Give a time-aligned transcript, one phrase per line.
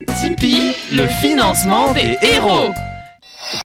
[0.00, 2.72] Tipeee, le financement des héros.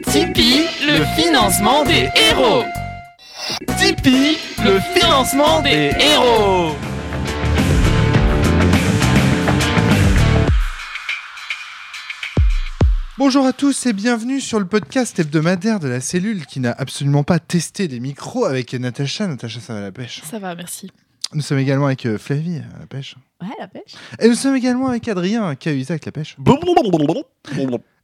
[0.08, 2.64] Tipeee, le financement des héros.
[3.78, 6.76] Tipeee, le financement des héros.
[13.18, 17.24] Bonjour à tous et bienvenue sur le podcast hebdomadaire de la cellule qui n'a absolument
[17.24, 19.28] pas testé des micros avec Natacha.
[19.28, 20.22] Natacha, ça va la pêche.
[20.24, 20.92] Ça va, merci.
[21.34, 23.16] Nous sommes également avec euh, Flavie à la pêche.
[23.42, 23.94] Ouais, la pêche.
[24.20, 26.36] Et nous sommes également avec Adrien qui a eu avec la pêche.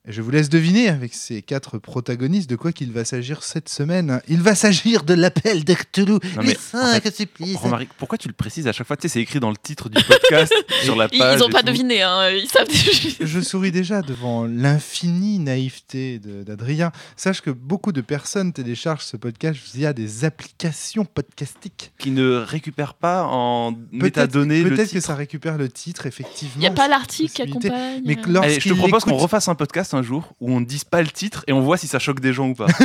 [0.06, 3.70] Et je vous laisse deviner avec ces quatre protagonistes de quoi qu'il va s'agir cette
[3.70, 4.20] semaine.
[4.28, 6.20] Il va s'agir de l'appel de Cthulhu.
[6.36, 7.56] Non, les cinq en supplices.
[7.56, 8.98] Romaric, pourquoi tu le précises à chaque fois?
[8.98, 10.54] Tu sais, c'est écrit dans le titre du podcast,
[10.84, 11.40] sur la Ils, page.
[11.40, 11.68] ils ont et pas tout.
[11.68, 12.30] deviné, hein.
[12.32, 12.68] Ils savent.
[13.26, 16.92] Je souris déjà devant l'infinie naïveté d'Adrien.
[17.16, 21.94] Sache que beaucoup de personnes téléchargent ce podcast via des applications podcastiques.
[21.98, 26.56] Qui ne récupère pas en métadonnées le peut-être que ça récupère le titre, effectivement.
[26.58, 28.02] Il n'y a pas l'article qui accompagne.
[28.04, 30.84] Mais Allez, je te propose qu'on refasse un podcast un jour où on ne dise
[30.84, 32.68] pas le titre et on voit si ça choque des gens ou pas.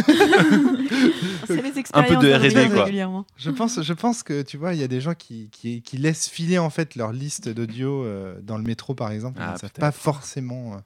[1.46, 2.84] C'est les Un peu de expériences R&D, quoi.
[2.84, 3.26] régulièrement.
[3.36, 5.96] Je pense, je pense que tu vois, il y a des gens qui, qui, qui
[5.96, 9.38] laissent filer en fait leur liste d'audio euh, dans le métro par exemple.
[9.40, 9.80] Ah, Ils ne savent peut-être.
[9.80, 10.74] pas forcément.
[10.74, 10.76] euh,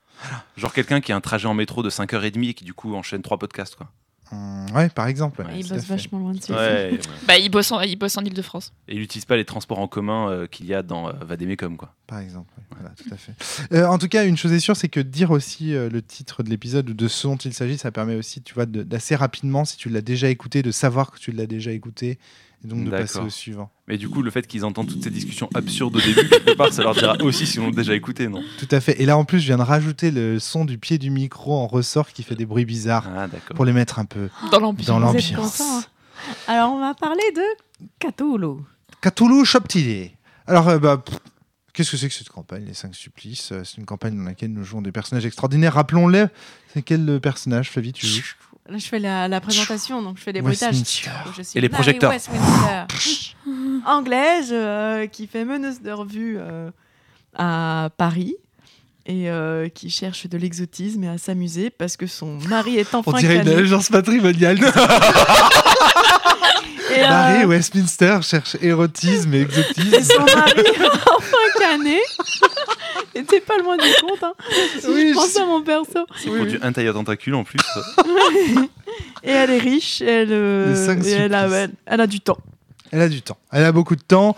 [0.57, 3.23] Genre quelqu'un qui a un trajet en métro de 5h30 et qui du coup enchaîne
[3.23, 3.75] trois podcasts.
[3.75, 3.89] Quoi.
[4.33, 5.43] Hum, ouais, par exemple.
[5.43, 6.59] Ouais, il bosse vachement loin de chez Ouais,
[6.93, 7.01] ouais.
[7.27, 8.73] Bah, ils bossent en, Ile-de-France.
[8.89, 11.77] Et il n'utilise pas les transports en commun euh, qu'il y a dans euh, Vademecum.
[11.77, 11.95] Quoi.
[12.13, 13.33] Par exemple, ouais, voilà, tout à fait.
[13.73, 16.43] Euh, en tout cas, une chose est sûre, c'est que dire aussi euh, le titre
[16.43, 19.65] de l'épisode ou de ce dont il s'agit, ça permet aussi, tu vois, d'assez rapidement,
[19.65, 22.19] si tu l'as déjà écouté, de savoir que tu l'as déjà écouté
[22.65, 23.71] et donc de passer au suivant.
[23.89, 26.73] Mais du coup, le fait qu'ils entendent toutes ces discussions absurdes au début, quelque part,
[26.73, 28.43] ça leur dira aussi si on l'a déjà écouté, non?
[28.59, 29.01] Tout à fait.
[29.03, 31.67] Et là, en plus, je viens de rajouter le son du pied du micro en
[31.67, 33.57] ressort qui fait des bruits bizarres Ah, d'accord.
[33.57, 35.61] pour les mettre un peu Dans l'ambiance.
[35.61, 35.83] hein?
[36.47, 37.43] Alors, on va parler de
[37.99, 38.63] Cthulhu.
[39.01, 40.11] Cthulhu Shoptile.
[40.47, 41.03] Alors, euh, bah,
[41.73, 43.51] qu'est-ce que c'est que cette campagne, Les Cinq Supplices?
[43.53, 45.75] Euh, C'est une campagne dans laquelle nous jouons des personnages extraordinaires.
[45.75, 46.27] Rappelons-les.
[46.75, 48.23] C'est quel euh, personnage, Flavie, tu joues?
[48.69, 50.77] Là, je fais la, la présentation, donc je fais des bruitages.
[50.77, 51.11] Westminster.
[51.37, 52.11] Je suis Et les projecteurs.
[52.11, 52.87] Westminster,
[53.87, 56.71] anglaise, euh, qui fait meneuse de revue euh,
[57.35, 58.37] à Paris
[59.07, 63.21] et euh, qui cherche de l'exotisme et à s'amuser parce que son mari est enfin
[63.21, 63.55] cané.
[63.55, 64.59] agence patrimoniale.
[66.95, 69.95] Et, euh, Barry Westminster cherche érotisme et exotisme.
[69.95, 71.99] et son mari est enfin cané.
[73.15, 74.23] Et t'es pas loin du compte.
[74.23, 74.33] Hein.
[74.81, 76.07] Si Oui, je pense à mon perso.
[76.17, 77.59] C'est pour du hentai à tentacule en plus.
[79.25, 81.53] Et elle est riche, elle, euh, et elle, a, supplices.
[81.65, 82.39] elle, elle a du temps.
[82.91, 83.39] Elle a du temps.
[83.53, 84.37] Elle a beaucoup de temps.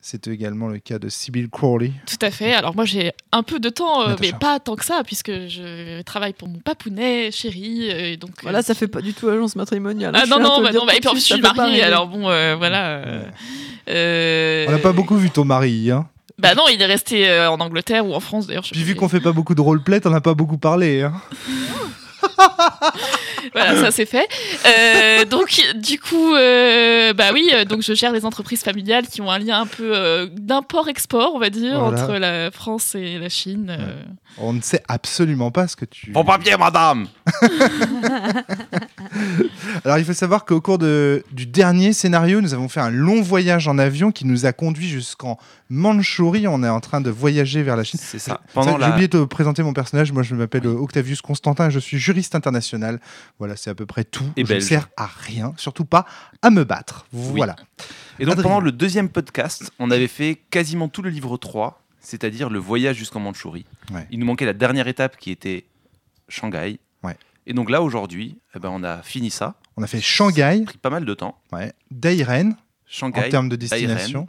[0.00, 1.92] C'est également le cas de Sybil Crawley.
[2.06, 2.52] Tout à fait.
[2.52, 6.02] Alors moi j'ai un peu de temps, euh, mais pas tant que ça, puisque je
[6.02, 7.88] travaille pour mon papounet, chéri.
[7.90, 10.12] euh, et donc, euh, Voilà, ça fait pas du tout agence matrimoniale.
[10.14, 11.82] Ah Je non, non, bah non, bah, et puis en de plus je suis mariée,
[11.82, 12.96] alors bon, euh, voilà.
[12.96, 13.24] euh,
[13.88, 15.90] euh, On n'a pas beaucoup vu ton mari.
[15.90, 16.06] Hein.
[16.38, 18.64] Bah non, il est resté euh, en Angleterre ou en France d'ailleurs.
[18.70, 21.02] Puis vu qu'on fait pas beaucoup de roleplay, t'en as pas beaucoup parlé.
[21.02, 21.12] Hein.
[23.52, 24.26] Voilà, ça c'est fait.
[24.66, 29.20] Euh, donc, du coup, euh, bah oui, euh, donc je gère les entreprises familiales qui
[29.20, 32.02] ont un lien un peu euh, d'import-export, on va dire, Voilà.
[32.02, 33.76] entre la France et la Chine.
[33.78, 34.02] euh.
[34.38, 36.10] On ne sait absolument pas ce que tu.
[36.10, 37.06] Bon papier, madame
[39.84, 43.22] Alors il faut savoir qu'au cours de, du dernier scénario, nous avons fait un long
[43.22, 45.38] voyage en avion qui nous a conduit jusqu'en
[45.70, 46.46] Mandchourie.
[46.46, 48.00] On est en train de voyager vers la Chine.
[48.02, 48.40] C'est ça.
[48.52, 48.90] Pendant J'ai la...
[48.90, 50.12] oublié de te présenter mon personnage.
[50.12, 51.70] Moi, je m'appelle Octavius Constantin.
[51.70, 53.00] Je suis juriste international.
[53.38, 54.30] Voilà, c'est à peu près tout.
[54.36, 56.06] Et je ne sers à rien, surtout pas
[56.42, 57.06] à me battre.
[57.12, 57.56] Voilà.
[58.18, 58.48] Et donc Adrien.
[58.48, 62.96] pendant le deuxième podcast, on avait fait quasiment tout le livre 3, c'est-à-dire le voyage
[62.96, 63.64] jusqu'en Mandchourie.
[63.92, 64.06] Ouais.
[64.10, 65.64] Il nous manquait la dernière étape qui était
[66.28, 66.78] Shanghai.
[67.46, 69.54] Et donc là, aujourd'hui, eh ben, on a fini ça.
[69.76, 71.36] On a fait Shanghai, Ça a pris pas mal de temps.
[71.52, 72.56] ouais, Dairen en
[72.86, 74.28] Shanghai, termes de Dairen, destination.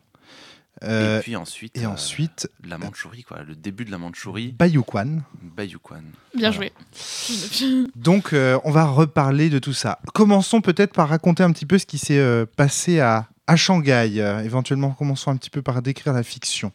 [0.84, 4.52] Euh, et puis ensuite, et euh, ensuite, la Mandchourie, quoi, le début de la Mandchourie,
[4.52, 5.24] Bayukwan.
[5.42, 6.04] Bayukwan.
[6.36, 6.52] Bien Voilà.
[6.52, 7.88] joué.
[7.96, 10.00] Donc, euh, on va reparler de tout ça.
[10.14, 14.16] Commençons peut-être par raconter un petit peu ce qui s'est euh, passé à, à Shanghai.
[14.18, 16.74] Euh, éventuellement, commençons un petit peu par décrire la fiction.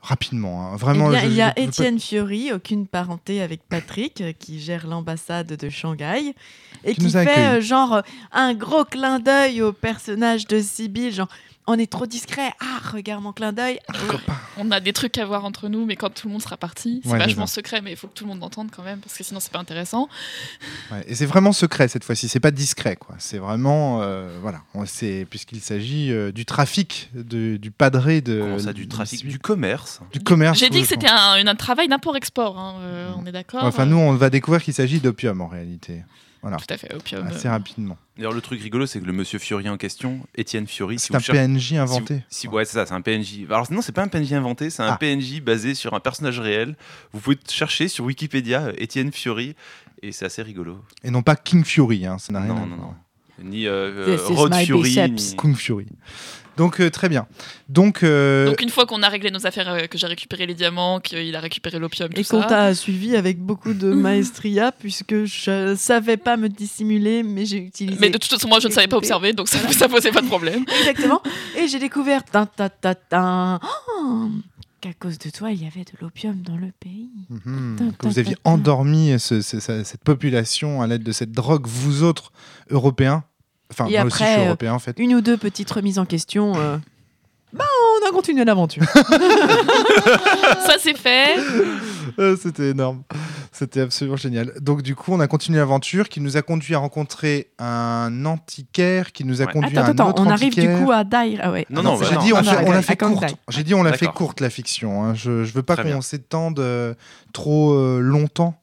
[0.00, 0.70] Rapidement, hein.
[0.74, 1.08] Eh vraiment.
[1.10, 4.60] bien, je- il y je a pas- Étienne Fiori, aucune parenté avec Patrick, euh, qui
[4.60, 6.34] gère l'ambassade de Shanghai,
[6.84, 8.02] et Qui fait euh, genre
[8.32, 11.28] un gros clin d'œil au personnage de Sibyl, genre
[11.68, 13.78] on est trop discret, ah regarde mon clin d'œil,
[14.56, 17.02] On a des trucs à voir entre nous, mais quand tout le monde sera parti,
[17.04, 19.16] c'est Ouais, vachement secret, mais il faut que tout le monde entende quand même, parce
[19.16, 20.08] que sinon c'est pas intéressant.
[20.90, 23.16] Ouais, et c'est vraiment secret cette fois-ci, c'est pas discret quoi.
[23.18, 28.40] C'est vraiment euh, voilà, on sait puisqu'il s'agit euh, du trafic de- du padré de
[28.40, 30.00] Comment ça, du trafic, du, du commerce?
[30.10, 30.58] Du commerce.
[30.58, 34.14] J'ai dit que c'était un, travail d'import-export, hein, euh, on est d'accord Enfin nous on
[34.14, 36.02] va découvrir qu'il s'agit d'opium en réalité.
[36.42, 36.56] Voilà.
[36.58, 37.26] Tout à fait, opium.
[37.26, 37.96] Assez euh, rapidement.
[38.16, 41.12] D'ailleurs, le truc rigolo, c'est que le monsieur Fiori en question, Étienne Fiori, si C'est
[41.12, 42.22] vous un cherchez- PNJ inventé.
[42.28, 43.44] Si, si- ouais, c'est ça, c'est un PNJ.
[43.50, 44.96] Alors non, c'est pas un PNJ inventé, c'est un Ah.
[44.98, 46.76] PNJ basé sur un personnage réel.
[47.12, 49.54] Vous pouvez chercher sur Wikipédia euh, Étienne Fiori
[50.02, 50.78] et c'est assez rigolo.
[51.02, 52.94] Et non pas King Fury, hein, ça n'a rien Non, à non, non.
[53.42, 55.10] Ni euh, euh, my Fury.
[55.10, 55.36] Ni...
[55.36, 55.86] Kung Fury.
[56.58, 57.26] Donc euh, très bien.
[57.68, 60.54] Donc, euh, Donc une fois qu'on a réglé nos affaires, euh, que j'ai récupéré les
[60.54, 65.24] diamants, qu'il a récupéré l'opium, tout Et qu'on t'a suivi avec beaucoup de maestria, puisque
[65.24, 67.98] je savais pas me dissimuler, mais j'ai utilisé.
[68.00, 70.20] Mais de toute façon, moi, je ne savais pas observer, donc ça, ça posait pas
[70.20, 70.64] de problème.
[70.80, 71.22] Exactement.
[71.56, 73.60] Et j'ai découvert tin, tin, tin, tin,
[74.02, 74.28] oh,
[74.80, 77.10] qu'à cause de toi, il y avait de l'opium dans le pays.
[77.30, 81.66] mhm, que vous aviez endormi ce- ce- ce- cette population à l'aide de cette drogue,
[81.66, 82.32] vous autres
[82.70, 83.24] Européens?
[83.70, 84.98] Enfin, Et moi aussi je suis euh, européen en fait.
[84.98, 86.54] Une ou deux petites remises en question.
[86.56, 86.78] euh,
[87.52, 87.64] Bah,
[88.02, 88.82] on a continué l'aventure.
[90.66, 91.36] ça, c'est fait.
[92.18, 93.02] Euh, C'était énorme.
[93.52, 94.52] C'était absolument génial.
[94.60, 99.12] Donc du coup, on a continué l'aventure qui nous a conduit à rencontrer un antiquaire
[99.12, 99.52] qui nous a Ouais.
[99.52, 101.40] conduit attends, à un attends, autre on arrive du coup à Dire.
[101.42, 101.66] Ah ouais.
[101.70, 103.34] Non, non, j'ai dit on, Ah, fait- non, on l'a fait Kang courte.
[103.48, 105.02] J'ai dit on l'a fait courte la fiction.
[105.04, 105.14] hein.
[105.14, 106.94] Je, je veux pas qu'on s'étende euh,
[107.32, 108.54] trop euh, longtemps.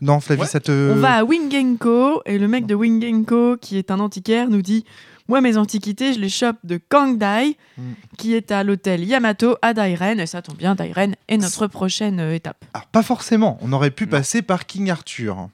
[0.00, 0.46] Non, Flavie, Ouais.
[0.46, 0.92] ça te.
[0.92, 4.84] On va à Wingenko et le mec de Wingenko, qui est un antiquaire, nous dit
[5.28, 7.82] Moi, mes antiquités, je les chope de Kangdai, Mm.
[8.16, 10.18] qui est à l'hôtel Yamato à Dairen.
[10.20, 12.64] Et ça tombe bien, Dairen est notre prochaine euh, étape.
[12.74, 13.58] Alors, pas forcément.
[13.60, 14.10] On aurait pu Non.
[14.10, 15.48] passer par King Arthur.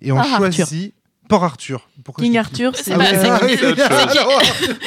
[0.00, 0.94] Et on Port choisit
[1.28, 1.88] Port Arthur.
[2.04, 2.92] Pourquoi King Arthur, C'est c'est.
[2.94, 3.04] Ah pas-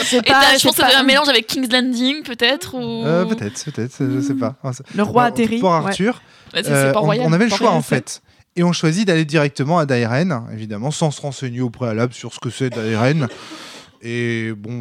[0.04, 3.06] c'est- ah pas- je pense que un mélange avec King's Landing, peut-être ou...
[3.06, 4.56] euh, Peut-être, peut-être, je sais pas.
[4.64, 5.60] Ah, c'est- Le roi atterrit.
[5.60, 5.90] Port ouais.
[5.90, 6.22] Arthur.
[6.54, 7.26] Ouais, Euh, on, Royal.
[7.30, 8.22] on avait le choix en fait.
[8.58, 12.40] Et on choisit d'aller directement à Dairen, évidemment, sans se renseigner au préalable sur ce
[12.40, 13.28] que c'est Dairen.
[14.04, 14.72] Et bon,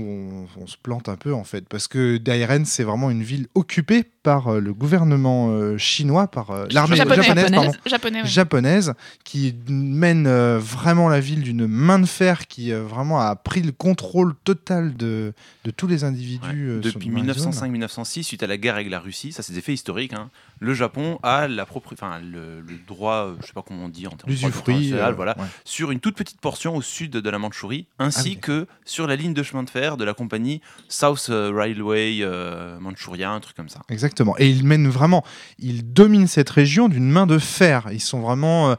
[0.56, 3.48] on, on se plante un peu en fait, parce que Dairen, c'est vraiment une ville
[3.54, 7.64] occupée par euh, le gouvernement euh, chinois, par euh, l'armée Japonais, japonaise, japonaise.
[7.64, 8.26] pardon, Japonais, ouais.
[8.28, 8.94] japonaise,
[9.24, 13.62] qui mène euh, vraiment la ville d'une main de fer, qui euh, vraiment a pris
[13.62, 15.32] le contrôle total de,
[15.64, 16.46] de tous les individus.
[16.46, 16.54] Ouais.
[16.76, 17.52] euh, Depuis dans la zone.
[17.52, 20.12] 1905-1906, suite à la guerre avec la Russie, ça c'est des faits historiques.
[20.12, 20.30] hein,
[20.60, 24.06] le Japon a la enfin, le, le droit, euh, je sais pas comment on dit
[24.06, 24.74] en termes de droit
[25.08, 25.46] euh, voilà, ouais.
[25.64, 29.16] sur une toute petite portion au sud de la Mandchourie, ainsi Ah que sur la
[29.16, 33.56] ligne de chemin de fer de la compagnie South euh, Railway euh, Manchuria, un truc
[33.56, 33.80] comme ça.
[33.90, 34.34] Exactement.
[34.38, 35.22] Et ils mènent vraiment,
[35.58, 37.88] ils dominent cette région d'une main de fer.
[37.92, 38.74] Ils sont vraiment, euh,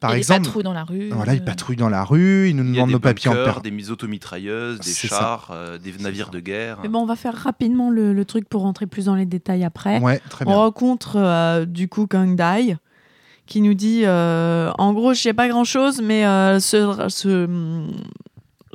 [0.00, 1.08] par Et exemple, patrouilles dans la rue.
[1.10, 3.60] voilà, ils patrouillent dans la rue, ils nous demandent nos papiers en bunkers, per...
[3.62, 6.78] des mises automitrailleuses, des chars, euh, des navires de guerre.
[6.82, 9.64] Mais bon, on va faire rapidement le, le truc pour rentrer plus dans les détails
[9.64, 10.00] après.
[10.00, 10.56] Ouais, très On bien.
[10.58, 12.76] rencontre euh, du coup Kangdai
[13.46, 17.46] qui nous dit euh, en gros je sais pas grand chose mais euh, ce, ce,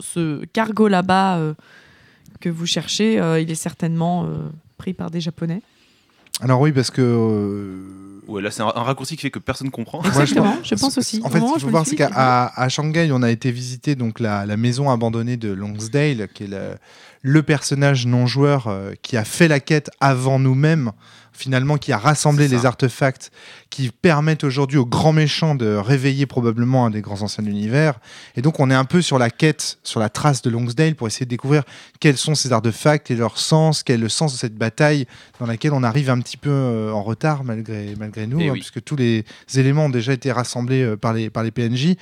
[0.02, 1.54] ce cargo là-bas euh,
[2.40, 5.62] que vous cherchez euh, il est certainement euh, pris par des japonais
[6.42, 9.72] Alors oui, parce que euh, Ouais, là c'est un, un raccourci qui fait que personne
[9.72, 10.02] comprend.
[10.04, 11.98] Moi, je exactement pense- je pense aussi En fait, il je faut me voir, suis
[11.98, 15.36] c'est dit, qu'à à, à Shanghai, on a été visiter donc la, la maison abandonnée
[15.36, 16.76] de Longsdale, qui est le,
[17.24, 20.92] le personnage non joueur euh, qui a fait la quête avant nous-mêmes,
[21.40, 23.32] finalement, qui a rassemblé les artefacts
[23.70, 28.00] qui permettent aujourd'hui au grand méchant de réveiller probablement un des grands anciens de l'univers.
[28.36, 31.08] Et donc, on est un peu sur la quête, sur la trace de Longsdale pour
[31.08, 31.64] essayer de découvrir
[32.00, 35.06] quels sont ces artefacts et leur sens, quel est le sens de cette bataille
[35.40, 38.52] dans laquelle on arrive un petit peu euh, en retard malgré, malgré nous, Eh hein,
[38.54, 38.60] oui.
[38.60, 39.24] puisque tous les
[39.56, 41.96] éléments ont déjà été rassemblés euh, par, les, par les PNJ.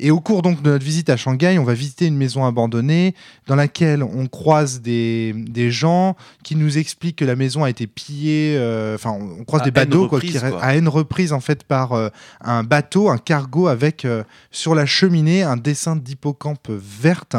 [0.00, 3.14] Et au cours donc de notre visite à Shanghai, on va visiter une maison abandonnée
[3.46, 7.86] dans laquelle on croise des, des gens qui nous expliquent que la maison a été
[7.86, 8.56] pillée.
[8.58, 9.70] euh, Enfin, on, croise À des
[10.08, 10.62] quoi, reprises, qui, quoi.
[10.62, 12.08] à une reprise en fait par euh,
[12.40, 17.36] un bateau, un cargo avec euh, sur la cheminée un dessin d'hippocampe verte.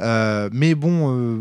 [0.00, 1.40] Euh, mais bon, euh,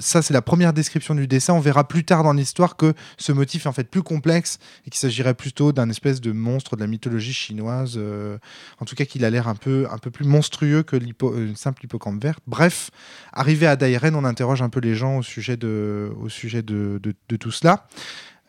[0.00, 1.54] ça c'est la première description du dessin.
[1.54, 4.90] On verra plus tard dans l'histoire que ce motif est en fait plus complexe et
[4.90, 7.94] qu'il s'agirait plutôt d'un espèce de monstre de la mythologie chinoise.
[7.96, 8.38] euh,
[8.80, 11.56] en tout cas, qu'il a l'air un peu, un peu plus monstrueux que euh, une
[11.56, 12.40] simple hippocampe verte.
[12.46, 12.90] Bref,
[13.32, 17.00] arrivé à Dairen, on interroge un peu les gens au sujet de, au sujet de,
[17.02, 17.86] de- de tout cela.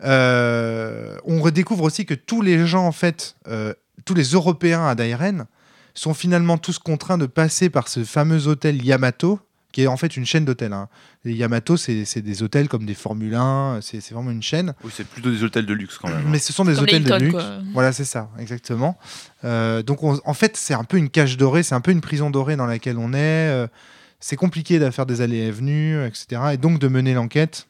[0.04, 3.74] Euh, on redécouvre aussi que tous les gens, en fait, euh,
[4.06, 5.46] tous les Européens à Dairen
[5.94, 9.40] sont finalement tous contraints de passer par ce fameux hôtel Yamato,
[9.72, 10.74] qui est en fait une chaîne d'hôtels.
[10.74, 10.88] hein.
[11.26, 14.74] Les Yamato, c'est des hôtels comme des Formule 1, c'est vraiment une chaîne.
[14.84, 16.18] Oui, c'est plutôt des hôtels de luxe quand même.
[16.20, 16.30] hein.
[16.30, 17.34] Mais ce sont des Comme hôtels de luxe.
[17.34, 17.58] quoi.
[17.74, 18.98] Voilà, c'est ça, exactement.
[19.44, 22.02] Euh, donc, on- en fait, c'est un peu une cage dorée, c'est un peu une
[22.02, 23.18] prison dorée dans laquelle on est.
[23.50, 23.68] Euh,
[24.20, 26.42] c'est compliqué de faire des allées et venues, etc.
[26.54, 27.68] Et donc de mener l'enquête.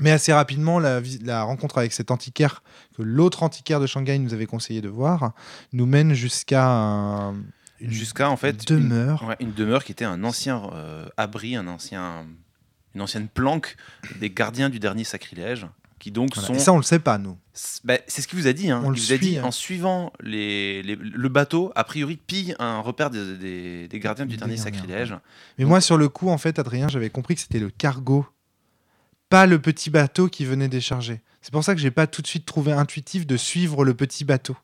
[0.00, 1.00] Mais assez rapidement, la,
[1.42, 2.62] rencontre avec cet antiquaire
[2.96, 5.32] que l'autre antiquaire de Shanghai nous avait conseillé de voir
[5.72, 7.34] nous mène jusqu'à un-
[7.80, 9.24] une Jusqu'à en fait une- demeure.
[9.28, 12.26] Ouais, une demeure qui était un ancien euh, abri, un ancien,
[12.94, 13.76] une ancienne planque
[14.20, 15.66] des gardiens du dernier sacrilège.
[16.00, 16.46] qui donc Voilà.
[16.46, 16.54] sont.
[16.54, 17.36] Et ça, on le sait pas, nous.
[17.52, 18.70] C'est bah, c'est ce qu'il vous a dit.
[18.70, 18.82] Hein.
[18.84, 19.42] On Il le vous a suit, dit hein.
[19.42, 24.24] en suivant les, les- le bateau, a priori, pille un repère des, des- des gardiens
[24.24, 25.16] du dernier sacrilège.
[25.58, 28.24] Mais moi, sur le coup, en fait, Adrien, j'avais compris que c'était le cargo,
[29.28, 31.20] pas le petit bateau qui venait décharger.
[31.42, 34.24] C'est pour ça que j'ai pas tout de suite trouvé intuitif de suivre le petit
[34.24, 34.56] bateau.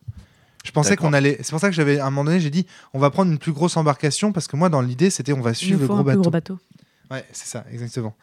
[0.65, 1.37] Je pensais qu'on allait.
[1.43, 3.39] C'est pour ça que j'avais à un moment donné, j'ai dit, on va prendre une
[3.39, 5.99] plus grosse embarcation parce que moi, dans l'idée, c'était on va suivre le gros un
[5.99, 6.21] plus bateau.
[6.23, 6.59] gros bateau.
[7.11, 8.17] Ouais, c'est ça, exactement.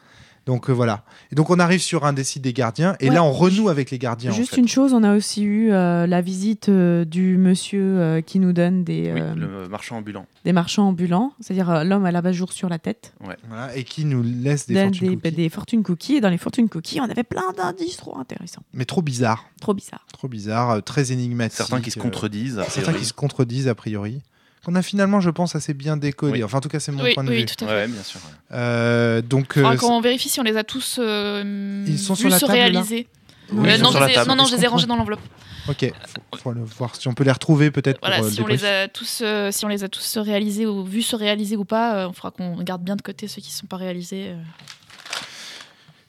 [0.46, 1.04] Donc euh, voilà.
[1.30, 3.14] Et donc on arrive sur un des sites des gardiens et Ouais.
[3.14, 4.32] là on renoue avec les gardiens.
[4.32, 4.60] en Juste fait.
[4.60, 8.52] une chose, on a aussi eu euh, la visite euh, du monsieur euh, qui nous
[8.52, 10.26] donne des, Oui, euh, le marchand ambulant.
[10.44, 14.04] des marchands ambulants, c'est-à-dire euh, l'homme à la jour sur la tête, Voilà, et qui
[14.04, 15.36] nous laisse des des, fortunes des, cookies.
[15.36, 16.14] des fortune cookies.
[16.16, 19.74] Et dans les fortune cookies, on avait plein d'indices trop intéressants, Mais trop bizarre, trop
[19.74, 20.04] bizarre.
[20.12, 21.56] trop bizarre, euh, très énigmatique.
[21.58, 22.60] Certains qui se contredisent.
[22.68, 24.22] certains qui se contredisent a priori.
[24.64, 26.34] Qu'on a finalement, je pense, assez bien décodé.
[26.34, 26.44] Oui.
[26.44, 27.46] Enfin, en tout cas, c'est mon Oui, point de oui, vue.
[27.46, 27.80] tout à Ouais, fait.
[27.80, 28.20] ouais, bien sûr.
[28.20, 28.56] ouais.
[28.56, 32.20] Euh, donc, Faudra euh, qu'on vérifie si on les a tous euh, Ils sont vus
[32.20, 33.08] sur la se table, réaliser.
[33.50, 34.32] Oui, Euh, non, sur je la les ai- table.
[34.36, 35.20] non, je les ai rangés dans l'enveloppe.
[35.68, 35.92] ok,
[36.32, 38.46] faut, faut le voir si on peut les retrouver peut-être Voilà, pour euh, si on
[38.46, 41.64] les a tous, euh, si on les a tous réalisés ou vus se réaliser ou
[41.64, 44.32] pas, euh, on fera qu'on garde bien de côté ceux qui ne sont pas réalisés.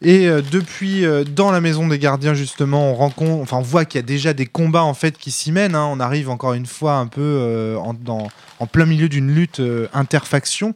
[0.03, 3.86] Et euh, depuis, euh, dans la maison des gardiens, justement, on rencontre, enfin, on voit
[3.86, 5.75] qu'il y a déjà des combats en fait qui s'y mènent.
[5.75, 5.88] hein.
[5.89, 9.62] On arrive encore une fois un peu euh, en, plein milieu d'une lutte
[9.93, 10.75] interfaction.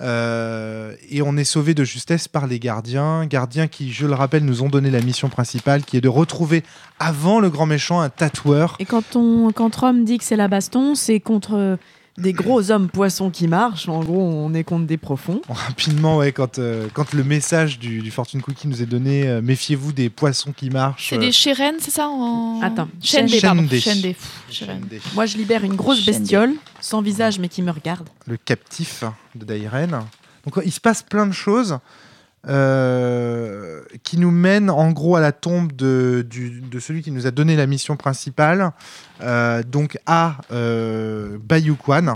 [0.00, 3.24] Et on est sauvé de justesse par les gardiens.
[3.26, 6.64] Gardiens qui, je le rappelle, nous ont donné la mission principale qui est de retrouver
[6.98, 8.74] avant le grand méchant un tatoueur.
[8.80, 11.78] Et quand, on, quand Rome dit que c'est la baston, c'est contre
[12.18, 13.88] Des gros hommes poissons qui marchent.
[13.88, 15.40] En gros, on est contre des profonds.
[15.48, 19.40] Rapidement, ouais, quand, euh, quand le message du, du Fortune Cookie nous est donné, euh,
[19.40, 21.08] méfiez-vous des poissons qui marchent.
[21.08, 22.60] C'est euh, des chérènes, c'est ça en...
[22.62, 23.62] Attends, Chaîne des, Chaîne pardon.
[23.62, 23.80] des.
[23.80, 24.14] Chaîne des.
[24.14, 28.08] Pff, Moi, je libère une grosse bestiole, sans visage mais qui me regarde.
[28.26, 29.04] le captif
[29.34, 30.00] de Dairen.
[30.44, 31.78] Donc il se passe plein de choses
[32.48, 37.26] euh, qui nous mènent en gros à la tombe de, du- de celui qui nous
[37.26, 38.72] a donné la mission principale,
[39.22, 41.38] euh, donc à euh.
[41.42, 42.08] Bayukwan,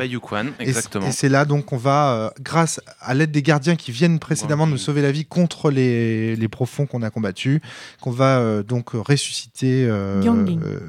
[0.59, 1.07] Et c- exactement.
[1.07, 4.67] Et c'est là donc on va, euh, grâce à l'aide des gardiens qui viennent précédemment
[4.67, 7.61] nous sauver la vie contre les, les profonds qu'on a combattus,
[8.01, 10.81] qu'on va euh, donc ressusciter euh, euh.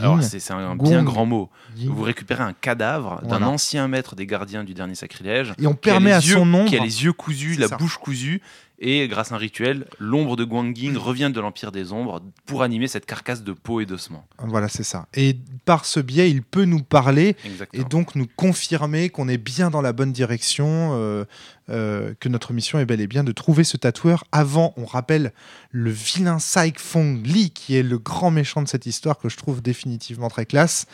[0.00, 0.88] Alors, c'est un Gong.
[0.88, 1.50] bien grand mot.
[1.76, 3.48] Vous récupérez un cadavre d'un Voilà.
[3.48, 5.52] ancien maître des gardiens du dernier sacrilège.
[5.60, 6.68] Et on permet à yeux- son nombre.
[6.70, 7.76] Qui a les yeux cousus, la ça.
[7.76, 8.40] bouche cousue.
[8.80, 12.88] Et grâce à un rituel, l'ombre de Guanging revient de l'Empire des Ombres pour animer
[12.88, 14.26] cette carcasse de peau et d'ossements.
[14.38, 15.06] Voilà, c'est ça.
[15.14, 17.84] Et par ce biais, il peut nous parler Exactement.
[17.84, 21.24] et donc nous confirmer qu'on est bien dans la bonne direction, euh,
[21.70, 25.32] euh, que notre mission est bel et bien de trouver ce tatoueur avant, on rappelle,
[25.70, 29.36] le vilain Saik Fong Lee, qui est le grand méchant de cette histoire, que je
[29.36, 30.86] trouve définitivement très classe,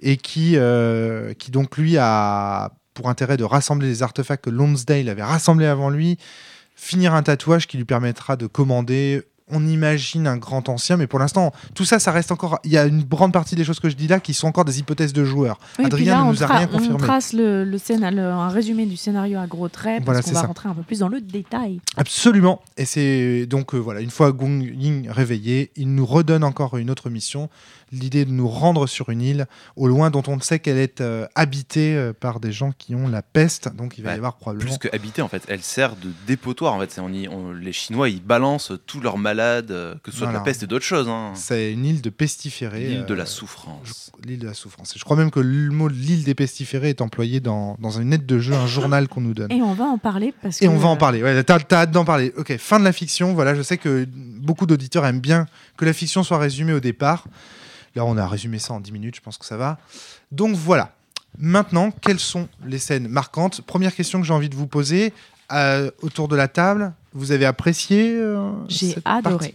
[0.00, 5.10] et qui, euh, qui donc lui a pour intérêt de rassembler les artefacts que Lonsdale
[5.10, 6.16] avait rassemblés avant lui,
[6.76, 11.20] finir un tatouage qui lui permettra de commander on imagine un grand ancien, mais pour
[11.20, 12.58] l'instant, tout ça, ça reste encore.
[12.64, 14.64] Il y a une grande partie des choses que je dis là qui sont encore
[14.64, 15.60] des hypothèses de joueurs.
[15.78, 16.98] Oui, Adrien là, ne on, nous a rien on confirmé.
[16.98, 20.32] trace le, le scénar- le- un résumé du scénario à gros traits parce Voilà, qu'on
[20.32, 20.46] va ça.
[20.48, 21.80] rentrer un peu plus dans le détail.
[21.96, 22.60] Absolument.
[22.76, 26.90] Et c'est donc euh, voilà, une fois Gong Ying réveillé, il nous redonne encore une
[26.90, 27.48] autre mission,
[27.92, 31.26] l'idée de nous rendre sur une île au loin dont on sait qu'elle est euh,
[31.34, 33.74] habitée euh, par des gens qui ont la peste.
[33.76, 34.68] Donc il va y avoir probablement.
[34.68, 36.74] Plus que habiter, en fait, elle sert de dépotoir.
[36.74, 40.10] En fait, C'est- on y- on- les Chinois, ils balancent tous leurs malades, euh, que
[40.10, 41.08] ce soit de la peste et d'autres choses.
[41.08, 41.32] hein.
[41.34, 42.88] C'est une île de pestiférés.
[42.88, 43.80] L'île de la souffrance.
[43.84, 44.96] je- L'île de la souffrance.
[44.96, 48.12] Et je crois même que le mot l'île des pestiférés est employé dans, dans une
[48.12, 49.52] aide de jeu, un journal qu'on nous donne.
[49.52, 51.22] Et on va en parler parce Et que on va en parler.
[51.22, 52.32] Ouais, t'as, t'as hâte d'en parler.
[52.36, 53.34] Ok, fin de la fiction.
[53.34, 57.26] Voilà, je sais que beaucoup d'auditeurs aiment bien que la fiction soit résumée au départ.
[57.96, 59.78] Là, on a résumé ça en 10 minutes, je pense que ça va.
[60.30, 60.92] Donc voilà.
[61.38, 63.60] Maintenant, quelles sont les scènes marquantes?
[63.62, 65.12] Première question que j'ai envie de vous poser
[65.52, 66.92] euh, autour de la table.
[67.12, 69.54] Vous avez apprécié euh, j'ai adoré.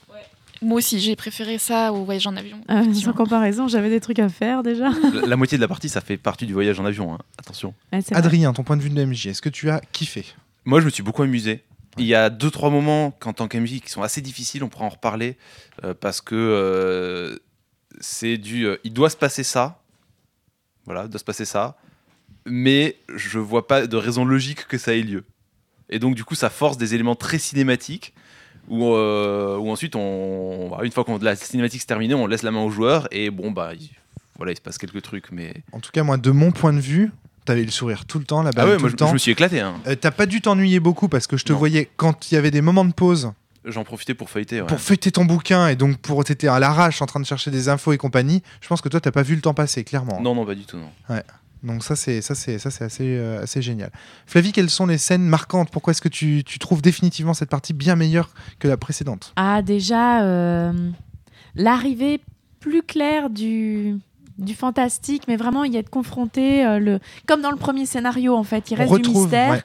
[0.63, 2.59] Moi aussi, j'ai préféré ça au voyage en avion.
[2.69, 4.89] Euh, sans comparaison, j'avais des trucs à faire déjà.
[5.13, 7.13] la, la moitié de la partie, ça fait partie du voyage en avion.
[7.13, 7.17] hein.
[7.39, 7.73] Attention.
[7.91, 8.17] Ouais, c'est vrai.
[8.19, 10.25] Adrien, ton point de vue de MJ, est-ce que tu as kiffé?
[10.65, 11.63] Moi, je me suis beaucoup amusé.
[11.97, 14.85] Il y a deux, trois moments qu'en tant qu'MJ qui sont assez difficiles, on pourra
[14.85, 15.35] en reparler,
[15.83, 17.37] euh, parce que euh,
[17.99, 18.65] c'est du.
[18.65, 19.81] euh, il doit se passer ça.
[20.85, 21.77] Voilà, il doit se passer ça.
[22.45, 25.23] Mais je vois pas de raison logique que ça ait lieu.
[25.89, 28.13] Et donc, du coup, ça force des éléments très cinématiques.
[28.67, 32.51] Où, euh, où ensuite, on, une fois que la cinématique est terminée, on laisse la
[32.51, 33.07] main au joueur.
[33.11, 33.89] Et bon, bah, il,
[34.37, 35.31] voilà, il se passe quelques trucs.
[35.31, 35.53] Mais.
[35.71, 37.11] En tout cas, moi, de mon point de vue,
[37.45, 39.07] t'avais le sourire tout le temps, la balle Ah ouais, tout moi, le je, temps.
[39.07, 39.59] je me suis éclaté.
[39.59, 39.75] hein.
[39.87, 41.59] Euh, T'as pas dû t'ennuyer beaucoup parce que je te Non.
[41.59, 43.33] voyais quand il y avait des moments de pause
[43.65, 44.61] J'en profitais pour feuilleter.
[44.61, 44.67] ouais.
[44.67, 47.69] pour feuilleter ton bouquin et donc pour t'étais à l'arrache en train de chercher des
[47.69, 48.41] infos et compagnie.
[48.61, 50.19] Je pense que toi t'as pas vu le temps passer clairement.
[50.21, 50.77] Non, non, pas du tout.
[50.77, 50.89] Non.
[51.63, 53.91] Donc ça c'est ça c'est ça c'est assez euh, assez génial.
[54.25, 55.69] Flavie, quelles sont les scènes marquantes?
[55.69, 59.31] Pourquoi est-ce que tu, tu trouves définitivement cette partie bien meilleure que la précédente?
[59.35, 60.73] Ah, déjà, euh,
[61.53, 62.19] l'arrivée
[62.59, 63.97] plus claire du,
[64.39, 68.43] du fantastique, mais vraiment y être confronté, euh, le, comme dans le premier scénario, en
[68.43, 68.71] fait.
[68.71, 69.51] Il reste du mystère.
[69.51, 69.61] ouais.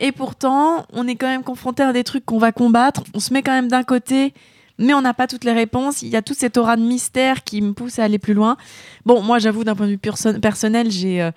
[0.00, 3.02] Et pourtant, on est quand même confronté à des trucs qu'on va combattre.
[3.14, 4.34] On se met quand même d'un côté,
[4.78, 6.02] mais on n'a pas toutes les réponses.
[6.02, 8.56] Il y a toute cette aura de mystère qui me pousse à aller plus loin.
[9.06, 11.30] Bon, moi, j'avoue, d'un point de vue perso- personnel, j'ai euh,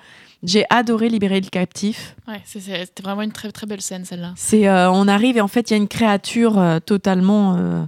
[0.44, 2.16] j'ai adoré libérer le captif.
[2.28, 4.34] Ouais, c'était vraiment une très très belle scène celle-là.
[4.36, 7.84] C'est, euh, on arrive et en fait, il y a une créature euh, totalement, euh,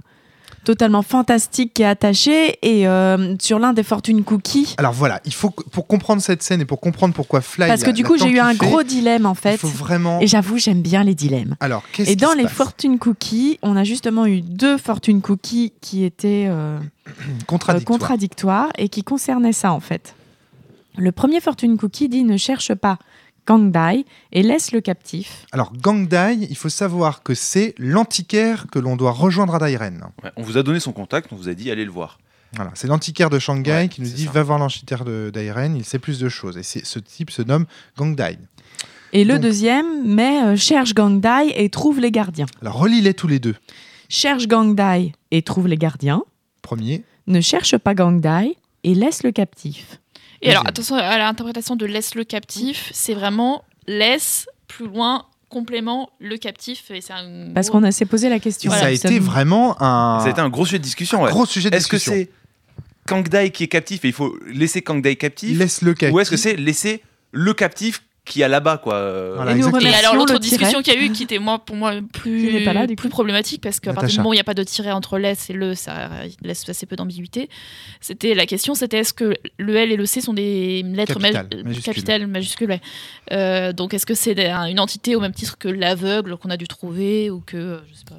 [0.64, 4.74] totalement fantastique qui est attachée et euh, sur l'un des fortunes cookies.
[4.78, 7.68] Alors voilà, il faut pour comprendre cette scène et pour comprendre pourquoi Fly.
[7.68, 9.56] Parce que du coup, j'ai eu un gros dilemme en Il fait.
[9.56, 10.20] faut vraiment.
[10.20, 11.56] Et j'avoue, j'aime bien les dilemmes.
[11.60, 16.04] Alors qu'est-ce Et dans les fortunes cookies, on a justement eu deux fortunes cookies qui
[16.04, 17.12] étaient euh, euh,
[17.46, 17.98] contradictoire.
[17.98, 20.14] contradictoires et qui concernaient ça en fait.
[20.96, 22.98] Le premier fortune cookie dit ne cherche pas
[23.46, 25.46] Gangdai et laisse le captif.
[25.52, 30.04] Alors Gangdai, il faut savoir que c'est l'antiquaire que l'on doit rejoindre à Dairen.
[30.22, 32.18] Ouais, on vous a donné son contact, on vous a dit allez le voir.
[32.54, 34.30] Voilà, c'est l'antiquaire de Shanghai Ouais, qui nous dit ça.
[34.32, 36.56] va voir l'antiquaire de Dairen, il sait plus de choses.
[36.58, 37.66] Et ce type se nomme
[37.96, 38.38] Gangdai.
[39.12, 42.46] Et le Donc- deuxième met euh, cherche Gangdai et trouve les gardiens.
[42.60, 43.54] Alors relis-les tous les deux.
[44.08, 46.22] Cherche Gangdai et trouve les gardiens.
[46.62, 50.00] Premier, Ne cherche pas Gangdai et laisse le captif.
[50.42, 56.10] Et alors attention à l'interprétation de laisse le captif, c'est vraiment laisse plus loin complément
[56.20, 58.70] le captif et c'est un Parce gros- qu'on a s'est posé la question.
[58.70, 61.22] ça a été vraiment un Ça a été un gros sujet de discussion.
[61.22, 61.30] ouais.
[61.30, 62.30] gros sujet de Est-ce que c'est
[63.06, 66.14] Kangdai qui est captif et il faut laisser Kangdai captif Laisse-le captif.
[66.14, 69.80] Ou est-ce que c'est laisser le captif qui est là-bas quoi Voilà, Et nous exactement.
[69.80, 72.64] Et remercions alors l'autre discussion qu'il y a eu qui était moi pour moi plus
[72.64, 74.62] pas là, plus problématique parce qu'à partir du moment où il n'y a pas de
[74.62, 76.10] tiret entre l'S et le ça
[76.42, 77.48] laisse assez peu d'ambiguïté.
[78.00, 81.30] C'était la question c'était est-ce que le L et le C sont des lettres ma-
[81.30, 81.94] Capitales, euh, majuscules.
[81.94, 82.80] capitales majuscules ouais.
[83.32, 86.68] Euh, donc est-ce que c'est une entité au même titre que l'aveugle qu'on a dû
[86.68, 88.16] trouver ou que euh, je sais pas.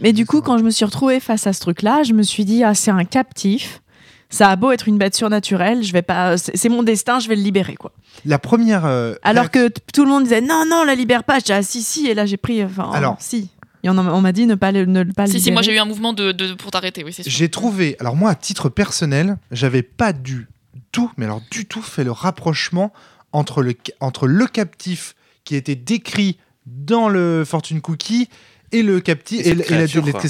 [0.00, 2.44] Mais du coup, quand je me suis retrouvée face à ce truc-là, je me suis
[2.46, 3.82] dit, ah, c'est un captif.
[4.30, 6.36] Ça a beau être une bête surnaturelle, je vais pas.
[6.38, 7.92] C'est mon destin, je vais le libérer, quoi.
[8.24, 8.84] La première.
[8.86, 11.40] euh, Alors que tout le monde disait, non, non, la libère pas.
[11.40, 12.06] Je dis, ah, si, si.
[12.06, 12.62] Et là, j'ai pris.
[12.64, 13.16] Enfin, Alors.
[13.18, 13.50] si.
[13.82, 15.62] Et on, en- on m'a dit ne pas le, ne pas le Si si moi
[15.62, 15.74] libérer.
[15.74, 17.32] j'ai eu un mouvement de, de- pour t'arrêter oui c'est sûr.
[17.32, 20.48] J'ai trouvé, alors moi à titre personnel, j'avais pas du
[20.92, 22.92] tout, mais alors du tout fait le rapprochement
[23.32, 28.28] entre le, entre le captif qui était décrit dans le Fortune Cookie
[28.70, 29.86] et le captif Et et, la- et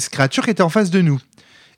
[0.09, 1.19] créature qui était en face de nous.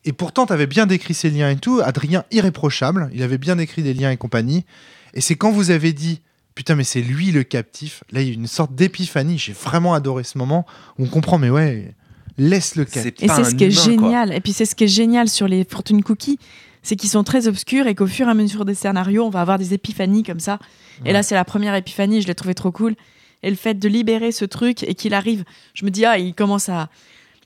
[0.06, 1.82] Et pourtant, tu avais bien décrit ces liens et tout.
[1.84, 4.66] Adrien, irréprochable, il avait bien décrit des liens et compagnie.
[5.13, 6.22] Et c'est quand vous avez dit,
[6.56, 9.38] putain, mais c'est lui le captif, là il y a une sorte d'épiphanie.
[9.38, 10.66] J'ai vraiment adoré ce moment
[10.98, 11.94] où on comprend, mais ouais,
[12.38, 13.24] laisse le captif.
[13.24, 13.84] Et c'est ce qui est quoi.
[13.84, 14.34] génial.
[14.34, 16.39] Et puis c'est ce qui est génial sur les Fortune Cookies,
[16.82, 19.42] c'est qu'ils sont très obscurs et qu'au fur et à mesure des scénarios, on va
[19.42, 20.60] avoir des épiphanies comme ça.
[21.06, 22.96] Et là, c'est la première épiphanie, je l'ai trouvé trop cool.
[23.42, 26.34] Et le fait de libérer ce truc et qu'il arrive, je me dis, ah, il
[26.34, 26.89] commence à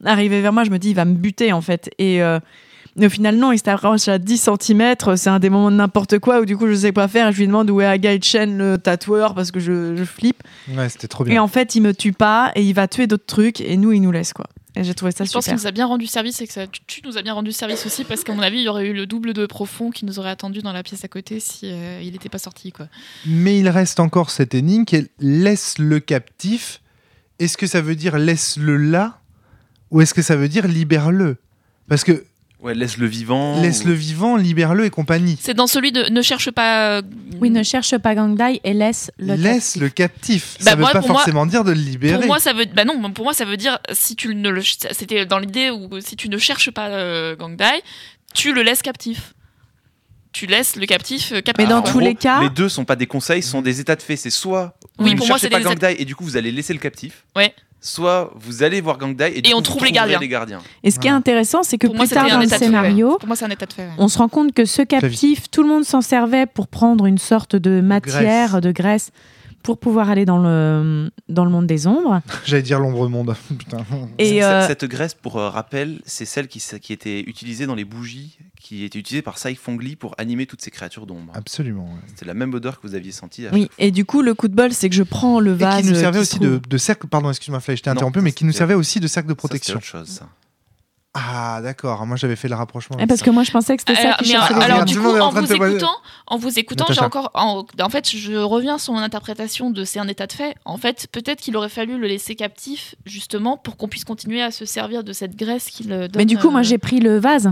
[0.06, 1.90] arriver vers moi, je me dis, il va me buter en fait.
[1.98, 2.40] Et, euh,
[3.00, 6.18] et au final, non, il s'approche à 10 cm, c'est un des moments de n'importe
[6.20, 7.28] quoi où du coup, je sais pas faire.
[7.28, 10.42] Et je lui demande où est Agai Chen, le tatoueur, parce que je, je flippe.
[10.76, 11.44] Ouais, c'était trop Et bien.
[11.44, 14.02] en fait, il me tue pas et il va tuer d'autres trucs et nous, il
[14.02, 14.48] nous laisse quoi.
[14.76, 15.64] Et j'ai trouvé ça Je pense qu'il super.
[15.64, 17.84] nous a bien rendu service et que ça, tu, tu nous as bien rendu service
[17.88, 20.20] aussi parce qu'à mon avis il y aurait eu le double de profond qui nous
[20.20, 22.86] aurait attendu dans la pièce à côté si euh, il n'était pas sorti quoi.
[23.26, 26.82] Mais il reste encore cette énigme qui est laisse le captif.
[27.40, 29.20] Est-ce que ça veut dire laisse-le là
[29.92, 31.38] ou est-ce que ça veut dire libère-le?
[31.90, 32.26] Parce que
[32.60, 33.62] Ouais, laisse le vivant.
[33.62, 35.38] laisse-le vivant, libère-le et compagnie.
[35.40, 36.98] C'est dans celui de ne cherche pas.
[36.98, 37.02] euh,
[37.40, 39.82] Oui, ne cherche pas Gangdai et laisse le laisse captif.
[39.84, 40.58] le captif.
[40.62, 42.18] Bah, ça veut moi, pas pour moi- forcément dire de le libérer.
[42.18, 44.62] Pour moi, ça veut, bah non, pour moi, ça veut dire si tu ne le,
[44.64, 47.84] c'était dans l'idée où si tu ne cherches pas euh, Gangdai,
[48.34, 49.36] tu le laisses captif.
[50.34, 51.64] Tu laisses le captif euh, captif.
[51.64, 51.92] Mais dans en quoi.
[51.92, 54.16] tous gros, les cas- les deux sont pas des conseils, sont des états de fait.
[54.18, 56.16] C'est soit Oui, vous pour ne moi, cherchez c'est pas des états- Gangdai et du
[56.16, 57.24] coup vous allez laisser le captif.
[57.36, 57.54] Ouais.
[57.80, 60.20] Soit vous allez voir Gangdai et, Et on trouve les gardiens.
[60.20, 60.60] les gardiens.
[60.84, 63.36] Et ce qui est intéressant, c'est que Pour plus tard dans le scénario, Pour moi,
[63.36, 63.84] c'est un état de fait.
[63.84, 63.92] ouais.
[64.00, 67.20] on se rend compte que ce captif, tout le monde s'en servait pour prendre une
[67.20, 68.62] sorte de matière, Graisse.
[68.62, 69.12] de graisse,
[69.68, 72.22] pour pouvoir aller dans le, dans le monde des ombres.
[72.46, 73.36] J'allais dire l'ombre monde.
[73.60, 73.80] Putain.
[74.18, 77.84] Et Cette- euh, Cette graisse, pour euh, rappel, c'est celle qui, était utilisée dans les
[77.84, 81.34] bougies, qui était utilisée par Sai Fongli pour animer toutes ces créatures d'ombre.
[81.36, 81.84] Absolument.
[81.84, 82.00] ouais.
[82.08, 83.46] C'était la même odeur que vous aviez sentie.
[83.52, 85.82] oui, et du coup, le coup de bol, c'est que je prends le Et vase.
[85.82, 87.08] qui nous servait qui aussi se de, trouve- de cercle.
[87.08, 89.76] Pardon, excuse-moi, je t'ai interrompu, mais qui nous servait aussi de cercle de protection.
[89.76, 90.08] autre chose.
[90.08, 90.28] ça.
[91.20, 92.06] Ah, d'accord.
[92.06, 92.96] Moi, j'avais fait le rapprochement.
[92.98, 93.26] Eh, avec parce ça.
[93.26, 95.08] que moi, je pensais que c'était ça Alors, qui mais, cherchait alors, regarde, du coup,
[95.08, 95.96] en vous écoutant,
[96.28, 100.00] en vous écoutant, j'ai encore, en, en fait, je reviens sur mon interprétation de c'est
[100.00, 100.56] un état de fait.
[100.66, 104.52] En fait, peut-être qu'il aurait fallu le laisser captif justement pour qu'on puisse continuer à
[104.52, 106.10] se servir de cette graisse qu'il donne.
[106.16, 107.52] Mais du coup, moi, euh, j'ai pris le vase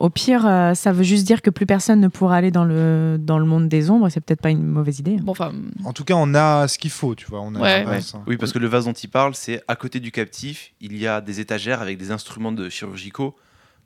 [0.00, 3.16] Au pire, euh, ça veut juste dire que plus personne ne pourra aller dans le,
[3.18, 4.08] dans le monde des ombres.
[4.08, 5.16] C'est peut-être pas une mauvaise idée.
[5.16, 5.52] Bon, enfin,
[5.84, 7.40] En tout cas, on a ce qu'il faut, tu vois.
[7.40, 8.22] On a Ouais, la base, hein.
[8.26, 11.06] Oui, parce que le vase dont il parle, c'est à côté du captif, il y
[11.06, 13.34] a des étagères avec des instruments de chirurgicaux,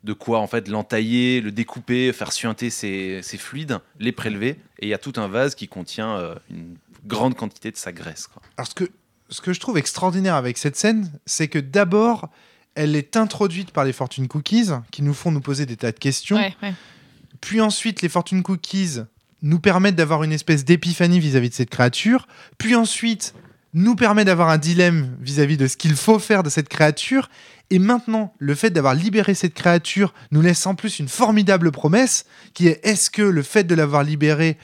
[0.03, 4.85] de quoi en fait l'entailler, le découper, faire suinter ses, ses fluides, les prélever, et
[4.85, 8.27] il y a tout un vase qui contient euh, une grande quantité de sa graisse.
[8.27, 8.41] quoi.
[8.57, 8.83] Alors, ce que,
[9.29, 12.29] ce que je trouve extraordinaire avec cette scène, c'est que d'abord,
[12.75, 15.99] elle est introduite par les Fortune Cookies, qui nous font nous poser des tas de
[15.99, 16.37] questions.
[16.37, 16.73] ouais, ouais.
[17.41, 18.99] Puis ensuite, les Fortune Cookies
[19.41, 22.27] nous permettent d'avoir une espèce d'épiphanie vis-à-vis de cette créature.
[22.57, 23.33] Puis ensuite,
[23.73, 27.29] nous permet d'avoir un dilemme vis-à-vis de ce qu'il faut faire de cette créature.
[27.69, 32.25] Et maintenant, le fait d'avoir libéré cette créature nous laisse en plus une formidable promesse
[32.53, 34.57] qui est est-ce que le fait de l'avoir libérée,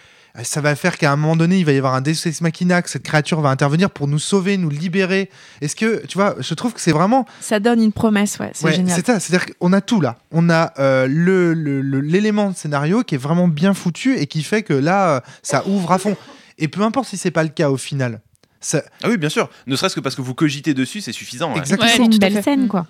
[0.43, 2.81] ça va faire qu'à un moment donné, il va y avoir un Deus Ex Machina,
[2.81, 5.29] que cette créature va intervenir pour nous sauver, nous libérer.
[5.61, 8.65] Est-ce que, tu vois, je trouve que c'est vraiment Ça donne une promesse, ouais, c'est
[8.65, 8.95] Ouais, génial.
[8.97, 10.17] C'est ça, c'est-à-dire qu'on a tout là.
[10.31, 14.27] On a euh, le- le- le- l'élément de scénario qui est vraiment bien foutu et
[14.27, 16.15] qui fait que là, euh, ça ouvre à fond.
[16.57, 18.21] Et peu importe si c'est pas le cas au final.
[18.61, 19.49] Ça, Ah oui, bien sûr.
[19.67, 21.55] Ne serait-ce que parce que vous cogitez dessus, c'est suffisant.
[21.55, 21.89] exactement.
[21.89, 22.67] Ouais, une belle scène, Mm.
[22.67, 22.85] quoi.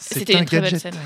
[0.00, 0.94] C'était une très belle scène.
[0.94, 1.00] ouais.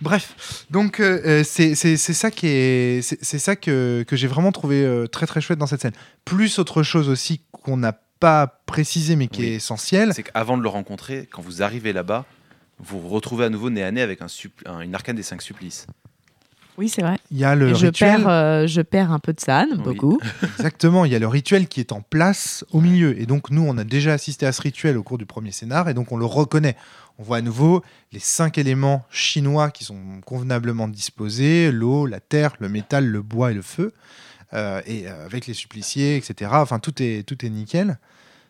[0.00, 4.16] Bref, donc euh, euh, c'est c'est- c'est ça qui est, c'est c'est ça que, que
[4.16, 5.92] j'ai vraiment trouvé euh, très très chouette dans cette scène.
[6.24, 9.46] Plus autre chose aussi qu'on n'a pas précisé mais qui Oui.
[9.48, 10.12] est essentiel.
[10.14, 12.24] C'est qu'avant de le rencontrer, quand vous arrivez là-bas,
[12.78, 14.26] vous vous retrouvez à nouveau nez à nez avec un
[14.66, 15.86] un- une arcane des cinq supplices.
[16.78, 17.18] Oui, c'est vrai.
[17.30, 18.16] Il y a le Et je rituel.
[18.22, 19.40] perds, euh, je perds un peu de
[19.76, 19.78] Oui.
[19.84, 20.18] beaucoup.
[20.58, 23.20] Exactement, il y a le rituel qui est en place au milieu.
[23.20, 25.90] Et donc, nous, on a déjà assisté à ce rituel au cours du premier scénar,
[25.90, 26.76] et donc on le reconnaît.
[27.18, 32.54] On voit à nouveau les cinq éléments chinois qui sont convenablement disposés l'eau, la terre,
[32.58, 33.92] le métal, le bois et le feu.
[34.54, 36.50] Euh, et euh, avec les suppliciés, etc.
[36.54, 37.98] Enfin, tout est, tout est nickel.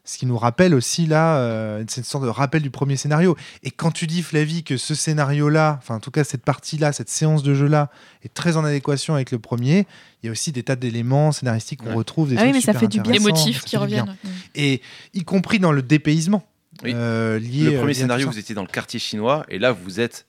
[0.05, 3.37] Ce qui nous rappelle aussi là, euh, c'est une sorte de rappel du premier scénario.
[3.63, 7.09] Et quand tu dis, Flavie, que ce scénario-là, enfin en tout cas cette partie-là, cette
[7.09, 7.89] séance de jeu-là,
[8.25, 9.87] est très en adéquation avec le premier,
[10.23, 11.95] il y a aussi des tas d'éléments scénaristiques qu'on Ouais.
[11.95, 12.31] retrouve.
[12.31, 13.13] Des Ah oui, mais ça fait du bien.
[13.13, 13.81] Les intéressants, motifs qui bien.
[13.85, 14.17] reviennent.
[14.57, 14.83] Et
[15.15, 16.43] y compris dans le dépaysement.
[16.83, 16.93] Oui.
[16.95, 18.39] euh, lié, Le euh, premier scénario, vous ça.
[18.41, 20.27] étiez dans le quartier chinois, et là, vous êtes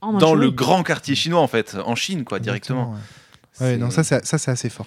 [0.00, 2.92] En dans le grand quartier chinois, en fait, en Chine, quoi, directement.
[2.92, 2.98] Ouais.
[3.60, 4.86] Ouais, non, ça, c'est- ça c'est assez fort.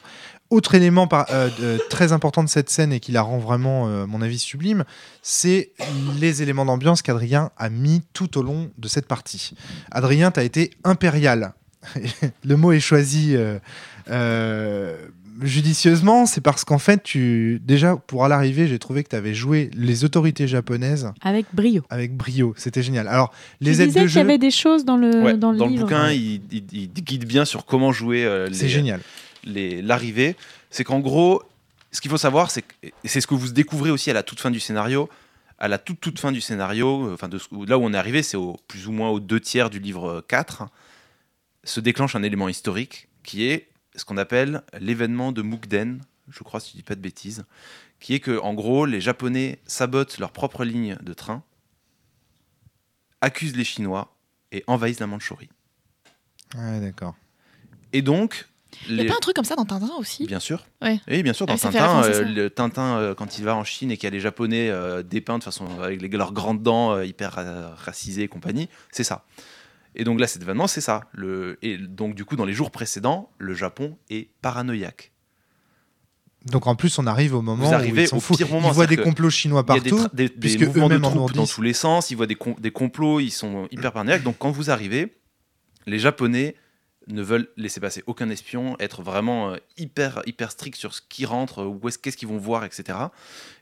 [0.50, 3.88] Autre élément par- euh, de- très important de cette scène et qui la rend vraiment,
[3.90, 4.86] euh, à mon avis, sublime,
[5.22, 5.72] c'est
[6.20, 9.54] les éléments d'ambiance qu'Adrien a mis tout au long de cette partie.
[9.92, 11.54] Adrien, tu as été impérial.
[12.46, 13.60] Le mot est choisi euh,
[14.10, 14.98] euh,
[15.42, 19.34] judicieusement, c'est parce qu'en fait, tu déjà, pour à l'arrivée, j'ai trouvé que tu avais
[19.34, 21.82] joué les autorités japonaises Avec brio.
[21.90, 22.54] avec brio.
[22.58, 23.08] C'était génial.
[23.08, 25.52] Alors, les tu aides disais de qu'il y avait des choses dans le, Ouais, dans
[25.52, 25.84] le livre.
[25.84, 29.02] bouquin, il, il- il guide bien sur comment jouer euh, c'est les- génial.
[29.44, 30.36] les- l'arrivée.
[30.70, 31.42] C'est qu'en gros,
[31.92, 34.24] ce qu'il faut savoir, c'est que et c'est ce que vous découvrez aussi à la
[34.24, 35.10] toute fin du scénario.
[35.60, 37.98] À la toute toute fin du scénario, euh, enfin de ce- là où on est
[37.98, 40.64] arrivé, c'est au plus ou moins aux deux tiers du livre euh, 4,
[41.64, 46.60] se déclenche un élément historique qui est ce qu'on appelle l'événement de Mukden, je crois
[46.60, 47.44] si je dis pas de bêtises,
[48.00, 51.44] qui est que en gros les Japonais sabotent leur propre ligne de train,
[53.22, 54.16] accusent les Chinois
[54.52, 55.50] et envahissent la Mandchourie.
[56.58, 57.16] Ouais, d'accord.
[57.94, 58.48] Et donc
[58.88, 60.26] Il n'y les- a pas un truc comme ça dans Tintin aussi?
[60.26, 60.66] Bien sûr.
[60.82, 61.00] Ouais.
[61.08, 61.46] Oui, bien sûr.
[61.50, 64.06] Ah Dans fait Tintin, euh, le Tintin, euh, quand il va en Chine et qu'il
[64.06, 67.34] y a les Japonais euh, dépeints de façon avec les- leurs grandes dents euh, hyper
[67.34, 69.26] ra- racisées et compagnie, c'est ça.
[69.96, 71.02] Et donc là, cet événement, c'est ça.
[71.12, 75.12] Le, et donc du coup, dans les jours précédents, le Japon est paranoïaque.
[76.46, 78.74] Donc en plus, on arrive au moment Vous arrivez où ils au pire moment, Ils
[78.74, 80.16] voient des complots chinois Il y a des, partout.
[80.16, 83.20] des- des mouvements de troupes dans tous les sens, ils voient des, com- des complots,
[83.20, 84.24] ils sont hyper paranoïaques.
[84.24, 85.14] Donc quand vous arrivez,
[85.86, 86.56] les Japonais
[87.08, 91.26] ne veulent laisser passer aucun espion, être vraiment euh, hyper hyper stricts sur ce qui
[91.26, 92.98] rentre, où est-ce qu'est-ce qu'ils vont voir, etc.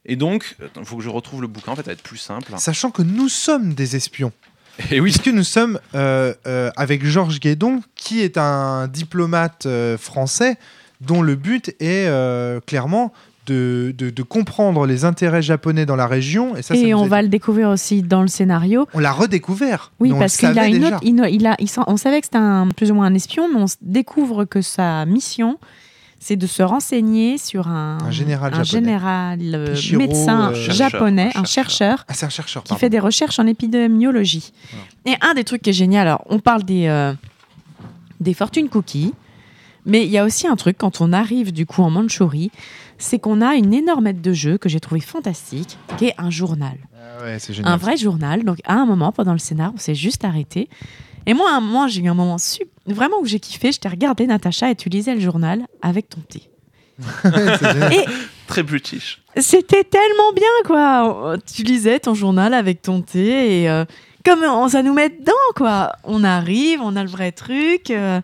[0.06, 2.18] Et donc, il faut que je retrouve le bouquin, en fait, ça va être plus
[2.18, 2.54] simple.
[2.60, 4.32] Sachant que nous sommes des espions.
[4.92, 9.98] Et oui, Puisque nous sommes euh, euh, avec Georges Guédon, qui est un diplomate euh,
[9.98, 10.58] français
[11.02, 13.12] dont le but est euh, clairement
[13.48, 16.56] de, de- de comprendre les intérêts japonais dans la région.
[16.56, 18.88] Et, ça, on a- va le découvrir aussi dans le scénario.
[18.94, 19.92] on l'a redécouvert.
[20.00, 20.88] Oui, parce qu'il a savait une déjà.
[20.98, 21.00] autre.
[21.04, 23.48] il- il a, il s'en- on savait que c'était un, plus ou moins un espion,
[23.54, 25.58] mais on découvre que sa mission,
[26.20, 28.66] c'est de se renseigner sur un, Un général japonais.
[28.66, 32.64] général, euh, médecin euh, japonais, un un chercheur, Ah, c'est un chercheur.
[32.64, 34.52] qui fait des recherches en épidémiologie.
[35.06, 37.14] Et un des trucs qui est génial, alors on parle des, euh,
[38.20, 39.14] des fortune cookies,
[39.86, 42.52] mais il y a aussi un truc quand on arrive du coup en Mandchourie,
[42.98, 46.30] c'est qu'on a une énorme aide de jeu que j'ai trouvé fantastique, qui est un
[46.30, 46.78] journal.
[46.96, 47.72] Ah ouais, c'est génial.
[47.72, 48.44] Un vrai journal.
[48.44, 50.68] Donc à un moment, pendant le scénar, on s'est juste arrêté.
[51.26, 53.72] Et moi, à un moment, j'ai eu un moment sup- vraiment où j'ai kiffé.
[53.72, 56.44] Je t'ai regardé, Natacha, et tu lisais le journal avec ton thé.
[57.94, 58.06] Et
[58.48, 59.22] très british.
[59.38, 61.38] c'était tellement bien, quoi.
[61.56, 63.86] Tu lisais ton journal avec ton thé et euh,
[64.26, 65.94] comme on, ça nous met dedans, quoi.
[66.04, 67.90] On arrive, on a le vrai truc.
[67.90, 68.20] euh,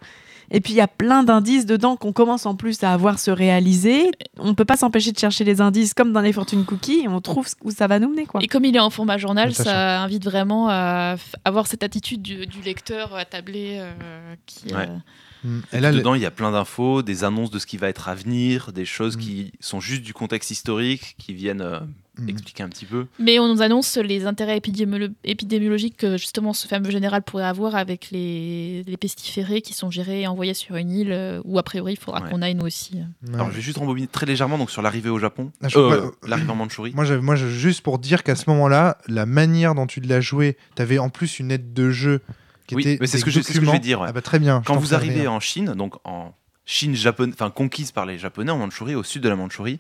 [0.52, 3.32] et puis il y a plein d'indices dedans qu'on commence en plus à voir se
[3.32, 4.12] réaliser.
[4.38, 7.08] On ne peut pas s'empêcher de chercher les indices comme dans les fortune cookies et
[7.08, 8.42] on trouve où ça va nous mener, quoi.
[8.44, 12.46] Et comme il est en format journal, ça invite vraiment à avoir cette attitude du,
[12.46, 14.68] du lecteur attablé euh, qui.
[14.74, 14.88] Ouais.
[14.90, 14.98] euh,
[15.46, 15.60] Mm.
[15.74, 18.10] Et là, dedans, il y a plein d'infos, des annonces de ce qui va être
[18.10, 19.20] à venir, des choses Mm.
[19.20, 21.80] qui sont juste du contexte historique, qui viennent euh,
[22.20, 22.30] Mm.
[22.30, 23.08] expliquer un petit peu.
[23.20, 27.76] Mais on nous annonce les intérêts épidémiolo- épidémiologiques que justement ce fameux général pourrait avoir
[27.76, 31.64] avec les, les pestiférés qui sont gérés et envoyés sur une île euh, où a
[31.64, 32.30] priori il faudra Ouais.
[32.30, 32.96] qu'on aille nous aussi.
[32.96, 33.34] Ouais.
[33.36, 36.52] Alors, je vais juste rembobiner très légèrement donc sur l'arrivée au Japon, Ah, Euh, l'arrivée
[36.52, 36.94] en Mandchourie.
[36.96, 40.98] Moi, juste pour dire qu'à ce moment-là, la manière dont tu l'as joué, tu avais
[41.00, 42.22] en plus une aide de jeu
[42.68, 44.08] qui Oui, était mais c'est ce que je- c'est ce que je vais dire, ouais.
[44.10, 44.62] Ah bah, très bien.
[44.66, 46.34] Quand vous arrivez en Chine, donc en
[46.66, 49.80] Chine japonaise, enfin conquise par les Japonais en Mandchourie, au sud de la Mandchourie,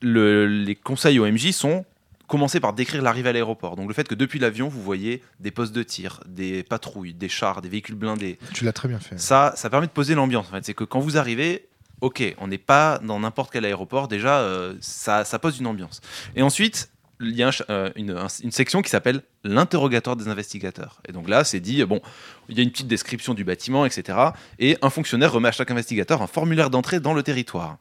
[0.00, 1.84] le- les conseils OMJ sont
[2.26, 3.74] commencer par décrire l'arrivée à l'aéroport.
[3.74, 7.28] Donc le fait que depuis l'avion, vous voyez des postes de tir, des patrouilles, des
[7.28, 8.38] chars, des véhicules blindés.
[8.54, 9.18] Tu l'as très bien fait.
[9.18, 10.46] Ça, ça permet de poser l'ambiance.
[10.48, 11.66] En fait, c'est que quand vous arrivez,
[12.02, 14.06] ok, on n'est pas dans n'importe quel aéroport.
[14.06, 16.00] Déjà, euh, ça, ça pose une ambiance.
[16.36, 20.28] Et ensuite, il y a un euh, une, un- une section qui s'appelle l'interrogatoire des
[20.28, 21.02] investigateurs.
[21.08, 22.00] Et donc là, c'est dit, bon,
[22.48, 24.16] il y a une petite description du bâtiment, etc.
[24.60, 27.76] Et un fonctionnaire remet à chaque investigateur un formulaire d'entrée dans le territoire.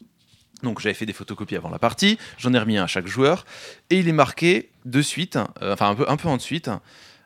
[0.64, 3.46] Donc j'avais fait des photocopies avant la partie, j'en ai remis un à chaque joueur,
[3.90, 6.70] et il est marqué de suite, euh, enfin un peu, un peu en de suite.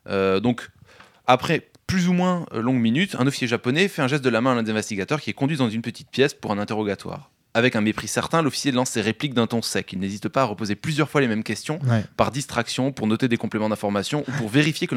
[0.08, 0.70] euh, donc
[1.28, 4.42] après plus ou moins euh, longue minute, un officier japonais fait un geste de la
[4.42, 7.30] main à l'un des investigateurs qui est conduit dans une petite pièce pour un interrogatoire.
[7.56, 9.94] Avec un mépris certain, l'officier lance ses répliques d'un ton sec.
[9.94, 12.04] Il n'hésite pas à reposer plusieurs fois les mêmes questions Ouais.
[12.18, 14.96] par distraction, pour noter des compléments d'information ou pour vérifier que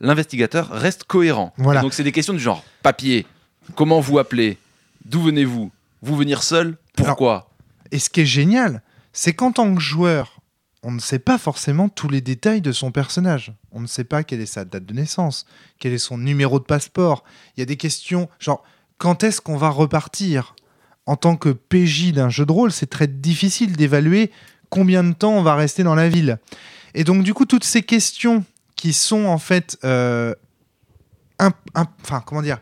[0.00, 1.52] l'investigateur reste cohérent.
[1.58, 1.82] Voilà.
[1.82, 3.26] Donc c'est des questions du genre papier,
[3.74, 4.56] comment vous appelez,
[5.04, 7.50] d'où venez-vous, vous venir seul, pourquoi
[7.92, 8.82] Et ce qui est génial,
[9.12, 10.40] c'est qu'en tant que joueur,
[10.82, 13.52] on ne sait pas forcément tous les détails de son personnage.
[13.72, 15.46] On ne sait pas quelle est sa date de naissance,
[15.78, 17.24] quel est son numéro de passeport.
[17.56, 18.62] Il y a des questions genre
[18.98, 20.54] quand est-ce qu'on va repartir?
[21.04, 24.32] En tant que PJ d'un jeu de rôle, c'est très difficile d'évaluer
[24.70, 26.38] combien de temps on va rester dans la ville.
[26.94, 30.34] Et donc du coup, toutes ces questions qui sont en fait, euh,
[31.38, 32.58] enfin comment dire,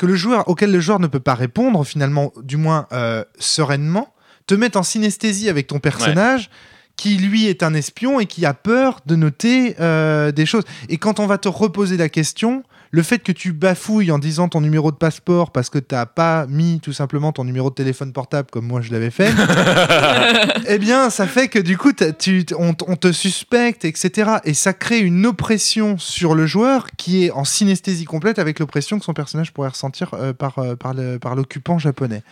[0.00, 4.14] que le joueur, auquel le joueur ne peut pas répondre finalement, du moins euh, sereinement,
[4.46, 6.48] te mettent en synesthésie avec ton personnage.
[6.96, 10.64] qui lui est un espion et qui a peur de noter euh, des choses.
[10.90, 14.48] Et quand on va te reposer la question, le fait que tu bafouilles en disant
[14.48, 18.12] ton numéro de passeport parce que t'as pas mis tout simplement ton numéro de téléphone
[18.12, 19.32] portable comme moi je l'avais fait,
[20.66, 24.30] eh bien ça fait que du coup tu, on, te suspecte, etc.
[24.44, 28.98] Et ça crée une oppression sur le joueur qui est en synesthésie complète avec l'oppression
[28.98, 32.22] que son personnage pourrait ressentir euh, par, euh, par l'occupant japonais.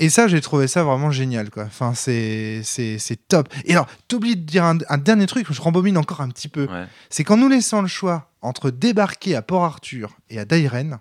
[0.00, 1.64] Et ça, j'ai trouvé ça vraiment génial, quoi.
[1.64, 3.48] Enfin, c'est, c'est, c'est top.
[3.64, 6.66] Et alors, t'oublies de dire un, un dernier truc, je rembobine encore un petit peu.
[6.66, 6.86] Ouais.
[7.10, 11.00] C'est qu'en nous laissant le choix entre débarquer à Port Arthur et à Dairen,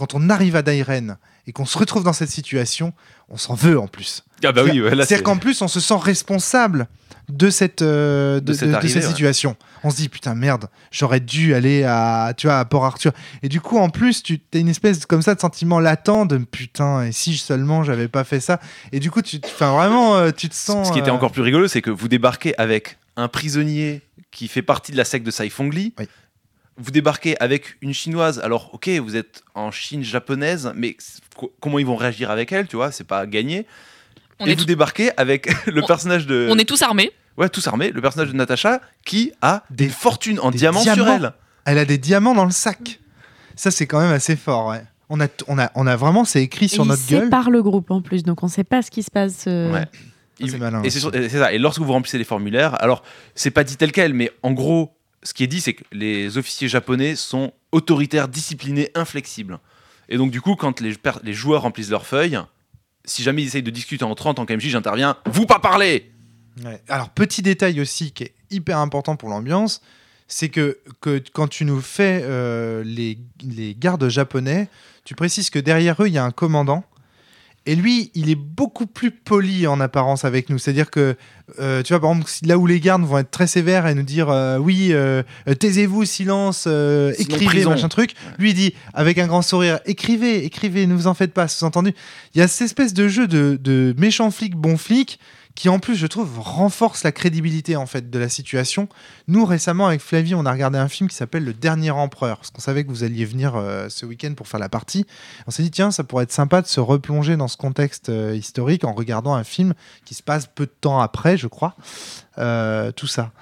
[0.00, 2.92] quand on arrive à Dairen et qu'on se retrouve dans cette situation,
[3.28, 4.24] on s'en veut en plus.
[4.44, 6.88] Ah bah oui, ouais, là, C'est-à-dire c'est- qu'en plus, on se sent responsable
[7.28, 9.08] de cette, euh, de, De cette de- de arrivée, cette ouais.
[9.08, 9.56] situation.
[9.84, 13.12] On se dit, putain, merde, j'aurais dû aller à, tu vois, à Port Arthur.
[13.44, 16.38] Et du coup, en plus, tu as une espèce comme ça de sentiment latent de
[16.38, 18.58] putain, et si seulement j'avais pas fait ça.
[18.90, 20.88] Et du coup, tu, enfin, vraiment, euh, tu te sens.
[20.88, 24.48] Ce qui était euh, encore plus rigolo, c'est que vous débarquez avec un prisonnier qui
[24.48, 25.94] fait partie de la secte de Saifongli.
[25.98, 26.08] Oui.
[26.78, 28.38] Vous débarquez avec une chinoise.
[28.40, 30.96] Alors, ok, vous êtes en Chine japonaise, mais
[31.60, 33.66] comment ils vont réagir avec elle, tu vois C'est pas gagné.
[34.38, 36.48] On et est, vous tout- débarquez avec le On- personnage de.
[36.50, 37.10] on est tous armés.
[37.36, 37.90] Ouais, tous armés.
[37.90, 41.32] Le personnage de Natacha qui a des, fortunes en des diamants, sur elle.
[41.66, 42.98] Elle a des diamants dans le sac.
[43.56, 44.82] Ça, c'est quand même assez fort, ouais.
[45.10, 47.24] On a, on a, on a vraiment, c'est écrit sur Et notre il gueule.
[47.24, 49.44] sépare le groupe en plus, donc on sait pas ce qui se passe.
[49.48, 49.84] euh, Ouais.
[50.40, 51.52] Ça, c'est malin et c'est sur- et c'est ça.
[51.52, 53.02] Et lorsque vous remplissez les formulaires, alors
[53.34, 56.38] c'est pas dit tel quel, mais en gros, ce qui est dit, c'est que les
[56.38, 59.58] officiers japonais sont autoritaires, disciplinés, inflexibles.
[60.08, 62.38] Et donc du coup, quand les, joueurs remplissent leurs feuilles,
[63.04, 65.16] si jamais ils essayent de discuter entre eux en tant j'interviens.
[65.26, 66.10] Vous pas parler.
[66.88, 69.80] Alors, petit détail aussi qui est hyper important pour l'ambiance,
[70.26, 70.78] c'est que,
[71.32, 74.68] quand tu nous fais euh, les gardes japonais,
[75.04, 76.84] tu précises que derrière eux, il y a un commandant.
[77.66, 80.58] Et lui, il est beaucoup plus poli en apparence avec nous.
[80.58, 81.14] C'est-à-dire que,
[81.58, 84.02] euh, tu vois, par exemple, là où les gardes vont être très sévères et nous
[84.02, 85.22] dire euh, oui, euh,
[85.58, 86.66] taisez-vous, silence,
[87.18, 88.14] écrivez, machin truc.
[88.38, 91.92] Lui, il dit avec un grand sourire écrivez, écrivez, ne vous en faites pas, sous-entendu.
[92.34, 95.18] Il y a cette espèce de jeu de, de méchant flic, bon flic,
[95.54, 98.88] qui en plus, je trouve, renforce la crédibilité en fait de la situation.
[99.28, 102.50] Nous, récemment, avec Flavie, on a regardé un film qui s'appelle Le Dernier Empereur, parce
[102.50, 105.06] qu'on savait que vous alliez venir euh, ce week-end pour faire la partie.
[105.46, 108.34] On s'est dit, tiens, ça pourrait être sympa de se replonger dans ce contexte euh,
[108.34, 111.74] historique en regardant un film qui se passe peu de temps après, je crois.
[112.38, 113.32] Euh, tout ça.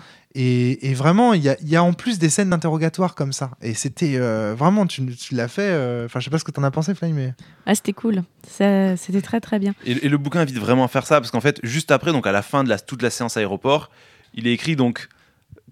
[0.41, 3.33] Et, et vraiment, il y a, il y a en plus des scènes d'interrogatoire comme
[3.33, 3.51] ça.
[3.61, 5.63] Et c'était euh, vraiment, tu, tu l'as fait.
[5.63, 7.35] euh, Enfin, je sais pas ce que t'en as pensé, Fly, mais.
[7.67, 8.23] Ah, c'était cool.
[8.47, 9.75] C'était très très bien.
[9.85, 12.27] Et, et le bouquin invite vraiment à faire ça parce qu'en fait, juste après, donc
[12.29, 13.91] à la fin de la, toute la séance aéroport,
[14.35, 15.09] il est écrit donc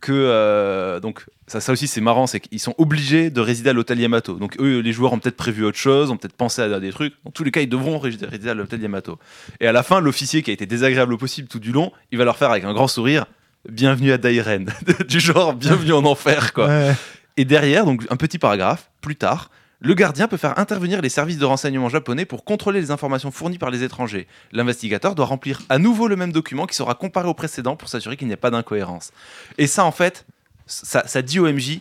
[0.00, 3.72] que euh, donc ça, ça aussi c'est marrant, c'est qu'ils sont obligés de résider à
[3.72, 4.34] l'hôtel Yamato.
[4.34, 7.14] Donc eux, les joueurs ont peut-être prévu autre chose, ont peut-être pensé à des trucs.
[7.24, 9.18] Dans tous les cas, ils devront résider résider à l'hôtel Yamato.
[9.60, 12.18] Et à la fin, l'officier qui a été désagréable au possible tout du long, il
[12.18, 13.26] va leur faire avec un grand sourire.
[13.70, 14.66] Bienvenue à Dairen,
[15.08, 16.68] du genre bienvenue en enfer quoi.
[16.68, 16.94] Ouais.
[17.36, 19.50] Et derrière, donc un petit paragraphe, plus tard,
[19.80, 23.58] le gardien peut faire intervenir les services de renseignement japonais pour contrôler les informations fournies
[23.58, 24.26] par les étrangers.
[24.52, 28.16] L'investigateur doit remplir à nouveau le même document qui sera comparé au précédent pour s'assurer
[28.16, 29.12] qu'il n'y a pas d'incohérence.
[29.58, 30.24] Et ça, en fait,
[30.66, 31.80] ça, ça dit au MJ,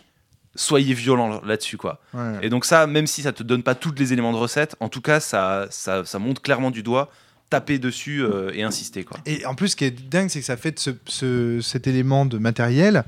[0.54, 2.00] soyez violent là-dessus, quoi.
[2.12, 2.38] Ouais.
[2.42, 4.88] Et donc ça, même si ça te donne pas tous les éléments de recette, en
[4.88, 7.10] tout cas, ça, ça, ça montre clairement du doigt,
[7.50, 9.18] taper dessus euh, et insister, quoi.
[9.26, 11.86] Et en plus, ce qui est dingue, c'est que ça fait de ce, ce- cet
[11.86, 13.04] élément de matériel.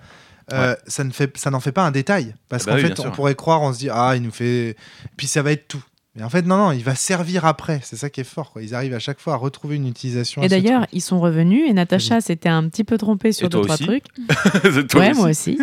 [0.52, 2.88] euh, ça ne fait ça n'en fait pas un détail parce Ah bah qu'en oui,
[2.88, 3.12] fait on sûr.
[3.12, 4.76] pourrait croire on se dit ah il nous fait
[5.18, 5.82] puis ça va être tout
[6.16, 8.62] mais en fait non non il va servir après c'est ça qui est fort quoi.
[8.62, 11.74] ils arrivent à chaque fois à retrouver une utilisation Et d'ailleurs, ils sont revenus et
[11.74, 14.04] Natacha s'était un petit peu trompée sur Et deux trois aussi trucs.
[14.94, 15.18] Ouais, aussi.
[15.20, 15.58] moi aussi.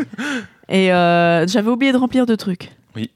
[0.70, 2.70] Et euh, j'avais oublié de remplir deux trucs.
[2.96, 3.10] Oui.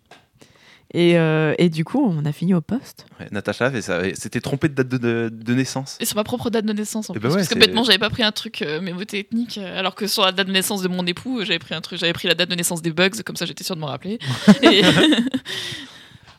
[0.94, 3.06] Et, euh, et du coup, on a fini au poste.
[3.20, 3.72] Ouais, Natacha
[4.16, 5.98] C'était trompé de date de, de- de naissance.
[6.00, 7.28] Et sur ma propre date de naissance en Eh plus.
[7.28, 10.08] ben ouais, parce que bêtement, j'avais pas pris un truc euh, mémotechnique, euh, alors que
[10.08, 12.34] sur la date de naissance de mon époux, j'avais pris un truc, j'avais pris la
[12.34, 14.18] date de naissance des bugs, comme ça j'étais sûr de m'en rappeler.
[14.64, 14.82] Et-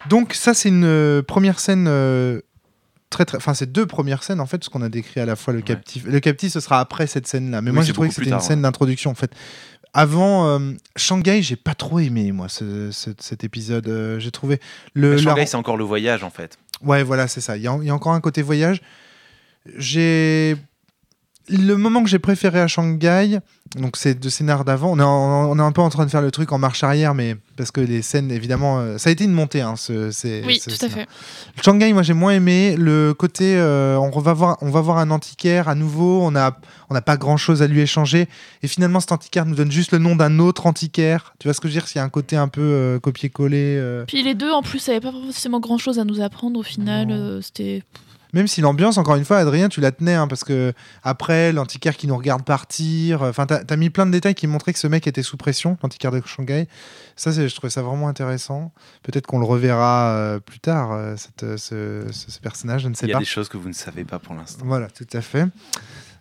[0.09, 2.41] donc ça c'est une euh, première scène euh,
[3.11, 5.37] très très enfin c'est deux premières scènes en fait ce qu'on a décrit à la
[5.37, 7.93] fois le captif le captif ce sera après cette scène là mais Oui, moi j'ai
[7.93, 8.63] trouvé que plus c'était une tard, scène ouais.
[8.63, 9.31] d'introduction en fait
[9.95, 14.61] avant euh, Shanghai j'ai pas trop aimé moi ce- ce- cet épisode Euh, j'ai trouvé
[14.95, 16.59] le Mais la- Shanghai, c'est encore le voyage, en fait.
[16.83, 17.57] Ouais, voilà, c'est ça.
[17.57, 18.81] Il y, a, il y a encore un côté voyage.
[19.77, 20.57] J'ai.
[21.51, 23.41] Le moment que j'ai préféré à Shanghai,
[23.77, 26.11] donc c'est de scénar d'avant, on est, en- on est un peu en train de
[26.11, 29.13] faire le truc en marche arrière, mais parce que les scènes, évidemment, euh, ça a
[29.13, 29.61] été une montée.
[29.61, 31.09] Hein, ce, c'est- oui, ce tout à fait.
[31.65, 33.57] Shanghai, moi j'ai moins aimé le côté.
[33.57, 36.23] euh, on, va voir, on va voir un antiquaire à nouveau.
[36.23, 36.57] On n'a
[36.89, 38.29] on n'a pas grand chose à lui échanger.
[38.63, 41.35] Et finalement, cet antiquaire nous donne juste le nom d'un autre antiquaire.
[41.39, 41.87] Tu vois ce que je veux dire?
[41.89, 43.77] S'il y a un côté un peu euh, copier-coller.
[43.79, 46.63] euh, Puis les deux, en plus, n'avaient pas forcément grand chose à nous apprendre au
[46.65, 47.09] final.
[47.11, 47.83] Euh, C'était.
[48.33, 51.97] Même si l'ambiance, encore une fois, Adrien, tu la tenais, hein, parce que après, l'antiquaire
[51.97, 54.87] qui nous regarde partir, enfin, t'as as mis plein de détails qui montraient que ce
[54.87, 56.69] mec était sous pression, l'antiquaire de Shanghai.
[57.17, 58.73] Ça, je trouvais ça vraiment intéressant.
[59.03, 62.89] Peut-être qu'on le reverra euh, plus tard, euh, cette, euh, ce, ce- ce personnage, je
[62.89, 63.21] ne sais Il y a pas.
[63.21, 64.65] des choses que vous ne savez pas pour l'instant.
[64.65, 65.47] Voilà, tout à fait.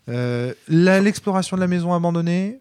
[0.09, 2.59] Euh, L'exploration de la maison abandonnée,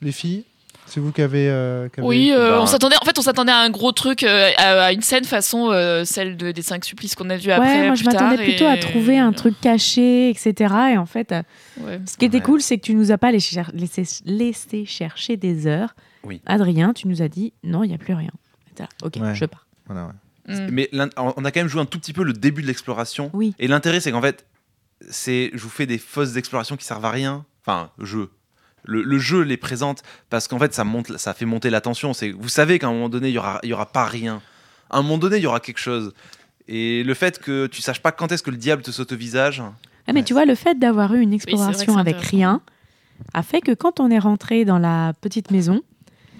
[0.00, 0.44] les filles,
[0.92, 1.48] c'est vous qui avez.
[1.48, 2.96] euh, qui avez- Oui, euh, Bah, on s'attendait.
[3.00, 6.04] En fait, on s'attendait à un gros truc, euh, à, à une scène façon euh,
[6.04, 7.80] celle de- des cinq supplices qu'on a vu après.
[7.80, 10.74] ouais, moi je m'attendais plutôt à trouver un truc caché, etc.
[10.92, 11.34] Et en fait,
[11.80, 12.00] Ouais.
[12.06, 12.42] ce qui était Ouais.
[12.42, 15.94] cool, c'est que tu nous as pas laissé, cher- laissé, laissé chercher des heures.
[16.24, 16.40] Oui.
[16.46, 18.30] Adrien, tu nous as dit non, il n'y a plus rien.
[18.78, 19.34] Là, Ok, Ouais.
[19.34, 19.66] je pars.
[19.86, 20.54] Voilà, ouais.
[20.54, 20.68] Mm.
[20.72, 23.30] Mais on a quand même joué un tout petit peu le début de l'exploration.
[23.32, 23.54] Oui.
[23.58, 24.44] Et l'intérêt, c'est qu'en fait,
[25.10, 27.44] c'est je vous fais des fausses explorations qui servent à rien.
[27.64, 28.30] Enfin, jeu.
[28.84, 32.12] Le, le jeu les présente parce qu'en fait, ça, monte, ça fait monter la tension.
[32.14, 34.42] C'est, vous savez qu'à un moment donné, il y aura, il y aura pas rien.
[34.90, 36.12] À un moment donné, il y aura quelque chose.
[36.68, 39.16] Et le fait que tu saches pas quand est-ce que le diable te saute au
[39.16, 39.62] visage,
[40.06, 40.24] Ah, mais Ouais.
[40.24, 42.60] tu vois, le fait d'avoir eu une exploration avec rien
[43.34, 45.80] a fait que quand on est rentré dans la petite maison,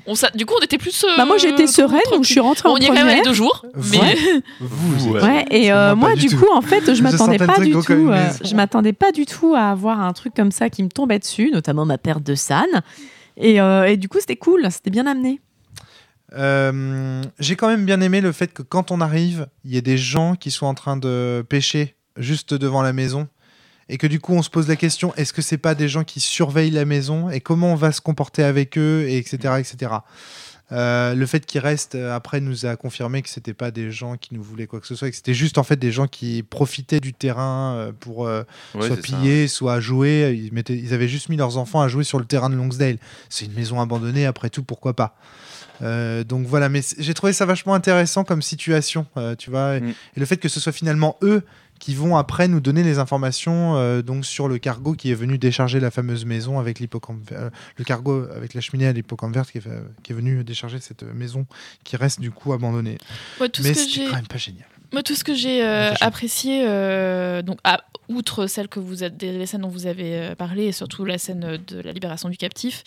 [0.06, 1.04] On du coup, on était plus.
[1.04, 2.94] euh, bah moi j'étais sereine, donc je suis rentrée Bon, en on y est quand
[2.94, 3.24] même allé première.
[3.30, 4.16] deux jours, Vous, mais
[4.60, 5.22] vous, Ouais.
[5.22, 6.38] Ouais, et euh, moi, du tout.
[6.38, 7.84] coup, en fait, je m'attendais pas du tout.
[8.10, 11.18] euh, je m'attendais pas du tout à avoir un truc comme ça qui me tombait
[11.20, 12.66] dessus, notamment ma perte de San.
[13.36, 15.40] Et, euh, et du coup, c'était cool, c'était bien amené.
[16.34, 19.82] Euh, J'ai quand même bien aimé le fait que quand on arrive, il y ait
[19.82, 23.28] des gens qui sont en train de pêcher juste devant la maison.
[23.92, 26.02] Et que du coup, on se pose la question est-ce que c'est pas des gens
[26.02, 29.55] qui surveillent la maison et comment on va se comporter avec eux, et etc.
[29.59, 29.92] etc.
[30.70, 34.16] Euh, le fait qu'ils restent euh, après nous a confirmé que c'était pas des gens
[34.16, 36.07] qui nous voulaient quoi que ce soit, et que c'était juste en fait des gens
[36.07, 39.02] qui profitaient du terrain euh, pour euh, Ouais, soit ça.
[39.02, 40.33] piller, soit jouer.
[40.42, 42.96] Ils, mettaient- ils avaient juste mis leurs enfants à jouer sur le terrain de Longsdale.
[43.28, 45.14] C'est une maison abandonnée, après tout, pourquoi pas
[45.83, 49.05] Euh, donc voilà, mais j'ai trouvé ça vachement intéressant comme situation,
[49.38, 49.88] tu vois, Mm.
[50.16, 51.42] et le fait que ce soit finalement eux
[51.82, 55.36] qui vont après nous donner les informations euh, donc sur le cargo qui est venu
[55.36, 59.50] décharger la fameuse maison avec l'hippocampe, euh, le cargo avec la cheminée à l'hippocampe verte
[59.50, 59.68] qui est,
[60.04, 61.44] qui est venu décharger cette maison
[61.82, 62.98] qui reste du coup abandonnée.
[63.48, 64.68] tout mais ce que quand même pas génial.
[64.92, 66.05] Moi, tout ce que j'ai euh, Natacha.
[66.07, 70.35] apprécié, euh, donc à- outre celle que vous êtes, les scènes dont vous avez euh,
[70.35, 72.85] parlé, et surtout la scène de la libération du captif,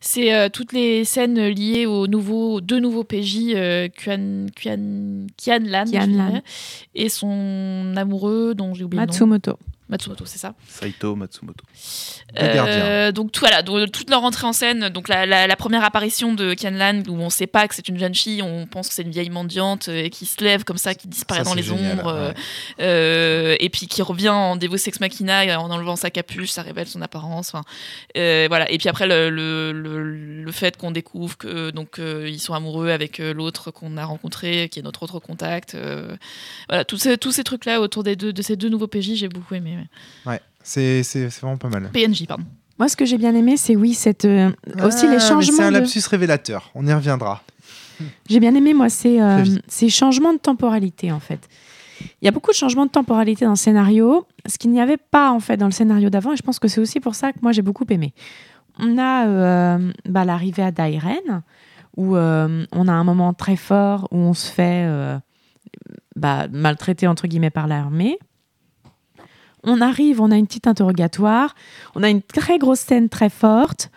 [0.00, 5.58] c'est euh, toutes les scènes liées aux nouveaux, deux nouveaux PJ, euh, Kuan, Kuan, Kian
[5.64, 6.06] Lan, Kian Lan.
[6.28, 6.42] dirais,
[6.94, 9.18] et son amoureux dont j'ai oublié le nom.
[9.88, 10.24] Matsumoto.
[10.26, 10.54] C'est ça.
[10.68, 11.64] Saito Matsumoto.
[12.38, 15.82] Euh, donc tout, voilà, donc, toute leur entrée en scène, donc la, la- la première
[15.82, 18.94] apparition de Kianlan où on sait pas que c'est une jeune fille, on pense que
[18.94, 21.62] c'est une vieille mendiante euh, qui se lève comme ça, qui disparaît Ça, dans les
[21.62, 22.34] génial, ombres, euh, ouais.
[22.80, 26.86] euh, et puis qui revient en Deus Ex Machina en enlevant sa capuche, ça révèle
[26.86, 27.52] son apparence.
[28.16, 28.70] euh, voilà.
[28.70, 32.54] Et puis après le, le, le, le fait qu'on découvre que donc euh, ils sont
[32.54, 35.74] amoureux avec l'autre qu'on a rencontré, qui est notre autre contact.
[35.74, 36.14] euh,
[36.68, 39.14] voilà, tous ces, tous ces trucs là autour des deux, de ces deux nouveaux PJ,
[39.14, 39.77] j'ai beaucoup aimé.
[39.78, 40.32] Ouais.
[40.32, 41.02] Ouais, c'est
[41.40, 41.90] vraiment pas mal.
[41.92, 42.44] PNJ, pardon.
[42.78, 44.50] Moi, ce que j'ai bien aimé, c'est oui, cette, euh,
[44.84, 45.62] aussi Ah, les mais C'est changements.
[45.64, 46.70] un de- lapsus révélateur.
[46.74, 47.42] On y reviendra.
[48.28, 51.48] J'ai bien aimé, moi, ces, euh, ces changements de temporalité, en fait.
[52.22, 54.96] Il y a beaucoup de changements de temporalité dans le scénario, ce qu'il n'y avait
[54.98, 57.32] pas, en fait, dans le scénario d'avant, et je pense que c'est aussi pour ça
[57.32, 58.14] que moi, j'ai beaucoup aimé.
[58.78, 61.42] On a euh, bah, l'arrivée à Dairen,
[61.96, 65.18] où euh, on a un moment très fort où on se fait euh,
[66.14, 68.16] bah, maltraiter, entre guillemets, par l'armée.
[69.64, 71.54] On arrive, on a une petite interrogatoire,
[71.94, 73.90] on a une très grosse scène très forte.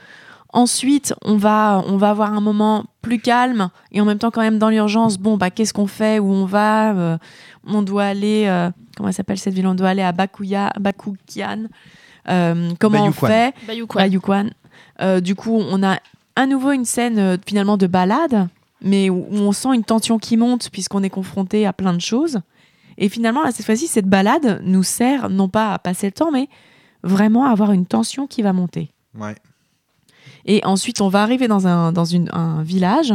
[0.53, 4.41] Ensuite, on va, on va avoir un moment plus calme et en même temps quand
[4.41, 5.17] même dans l'urgence.
[5.17, 7.17] Bon, bah qu'est-ce qu'on fait Où on va Euh,
[7.65, 8.45] On doit aller.
[8.47, 11.67] euh, comment elle s'appelle cette ville On doit aller à Bakuya, Bakukian.
[12.27, 13.99] Euh, comment on fait Bayuquan.
[13.99, 14.49] Bayuquan.
[15.01, 15.97] Euh, du coup, on a
[16.35, 18.47] à nouveau une scène euh, finalement de balade,
[18.81, 22.01] mais où, où on sent une tension qui monte puisqu'on est confronté à plein de
[22.01, 22.41] choses.
[23.01, 26.31] Et finalement, là, cette fois-ci, cette balade nous sert non pas à passer le temps,
[26.31, 26.47] mais
[27.03, 28.91] vraiment à avoir une tension qui va monter.
[29.17, 29.35] Ouais.
[30.45, 33.13] Et ensuite, on va arriver dans un, dans une, un village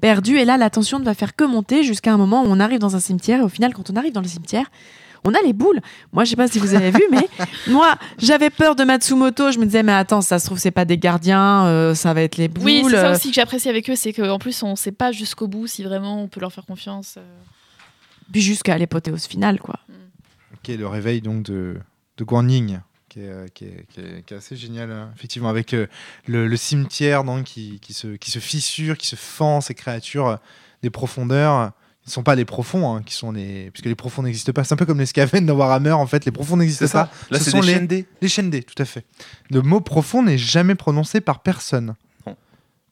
[0.00, 0.38] perdu.
[0.38, 2.78] Et là, la tension ne va faire que monter jusqu'à un moment où on arrive
[2.78, 3.40] dans un cimetière.
[3.40, 4.66] Et au final, quand on arrive dans le cimetière,
[5.24, 5.80] on a les boules.
[6.12, 7.28] Moi, je sais pas si vous avez vu, mais
[7.66, 9.50] moi, j'avais peur de Matsumoto.
[9.50, 12.22] Je me disais, mais attends, ça se trouve, c'est pas des gardiens, euh, ça va
[12.22, 12.64] être les boules.
[12.64, 15.48] Oui, c'est ça aussi que j'apprécie avec eux, c'est qu'en plus on sait pas jusqu'au
[15.48, 17.14] bout si vraiment on peut leur faire confiance.
[17.16, 17.22] euh.
[18.32, 19.78] Puis jusqu'à l'apothéose finale, quoi.
[20.62, 21.78] Qui est le réveil donc de,
[22.16, 25.10] de Guan Ying, qui est, euh, qui est- qui est- qui est assez génial, hein.
[25.16, 25.86] effectivement, avec euh,
[26.26, 30.26] le, le cimetière donc, qui, qui, se, qui se fissure, qui se fend, ces créatures
[30.26, 30.36] euh,
[30.82, 31.72] des profondeurs.
[32.04, 33.70] Ils ne sont pas les profonds, hein, qui sont les.
[33.72, 34.62] Puisque les profonds n'existent pas.
[34.62, 36.24] C'est un peu comme les Skaven dans Warhammer, en fait.
[36.24, 37.10] Les profonds n'existent pas.
[37.30, 38.06] Là, Ce c'est sont des les- chaînes D.
[38.22, 39.04] Les chaînes D, tout à fait.
[39.50, 41.94] Le mot profond n'est jamais prononcé par personne.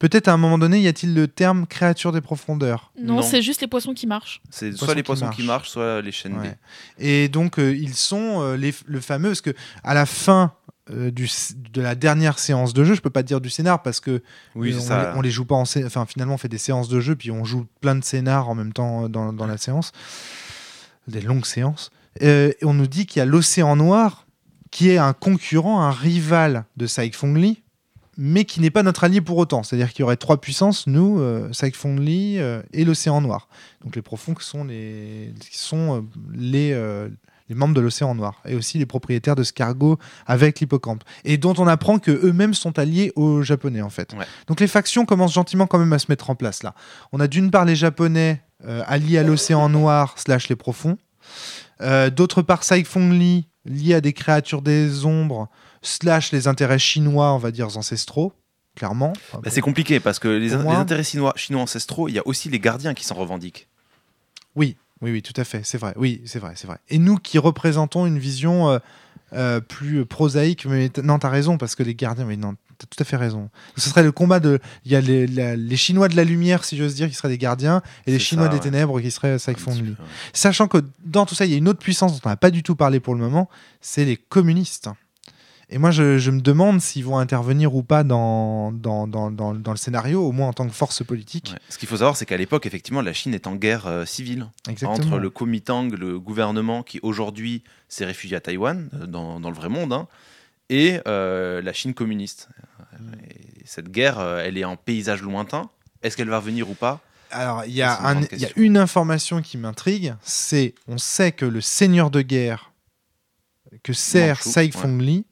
[0.05, 3.23] Peut-être à un moment donné, y a-t-il le terme créature des profondeurs Non, Non.
[3.23, 4.43] c'est juste les poissons qui marchent.
[4.51, 5.37] C'est Poissons soit les qui poissons marchent.
[5.37, 6.37] qui marchent, soit les chaînes.
[6.39, 6.59] Ouais.
[6.99, 10.53] Et donc, euh, ils sont euh, les, le fameux, parce que à la fin
[10.91, 11.27] euh, du,
[11.73, 14.23] de la dernière séance de jeu, je peux pas te dire du scénar parce que
[14.55, 15.13] Oui, on, ça.
[15.13, 17.31] les, on les joue pas en enfin finalement on fait des séances de jeu puis
[17.31, 19.93] on joue plein de scénars en même temps dans, dans la séance,
[21.09, 21.91] des longues séances.
[22.23, 24.27] Euh, et on nous dit qu'il y a l'océan noir
[24.71, 27.63] qui est un concurrent, un rival de Saik Fong Li,
[28.17, 29.63] mais qui n'est pas notre allié pour autant.
[29.63, 33.49] C'est-à-dire qu'il y aurait trois puissances, nous, euh, euh, et l'océan noir.
[33.83, 36.01] Donc les profonds qui sont les, qui sont, euh,
[36.33, 37.09] les, euh,
[37.49, 41.37] les membres de l'océan noir et aussi les propriétaires de ce cargo avec l'hippocampe et
[41.37, 44.13] dont on apprend que eux-mêmes sont alliés aux japonais en fait.
[44.15, 44.25] Ouais.
[44.47, 46.75] Donc les factions commencent gentiment quand même à se mettre en place là.
[47.13, 48.43] On a d'une part les japonais
[48.87, 50.97] alliés à l'océan noir slash les profonds,
[52.17, 55.51] d'autre part Saik Fong Li lié à des créatures des ombres
[55.85, 58.33] slash les intérêts chinois on va dire ancestraux
[58.75, 59.13] clairement.
[59.33, 62.59] Bah, c'est compliqué parce que les, intérêts chinois, chinois ancestraux, il y a aussi les
[62.59, 63.69] gardiens qui s'en revendiquent.
[64.57, 65.95] Oui, oui, oui, tout à fait, c'est vrai.
[65.97, 66.79] Oui, c'est vrai, c'est vrai.
[66.89, 68.79] Et nous qui représentons une vision euh,
[69.33, 73.01] euh, plus prosaïque, mais non, t'as raison, parce que les gardiens, mais non, t'as tout
[73.01, 73.51] à fait raison.
[73.77, 74.61] Ce serait le combat de.
[74.85, 77.29] Il y a les, la- les Chinois de la lumière, si j'ose dire, qui seraient
[77.29, 78.63] des gardiens, et les Chinois ça, des ouais.
[78.63, 79.55] ténèbres, qui seraient Li.
[79.55, 79.95] peu, ouais.
[80.33, 82.51] Sachant que dans tout ça, il y a une autre puissance dont on n'a pas
[82.51, 83.49] du tout parlé pour le moment,
[83.81, 84.89] c'est les communistes.
[85.75, 89.55] Et moi, je, je me demande s'ils vont intervenir ou pas dans, dans, dans, dans,
[89.55, 91.51] dans le scénario, au moins en tant que force politique.
[91.53, 91.59] Ouais.
[91.69, 94.47] Ce qu'il faut savoir, c'est qu'à l'époque, effectivement, la Chine est en guerre euh, civile
[94.69, 94.93] Exactement.
[94.93, 99.69] entre le Kuomintang, le gouvernement qui aujourd'hui s'est réfugié à Taïwan, euh, dans, le vrai
[99.69, 100.07] monde, hein,
[100.71, 102.51] et euh, la Chine communiste.
[103.29, 105.69] Et cette guerre, elle est en paysage lointain.
[106.05, 107.01] Est-ce qu'elle va revenir ou pas?
[107.33, 107.99] Alors, il y, a
[108.55, 112.71] une y a information qui m'intrigue, c'est on sait que le seigneur de guerre
[113.83, 115.25] que sert Saik ouais.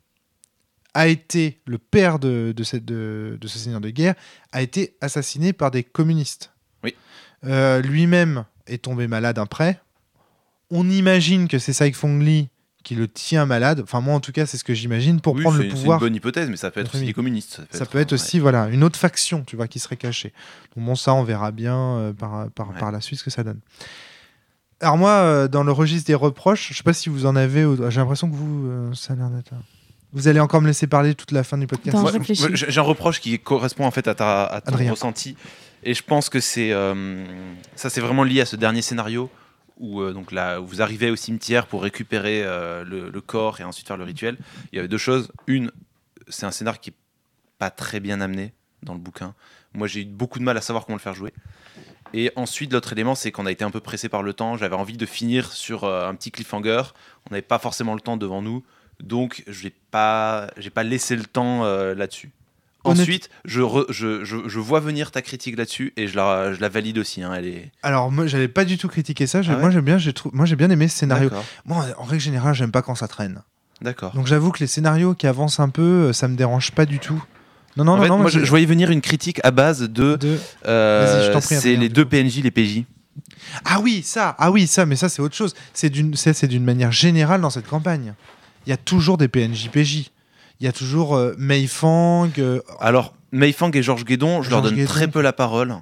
[0.94, 4.14] A été le père de, de, cette- de- de ce seigneur de guerre
[4.52, 6.52] a été assassiné par des communistes.
[6.84, 6.94] Oui.
[7.44, 9.80] Euh, Lui-même est tombé malade après.
[10.70, 12.48] On imagine que c'est Saik Fong Li
[12.82, 13.80] qui le tient malade.
[13.82, 15.76] Enfin moi en tout cas c'est ce que j'imagine pour Oui, prendre c'est- le c'est
[15.76, 15.98] pouvoir.
[15.98, 17.60] une bonne hypothèse, mais ça peut être aussi des communistes.
[17.70, 20.32] Ça peut être aussi voilà une autre faction, tu vois, qui serait cachée.
[20.76, 22.78] Donc bon, ça on verra bien euh, par, par, Ouais.
[22.80, 23.60] par la suite ce que ça donne.
[24.80, 27.64] Alors moi, euh, dans le registre des reproches, je sais pas si vous en avez.
[27.88, 29.52] J'ai l'impression que vous, euh, ça a l'air d'être.
[30.12, 31.96] Vous allez encore me laisser parler toute la fin du podcast.
[32.52, 34.90] J'ai un reproche qui correspond en fait à, ta, à ton Adrien.
[34.90, 35.36] ressenti.
[35.84, 37.24] Et je pense que c'est euh,
[37.74, 39.30] ça, c'est vraiment lié à ce dernier scénario
[39.78, 43.60] où euh, donc là, où vous arrivez au cimetière pour récupérer euh, le, le corps
[43.60, 44.36] et ensuite faire le rituel.
[44.72, 45.32] Il y avait deux choses.
[45.46, 45.72] Une,
[46.28, 46.94] c'est un scénar qui est
[47.58, 48.52] pas très bien amené
[48.82, 49.34] dans le bouquin.
[49.74, 51.32] Moi, j'ai eu beaucoup de mal à savoir comment le faire jouer.
[52.14, 54.56] Et ensuite, l'autre élément, c'est qu'on a été un peu pressé par le temps.
[54.56, 56.82] J'avais envie de finir sur euh, un petit cliffhanger.
[57.26, 58.62] On n'avait pas forcément le temps devant nous,
[59.02, 62.30] donc je n'ai pas, pas laissé le temps euh, là-dessus.
[62.84, 66.60] Ensuite, je, re- je, je, je vois venir ta critique là-dessus et je la, je
[66.60, 67.22] la valide aussi.
[67.22, 67.70] hein, elle est...
[67.84, 69.40] Alors moi j'avais pas du tout critiqué ça.
[69.46, 71.30] Ah ouais moi j'aime bien, j'ai moi j'ai bien aimé ce scénario.
[71.64, 73.42] Moi en règle générale j'aime pas quand ça traîne.
[73.82, 74.12] D'accord.
[74.14, 76.98] Donc j'avoue que les scénarios qui avancent un peu, euh, ça me dérange pas du
[76.98, 77.22] tout.
[77.76, 78.18] Non non En non fait, non.
[78.18, 80.16] moi, je, voyais venir une critique à base de.
[80.16, 82.10] de- euh, Vas-y, je t'en prie, c'est les deux coup.
[82.10, 82.82] PNJ, les PJ.
[83.64, 85.54] Ah oui ça, ah oui ça, mais ça c'est autre chose.
[85.72, 88.14] C'est d'une, c'est c'est d'une manière générale dans cette campagne.
[88.66, 90.10] Il y a toujours des PNJ PJ.
[90.60, 92.28] Il y a toujours euh, Mei Fang.
[92.38, 94.88] euh, Alors, Mei Fang et Georges Guédon, je leur donne Guédon.
[94.88, 95.74] très peu la parole.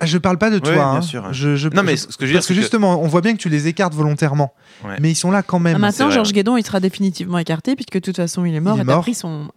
[0.00, 0.72] ah, je parle pas de toi.
[0.72, 1.00] Bien hein.
[1.02, 1.32] sûr.
[1.32, 3.22] Je, je- Non, mais ce que je veux dire, parce que que- justement, on voit
[3.22, 4.52] bien que tu les écartes volontairement.
[4.84, 4.96] Ouais.
[5.00, 5.76] Mais ils sont là quand même.
[5.76, 6.32] Ah, maintenant, Georges.
[6.32, 8.76] Guédon, il sera définitivement écarté puisque de toute façon, il est mort.
[8.76, 9.02] Il est et t'as mort.
[9.02, 9.48] pris son...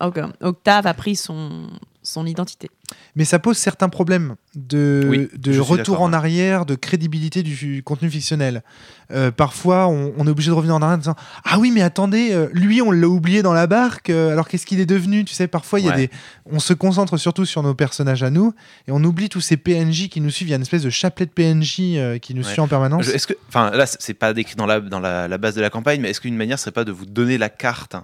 [0.41, 1.67] Octave a pris son,
[2.07, 2.69] son identité.
[3.15, 5.29] Mais ça pose certains problèmes de, Oui,
[5.59, 8.63] retour en arrière, de crédibilité du contenu fictionnel.
[9.11, 11.81] Euh, parfois, on, on est obligé de revenir en arrière en disant Ah oui, mais
[11.81, 15.25] attendez, euh, lui, on l'a oublié dans la barque, euh, alors qu'est-ce qu'il est devenu?
[15.25, 16.09] Tu sais, parfois, il y a des...
[16.45, 18.53] on se concentre surtout sur nos personnages à nous
[18.87, 20.47] et on oublie tous ces PNJ qui nous suivent.
[20.47, 22.51] Il y a une espèce de chapelet de PNJ euh, qui nous Ouais.
[22.51, 23.05] suit en permanence.
[23.05, 25.61] Je- Est-ce que, enfin, là, c'est pas décrit dans la dans la, la base de
[25.61, 27.95] la campagne, mais est-ce qu'une manière serait pas de vous donner la carte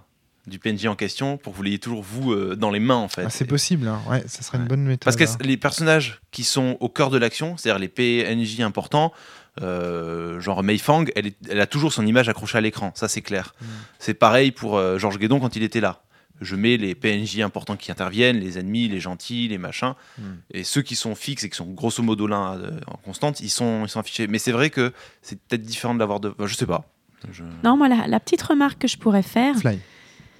[0.47, 3.07] du PNJ en question pour que vous l'ayez toujours vous euh, dans les mains en
[3.07, 4.01] fait Ah, c'est possible, hein.
[4.09, 5.03] ouais, ça serait une bonne méthode.
[5.05, 5.37] Parce que hein.
[5.41, 9.13] les personnages qui sont au cœur de l'action, c'est-à-dire les PNJ importants,
[9.61, 13.07] euh, genre Mei Fang, elle, est- elle a toujours son image accrochée à l'écran, ça
[13.07, 13.53] c'est clair.
[13.61, 13.65] Mm.
[13.99, 16.01] C'est pareil pour euh, Georges Guédon quand il était là.
[16.41, 20.23] Je mets les PNJ importants qui interviennent, les ennemis, les gentils, les machins, Mm.
[20.51, 23.49] et ceux qui sont fixes et qui sont grosso modo là euh, en constante, ils
[23.49, 24.27] sont, ils sont affichés.
[24.27, 24.91] Mais c'est vrai que
[25.21, 26.29] c'est peut-être différent de l'avoir de.
[26.37, 26.89] enfin, je sais pas.
[27.31, 29.79] Je- Non, moi, la, la petite remarque que je pourrais faire, Fly.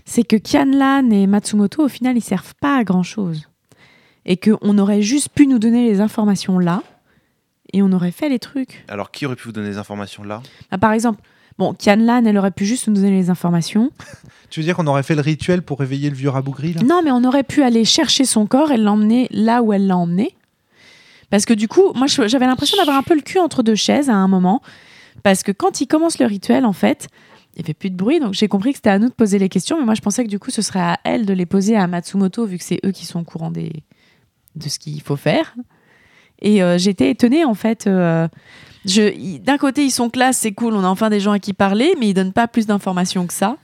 [0.06, 3.50] C'est que Kianlan et Matsumoto, au final, ils servent pas à grand chose.
[4.26, 6.82] Et qu'on aurait juste pu nous donner les informations là,
[7.74, 8.86] et on aurait fait les trucs.
[8.88, 10.42] Alors qui aurait pu vous donner des informations là?
[10.72, 11.22] Ah, par exemple,
[11.58, 13.92] bon, Kianlan, elle aurait pu juste nous donner les informations.
[14.50, 16.84] Tu veux dire qu'on aurait fait le rituel pour réveiller le vieux rabougri là?
[16.84, 19.98] Non, mais on aurait pu aller chercher son corps et l'emmener là où elle l'a
[19.98, 20.36] emmené.
[21.32, 24.12] Parce que du coup, moi, j'avais l'impression d'avoir un peu le cul entre deux chaises
[24.12, 24.62] à un moment.
[25.24, 27.08] Parce que quand il commence le rituel, en fait,
[27.56, 28.20] il fait plus de bruit.
[28.20, 29.78] Donc j'ai compris que c'était à nous de poser les questions.
[29.80, 31.88] Mais moi, je pensais que du coup, ce serait à elle de les poser à
[31.88, 33.72] Matsumoto, vu que c'est eux qui sont au courant des...
[34.56, 35.56] de ce qu'il faut faire.
[36.42, 37.88] Et euh, j'étais étonnée, en fait.
[37.88, 38.28] euh,
[38.86, 41.94] D'un côté, ils sont classe, c'est cool, on a enfin des gens à qui parler,
[42.00, 43.58] mais ils donnent pas plus d'informations que ça.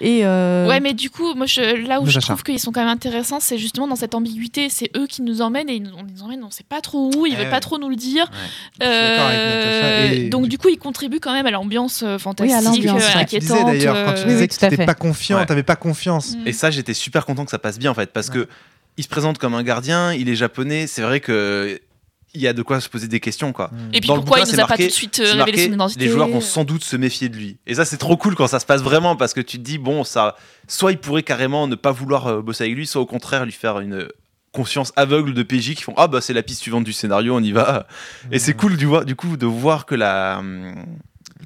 [0.00, 2.80] Et euh, Ouais, mais du coup, moi, je- là où je trouve qu'ils sont quand
[2.80, 4.68] même intéressants, c'est justement dans cette ambiguïté.
[4.68, 7.10] C'est eux qui nous emmènent et ils nous, on nous emmène, on sait pas trop
[7.14, 7.50] où, ils Eh veulent ouais.
[7.50, 8.28] pas trop nous le dire.
[8.32, 10.12] Je suis d'accord avec Natacha.
[10.14, 13.24] Et- donc, du coup, ils contribuent quand même à l'ambiance euh, fantastique, l'ambiance, euh, ouais.
[13.26, 13.66] Tu disais inquiétante.
[13.66, 14.86] d'ailleurs, quand tu euh, Oui, disais oui, que à tu fait.
[14.86, 15.46] pas confiant, Ouais.
[15.46, 16.36] t'avais pas confiance.
[16.36, 16.46] mm.
[16.48, 18.48] Et ça, j'étais super content que ça passe bien en fait, parce que
[18.96, 20.86] il se présente comme un gardien, il est japonais.
[20.88, 21.80] C'est vrai que
[22.34, 23.70] il y a de quoi se poser des questions quoi.
[23.92, 25.72] Et puis Dans pourquoi bouquin, il nous a pas tout de suite euh, révélé son
[25.72, 27.58] identité les joueurs vont sans doute se méfier de lui.
[27.66, 29.78] Et ça, c'est trop cool quand ça se passe vraiment parce que tu te dis,
[29.78, 30.36] bon, ça,
[30.68, 33.52] soit il pourrait carrément ne pas vouloir euh, bosser avec lui, soit au contraire lui
[33.52, 34.08] faire une
[34.52, 37.42] conscience aveugle de PJ qui font ah bah c'est la piste suivante du scénario on
[37.42, 37.88] y va
[38.30, 40.76] et c'est cool du, voir- du coup de voir que la hum,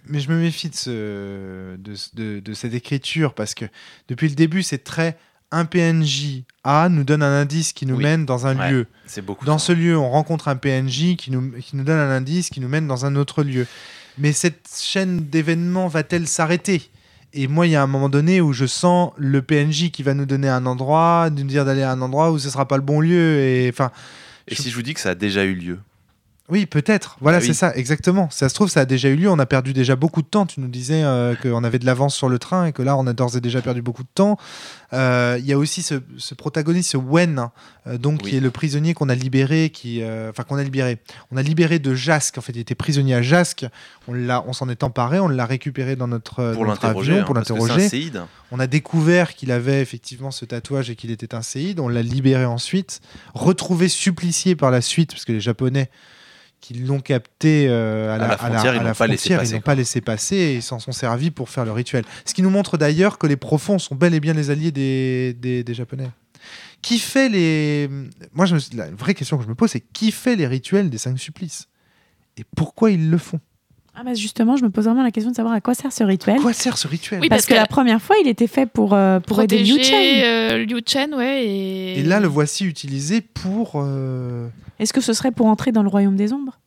[0.07, 3.64] Mais je me méfie de, ce, de, de- de cette écriture parce que
[4.09, 5.16] depuis le début, c'est très
[5.51, 8.03] un PNJ A nous donne un indice qui nous Oui.
[8.05, 8.71] mène dans un Ouais.
[8.71, 8.87] lieu.
[9.07, 12.11] c'est beaucoup Dans ce lieu, on rencontre un PNJ qui nous, qui nous donne un
[12.11, 13.67] indice qui nous mène dans un autre lieu.
[14.19, 16.91] Mais cette chaîne d'événements va-t-elle s'arrêter?
[17.35, 20.15] Et moi, il y a un moment donné où je sens le PNJ qui va
[20.15, 22.83] nous donner un endroit, nous dire d'aller à un endroit où ce sera pas le
[22.83, 23.39] bon lieu.
[23.41, 23.91] Et enfin,
[24.49, 25.79] et si je vous dis que ça a déjà eu lieu?
[26.51, 27.17] Oui, peut-être.
[27.21, 27.47] Voilà, Ah oui.
[27.49, 28.31] c'est ça, exactement.
[28.31, 29.31] Ça se trouve, ça a déjà eu lieu.
[29.31, 30.47] On a perdu déjà beaucoup de temps.
[30.47, 33.07] Tu nous disais euh, qu'on avait de l'avance sur le train et que là, on
[33.07, 34.39] a d'ores et déjà perdu beaucoup de temps.
[34.95, 37.49] Euh, Il y a aussi ce, ce protagoniste, ce Wen,
[37.87, 38.31] euh, donc Oui.
[38.31, 40.99] qui est le prisonnier qu'on a libéré, qui, enfin qu'on a libéré.
[41.31, 42.39] On a libéré de Jasque.
[42.39, 43.67] En fait, il était prisonnier à Jasque.
[44.07, 45.21] On l'a, on s'en est emparé.
[45.21, 48.11] On l'a récupéré dans notre, pour notre l'interroger avion hein, pour l'interroger.
[48.51, 51.79] On a découvert qu'il avait effectivement ce tatouage et qu'il était un séide.
[51.81, 53.01] On l'a libéré ensuite.
[53.35, 55.91] Retrouvé supplicié par la suite, parce que les Japonais
[56.61, 59.39] qui l'ont capté euh, à, la, la frontière, ils à la l'ont pas laissé frontière,
[59.39, 59.65] passer, ils n'ont quoi.
[59.67, 62.05] pas laissé passer et ils s'en sont servis pour faire le rituel.
[62.25, 65.35] Ce qui nous montre d'ailleurs que les profonds sont bel et bien les alliés des,
[65.39, 66.09] des, des Japonais.
[66.83, 67.89] Qui fait les.
[68.33, 70.47] Moi, je me suis- la vraie question que je me pose, c'est qui fait les
[70.47, 71.69] rituels des cinq supplices?
[72.37, 73.41] Et pourquoi ils le font?
[74.01, 76.05] Ah bah justement, je me pose vraiment la question de savoir à quoi sert ce
[76.05, 76.37] rituel.
[76.39, 77.21] À quoi sert ce rituel?
[77.21, 79.59] Oui, parce, parce que que- la première fois, il était fait pour, euh, pour aider
[79.59, 80.23] Liu Chen.
[80.25, 81.45] euh, Liu Chen, ouais.
[81.45, 83.73] Et, Et là, le voici utilisé pour.
[83.75, 84.47] euh,
[84.79, 86.59] Est-ce que ce serait pour entrer dans le royaume des ombres?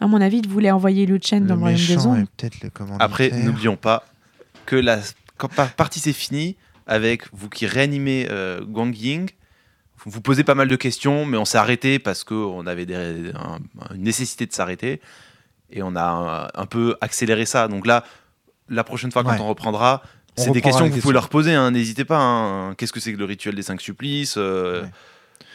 [0.00, 2.26] À mon avis, il voulait envoyer Liu Chen dans Le le royaume des ombres.
[2.36, 3.04] peut-être le commanditaire.
[3.04, 4.04] Après, n'oublions pas
[4.66, 5.00] que la
[5.36, 9.30] quand par- partie c'est fini, avec vous qui réanimez euh, Guang Ying,
[10.04, 13.32] vous vous posez pas mal de questions, mais on s'est arrêté parce qu'on avait des-
[13.34, 13.58] un-
[13.94, 15.00] une nécessité de s'arrêter
[15.70, 17.68] et on a un, un peu accéléré ça.
[17.68, 18.04] Donc là,
[18.68, 19.40] la prochaine fois quand Ouais.
[19.40, 20.02] on reprendra,
[20.36, 21.54] c'est des questions que vous pouvez leur poser.
[21.54, 22.18] hein, N'hésitez pas.
[22.18, 22.74] hein.
[22.76, 24.88] Qu'est-ce que c'est que le rituel des cinq supplices, euh, Ouais.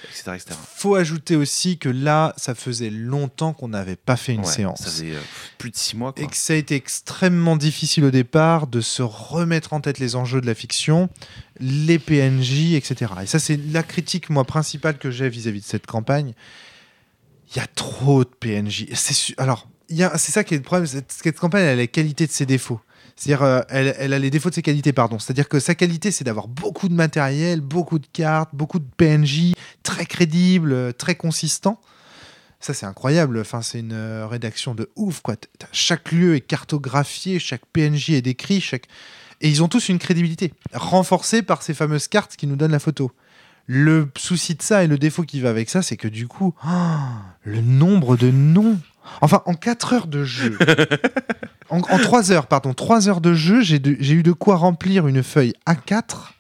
[0.10, 0.60] Etc., etc.
[0.76, 4.80] Faut ajouter aussi que là, ça faisait longtemps qu'on n'avait pas fait une Ouais, séance.
[4.80, 5.20] Ça faisait euh,
[5.58, 6.14] plus de six mois.
[6.14, 6.24] Quoi.
[6.24, 10.16] Et que ça a été extrêmement difficile au départ de se remettre en tête les
[10.16, 11.10] enjeux de la fiction,
[11.60, 13.12] les PNJ, etc.
[13.24, 16.34] Et ça, c'est la critique, moi, principale que j'ai vis-à-vis de cette campagne.
[17.52, 18.88] Il y a trop de PNJ.
[18.94, 20.88] C'est su- Alors, c'est ça qui est le problème.
[20.88, 22.82] Cette, cette campagne, elle a les qualités de ses défauts.
[23.16, 25.20] C'est-à-dire, euh, elle, a les défauts de ses qualités, pardon.
[25.20, 29.54] C'est-à-dire que sa qualité, c'est d'avoir beaucoup de matériel, beaucoup de cartes, beaucoup de PNJ,
[29.84, 31.80] très crédibles, euh, très consistants.
[32.60, 33.40] Ça, c'est incroyable.
[33.40, 35.36] Enfin, c'est une euh, rédaction de ouf, quoi.
[35.72, 38.88] Chaque lieu est cartographié, chaque PNJ est décrit, chaque...
[39.40, 42.80] et ils ont tous une crédibilité, renforcée par ces fameuses cartes qui nous donnent la
[42.80, 43.12] photo.
[43.66, 46.54] Le souci de ça et le défaut qui va avec ça, c'est que du coup,
[47.44, 48.78] le nombre de noms.
[49.22, 50.58] Enfin, en 4 heures de jeu,
[51.70, 55.24] en, en 3 heures, pardon, 3 heures de jeu, j'ai eu de quoi remplir une
[55.24, 56.34] feuille A4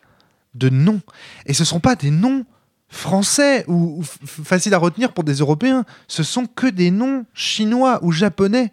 [0.53, 1.01] de noms.
[1.45, 2.45] Et ce sont pas des noms
[2.89, 5.85] français ou, faciles à retenir pour des Européens.
[6.07, 8.71] Ce sont que des noms chinois ou japonais.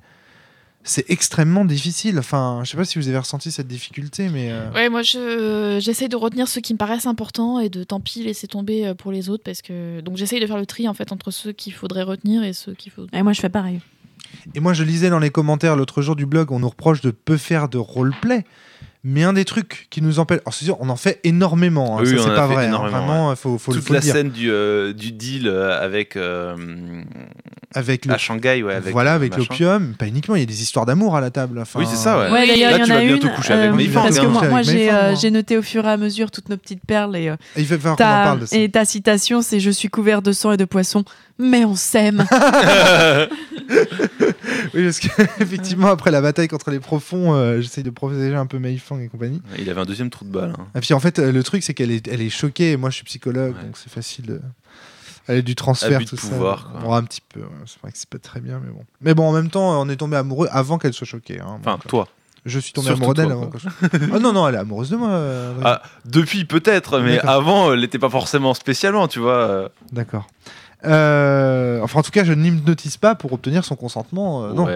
[0.85, 2.19] C'est extrêmement difficile.
[2.19, 5.79] Enfin, je sais pas si vous avez ressenti cette difficulté, mais euh, Ouais, moi je
[5.81, 8.95] j'essaye de retenir ceux qui me paraissent importants et de tant pis laisser tomber euh,
[8.95, 11.53] pour les autres parce que donc j'essaye de faire le tri en fait entre ceux
[11.53, 13.07] qu'il faudrait retenir et ceux qu'il faut.
[13.13, 13.81] Et moi, je fais pareil.
[14.55, 17.11] Et moi, je lisais dans les commentaires l'autre jour du blog, on nous reproche de
[17.11, 18.45] peu faire de roleplay.
[19.05, 20.39] Mais un des trucs qui nous empêche.
[20.45, 21.99] Alors, c'est sûr, on en fait énormément.
[21.99, 22.67] hein, Oui, ça, c'est pas vrai.
[22.69, 24.15] hein, vraiment, il faut, faut, Toute faut le la dire.
[24.15, 26.55] scène du, euh, du deal euh, avec euh,
[27.75, 29.95] Avec le, à Shanghai, ouais, avec voilà, euh, avec l'opium.
[29.99, 31.59] Pas uniquement, il y a des histoires d'amour à la table.
[31.59, 32.31] Enfin, Oui, c'est ça, ouais.
[32.31, 33.09] Ouais, d'ailleurs, Là, il y en tu a vas une.
[33.09, 35.97] bientôt coucher avec euh, parce que moi, moi, j'ai euh, noté au fur et à
[35.97, 38.39] mesure toutes nos petites perles et, euh, Et il va falloir qu'on en ta, parle
[38.41, 38.57] de ça.
[38.57, 41.05] et ta citation, c'est Je suis couvert de sang et de poissons,
[41.41, 42.25] mais on s'aime.
[44.75, 48.59] Oui, parce qu'effectivement, après la bataille contre les profonds, euh, j'essaye de protéger un peu
[48.59, 49.43] Meifang et compagnie.
[49.59, 50.55] Il avait un deuxième trou de balle.
[50.59, 50.67] hein.
[50.75, 52.73] Et puis en fait, euh, le truc, c'est qu'elle est, elle est choquée.
[52.73, 53.65] Et moi, je suis psychologue, Ouais.
[53.65, 54.27] donc c'est facile.
[54.27, 54.41] de-
[55.29, 56.29] Elle est du transfert, Abus de tout ça.
[56.29, 56.81] pouvoir, quoi.
[56.81, 57.41] Bon, un petit peu.
[57.41, 57.47] ouais.
[57.67, 58.85] C'est vrai que c'est pas très bien, mais bon.
[59.01, 61.39] Mais bon, en même temps, on est tombé amoureux avant qu'elle soit choquée.
[61.41, 61.59] hein.
[61.61, 62.09] Enfin, Donc, euh, toi.
[62.45, 64.15] je suis tombé surtout amoureux d'elle toi, avant.
[64.15, 65.11] Ah non, non, elle est amoureuse de moi.
[65.11, 65.55] euh.
[65.65, 69.35] Ah, depuis peut-être, mais avant, elle n'était pas forcément spécialement, tu vois.
[69.37, 69.69] euh.
[69.93, 70.27] D'accord.
[70.85, 74.45] Euh, enfin, en tout cas, je n'hypnotise pas pour obtenir son consentement.
[74.45, 74.67] euh, non,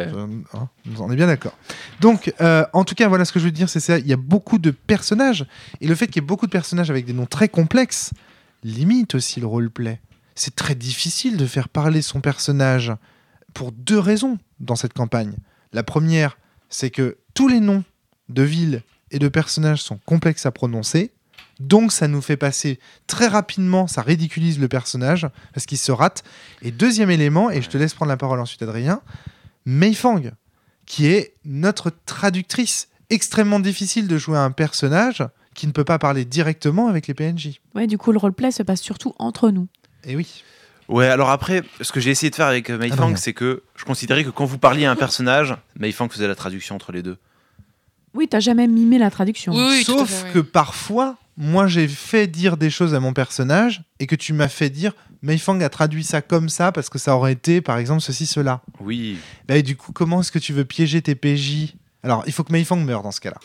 [0.55, 1.57] hein, on est bien d'accord.
[2.01, 3.99] Donc, euh, en tout cas, voilà ce que je veux dire, c'est ça.
[3.99, 5.47] Il y a beaucoup de personnages,
[5.81, 8.13] et le fait qu'il y ait beaucoup de personnages avec des noms très complexes
[8.63, 10.01] limite aussi le roleplay.
[10.35, 12.93] C'est très difficile de faire parler son personnage
[13.55, 15.35] pour deux raisons dans cette campagne.
[15.73, 16.37] La première,
[16.69, 17.85] c'est que tous les noms
[18.29, 21.13] de villes et de personnages sont complexes à prononcer.
[21.59, 26.23] Donc ça nous fait passer très rapidement, ça ridiculise le personnage parce qu'il se rate.
[26.63, 29.01] Et deuxième élément, et je te laisse prendre la parole ensuite Adrien,
[29.65, 30.21] Mei Fang,
[30.85, 32.89] qui est notre traductrice.
[33.09, 37.61] Extrêmement difficile de jouer un personnage qui ne peut pas parler directement avec les PNJ.
[37.75, 39.69] Ouais, du coup, le roleplay se passe surtout entre nous.
[40.05, 40.43] Et oui.
[40.89, 43.33] Ouais, alors après, ce que j'ai essayé de faire avec euh, Mei Ah, Fang, c'est
[43.33, 46.75] que je considérais que quand vous parliez à un personnage, Mei Fang faisait la traduction
[46.75, 47.17] entre les deux.
[48.15, 49.53] Oui, t'as jamais mimé la traduction.
[49.53, 53.01] Oui, oui, tout à Sauf fait, que parfois, moi j'ai fait dire des choses à
[53.01, 56.73] mon personnage et que tu m'as fait dire Mei Fang a traduit ça comme ça
[56.73, 58.61] parce que ça aurait été par exemple ceci, cela.
[58.81, 59.19] Oui.
[59.49, 62.45] Bah, et du coup, comment est-ce que tu veux piéger tes PJ Alors, il faut
[62.45, 63.39] que Mei Fang meure dans ce cas-là.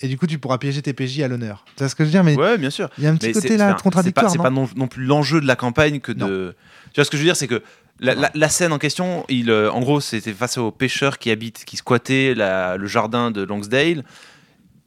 [0.00, 1.64] Et du coup, tu pourras piéger tes PJ à l'honneur.
[1.76, 2.22] Tu vois ce que je veux dire?
[2.24, 2.88] Mais Ouais, bien sûr.
[2.98, 4.30] il y a un petit Mais côté là contradictoire.
[4.30, 6.54] C'est pas, pas non, non plus l'enjeu de la campagne que de.
[6.92, 7.62] Tu vois ce que je veux dire, c'est que
[8.00, 11.30] la, la- la scène en question, il, euh, en gros, c'était face aux pêcheurs qui
[11.32, 14.04] habitent, qui squattaient la- le jardin de Longsdale.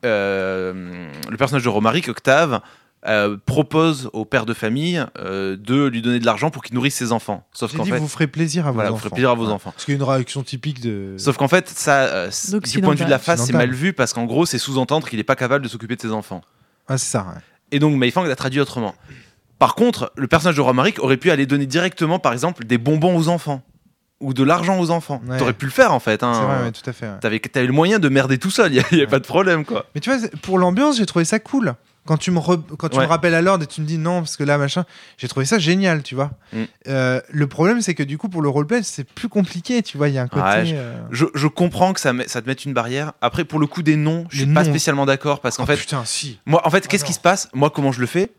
[0.06, 2.62] Euh, le personnage de Romaric, Octave,
[3.08, 6.94] euh, propose au père de famille euh, de lui donner de l'argent pour qu'il nourrisse
[6.96, 7.48] ses enfants.
[7.52, 9.02] Sauf qu'en fait, vous ferez plaisir à vos voilà, vous enfants.
[9.06, 9.52] ferez plaisir à vos Ouais.
[9.54, 9.74] enfants.
[9.78, 11.16] Ce qui est une réaction typique de.
[11.18, 12.30] Sauf qu'en fait, ça, euh,
[12.64, 15.08] du point de vue de la face, c'est mal vu parce qu'en gros, c'est sous-entendre
[15.10, 16.42] qu'il n'est pas capable de s'occuper de ses enfants.
[16.88, 17.22] Ah, c'est ça.
[17.24, 17.42] ouais.
[17.72, 18.94] Et donc Mei Fang l'a traduit autrement.
[19.58, 23.16] Par contre, le personnage de Romaric aurait pu aller donner directement, par exemple, des bonbons
[23.18, 23.64] aux enfants
[24.22, 25.22] ou de l'argent aux enfants.
[25.28, 25.38] Ouais.
[25.38, 26.24] T'aurais pu le faire en fait.
[26.24, 26.34] Hein.
[26.34, 27.08] C'est vrai, ouais, tout à fait.
[27.08, 27.20] ouais.
[27.20, 29.86] T'avais, t'avais le moyen de merder tout seul, il n'y avait pas de problème quoi.
[29.96, 31.74] Mais tu vois, pour l'ambiance, j'ai trouvé ça cool.
[32.04, 34.22] Quand tu me, re- quand tu me rappelles à l'ordre et tu me dis non,
[34.22, 34.86] parce que là, machin,
[35.20, 36.32] j'ai trouvé ça génial, tu vois.
[36.52, 36.58] Mm.
[36.88, 40.10] Euh, le problème, c'est que du coup, pour le roleplay, c'est plus compliqué, tu vois.
[40.10, 40.74] Il y a un côté.
[40.74, 43.14] Euh, Je, je comprends que ça, met- ça te mette une barrière.
[43.22, 44.70] Après, pour le coup des noms, je suis pas noms.
[44.72, 46.40] spécialement d'accord parce qu'en oh, fait, putain, si.
[46.48, 47.08] moi, en fait, qu'est-ce non.
[47.08, 47.50] qui se passe?
[47.54, 48.32] Moi, comment je le fais?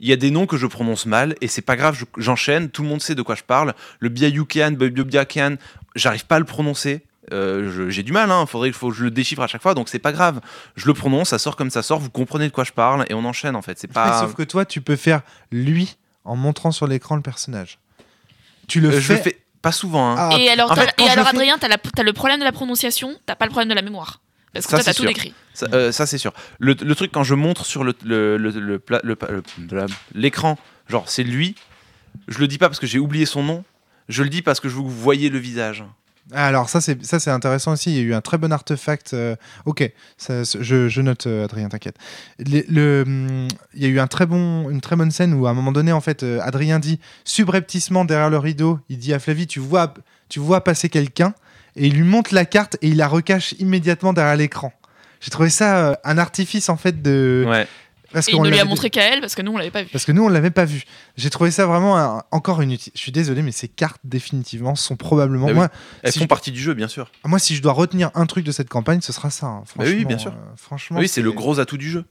[0.00, 2.70] Il y a des noms que je prononce mal et c'est pas grave, je- j'enchaîne,
[2.70, 3.74] tout le monde sait de quoi je parle.
[3.98, 5.56] Le Biayukian, Biabiakian,
[5.96, 7.02] j'arrive pas à le prononcer.
[7.32, 8.46] Euh, J'ai du mal, hein.
[8.46, 10.40] faudrait faut que je le déchiffre à chaque fois, donc c'est pas grave.
[10.76, 13.14] Je le prononce, ça sort comme ça sort, vous comprenez de quoi je parle et
[13.14, 13.78] on enchaîne en fait.
[13.78, 14.20] C'est pas.
[14.20, 15.20] Sauf que toi, tu peux faire
[15.52, 17.78] lui en montrant sur l'écran le personnage.
[18.66, 19.16] Tu le Euh, je fais.
[19.16, 20.12] le fais pas souvent.
[20.12, 20.30] hein.
[20.32, 22.12] Ah, et alors, en t'as- fait, et quand je alors le fais- Adrien, t'as le
[22.14, 24.20] problème de la prononciation, t'as pas le problème de la mémoire.
[24.52, 25.08] Parce que Ça, toi, t'as c'est tout sûr.
[25.08, 25.34] décrit.
[25.54, 26.32] Ça, euh, ça, c'est sûr.
[26.58, 28.80] Le, le truc quand je montre sur le le- le-
[30.14, 31.54] l'écran, genre c'est lui,
[32.28, 33.64] je le dis pas parce que j'ai oublié son nom,
[34.08, 35.84] je le dis parce que je vous voyez le visage.
[36.34, 37.90] Ah, Alors ça c'est ça c'est intéressant aussi.
[37.90, 39.14] Il y a eu un très bon artefact.
[39.14, 39.34] euh,
[39.64, 41.96] ok, ça, je, je note euh, Adrien, t'inquiète.
[42.38, 45.50] Le, hum, il y a eu un très bon, une très bonne scène où à
[45.50, 49.18] un moment donné en fait euh, Adrien dit subrepticement derrière le rideau, il dit à
[49.18, 49.94] Flavie tu vois
[50.28, 51.32] tu vois passer quelqu'un
[51.78, 54.72] et il lui montre la carte et il la recache immédiatement derrière l'écran.
[55.20, 57.66] J'ai trouvé ça euh, un artifice en fait de Ouais.
[58.12, 59.82] parce Et il ne lui a montré qu'à elle parce que nous, on l'avait pas
[59.82, 59.88] vu.
[59.90, 60.84] parce que nous, on l'avait pas vu.
[61.16, 64.74] J'ai trouvé ça vraiment un- encore une uti- Je suis désolé, mais ces cartes, définitivement,
[64.76, 65.46] sont probablement.
[65.46, 65.58] Bah oui.
[65.58, 65.68] moi,
[66.02, 67.10] Elles Si font je- partie du jeu, bien sûr.
[67.24, 69.46] moi, si je dois retenir un truc de cette campagne, ce sera ça.
[69.46, 69.64] hein.
[69.76, 70.32] Bah oui, bien sûr.
[70.32, 72.04] euh, franchement, Oui, c'est le gros atout du jeu.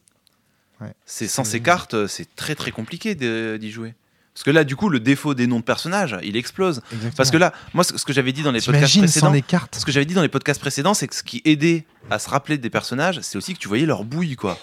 [0.81, 0.93] Ouais.
[1.05, 3.95] C'est sans ces cartes, euh, c'est très très compliqué de- d'y jouer.
[4.37, 6.81] Parce que là, du coup, le défaut des noms de personnages, il explose.
[6.91, 7.11] Exactement.
[7.17, 9.75] Parce que là, moi, ce que j'avais dit dans les podcasts précédents, les cartes.
[9.79, 12.29] Ce que j'avais dit dans les podcasts précédents, c'est que ce qui aidait à se
[12.29, 14.59] rappeler des personnages, c'est aussi que tu voyais leur bouille, quoi.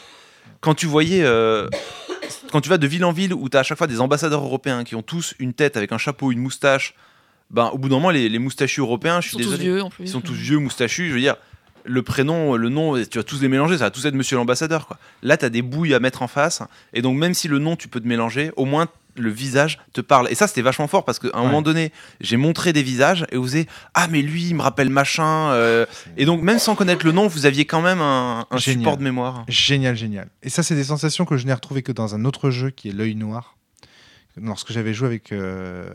[0.61, 1.23] Quand tu voyais.
[1.25, 1.69] euh,
[2.53, 4.45] quand tu vas de ville en ville où tu as à chaque fois des ambassadeurs
[4.45, 6.95] européens qui ont tous une tête avec un chapeau, une moustache,
[7.51, 9.65] ben, au bout d'un moment, les, les moustachus européens, je Ils suis sont tous désolé.
[9.65, 10.05] vieux en plus.
[10.05, 11.35] Ils sont tous vieux, moustachus, je veux dire.
[11.85, 14.87] Le prénom, le nom, tu vas tous les mélanger, ça va tous être monsieur l'ambassadeur.
[14.87, 14.99] quoi.
[15.23, 16.63] Là, tu as des bouilles à mettre en face.
[16.95, 18.87] Et donc, même si le nom, tu peux te mélanger, au moins
[19.17, 20.29] le visage te parle.
[20.31, 21.47] Et ça, c'était vachement fort parce qu'à un Ouais.
[21.47, 24.91] moment donné, j'ai montré des visages et vous avez Ah, mais lui, il me rappelle
[24.91, 25.51] machin.
[25.53, 25.87] euh,
[26.17, 29.45] et donc, même sans connaître le nom, vous aviez quand même un, support de mémoire.
[29.49, 30.29] Génial, génial.
[30.43, 32.89] Et ça, c'est des sensations que je n'ai retrouvées que dans un autre jeu qui
[32.89, 33.57] est l'œil noir.
[34.37, 35.87] Lorsque j'avais joué avec euh,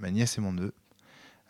[0.00, 0.72] ma nièce et mon neveu.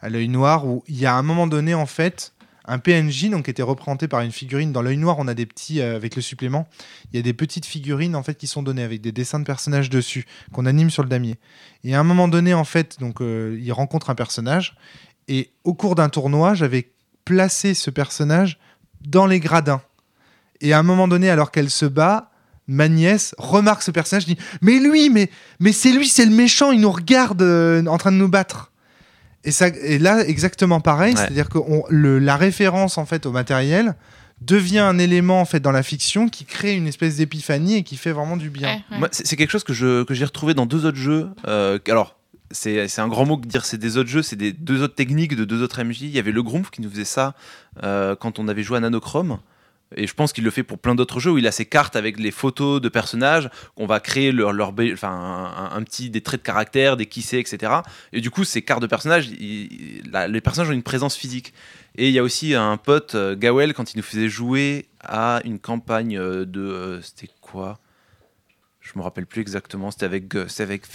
[0.01, 2.34] À l'œil noir, où il y a un moment donné, en fait,
[2.72, 4.72] un PNJ donc, qui était représenté par une figurine.
[4.72, 6.66] Dans l'œil noir, on a des petits, euh, avec le supplément,
[7.12, 9.44] il y a des petites figurines en fait qui sont données avec des dessins de
[9.44, 11.36] personnages dessus, qu'on anime sur le damier.
[11.84, 14.74] Et à un moment donné, en fait, donc, euh, il rencontre un personnage.
[15.28, 16.92] Et au cours d'un tournoi, j'avais
[17.26, 18.58] placé ce personnage
[19.06, 19.82] dans les gradins.
[20.62, 22.30] Et à un moment donné, alors qu'elle se bat,
[22.66, 26.72] ma nièce remarque ce personnage, dit Mais lui, mais, mais c'est lui, c'est le méchant,
[26.72, 28.71] il nous regarde euh, en train de nous battre.
[29.45, 31.20] Et, ça, et là, exactement pareil, Ouais.
[31.20, 33.95] c'est-à-dire que on- le- la référence en fait au matériel
[34.40, 37.97] devient un élément en fait dans la fiction qui crée une espèce d'épiphanie et qui
[37.97, 38.68] fait vraiment du bien.
[38.68, 38.99] Ouais, ouais.
[38.99, 41.28] Moi, c'est quelque chose que j'ai retrouvé dans deux autres jeux.
[41.47, 42.16] Euh, alors,
[42.51, 44.95] c'est un grand mot que de dire c'est des autres jeux, c'est des deux autres
[44.95, 46.03] techniques de deux autres MJ.
[46.03, 47.34] Il y avait le Grumpf qui nous faisait ça
[47.82, 49.38] euh, quand on avait joué à Nanochrome.
[49.97, 51.97] Et je pense qu'il le fait pour plein d'autres jeux où il a ses cartes
[51.97, 56.40] avec les photos de personnages qu'on va créer leur, leur enfin, un, petit des traits
[56.40, 57.72] de caractère, des qui c'est, etc.
[58.12, 61.53] Et du coup, ces cartes de personnages, les personnages ont une présence physique.
[61.97, 65.40] Et il y a aussi un pote, euh, Gawel, quand il nous faisait jouer à
[65.45, 66.61] une campagne euh, de.
[66.61, 67.78] euh, C'était quoi?
[68.80, 69.90] Je me rappelle plus exactement.
[69.90, 70.86] C'était avec, c'était avec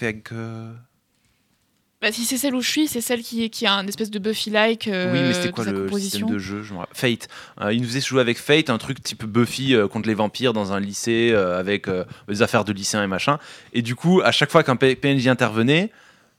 [1.99, 4.19] Bah, si c'est celle où je suis, c'est celle qui, qui a un espèce de
[4.19, 7.27] Buffy-like euh, oui, mais c'était quoi le système de jeu je me Fate.
[7.59, 10.53] Euh, il nous faisait jouer avec Fate, un truc type Buffy euh, contre les vampires
[10.53, 11.87] dans un lycée euh, avec
[12.27, 13.39] des affaires de lycéens et machin.
[13.73, 15.91] Et du coup, à chaque fois qu'un PNJ intervenait,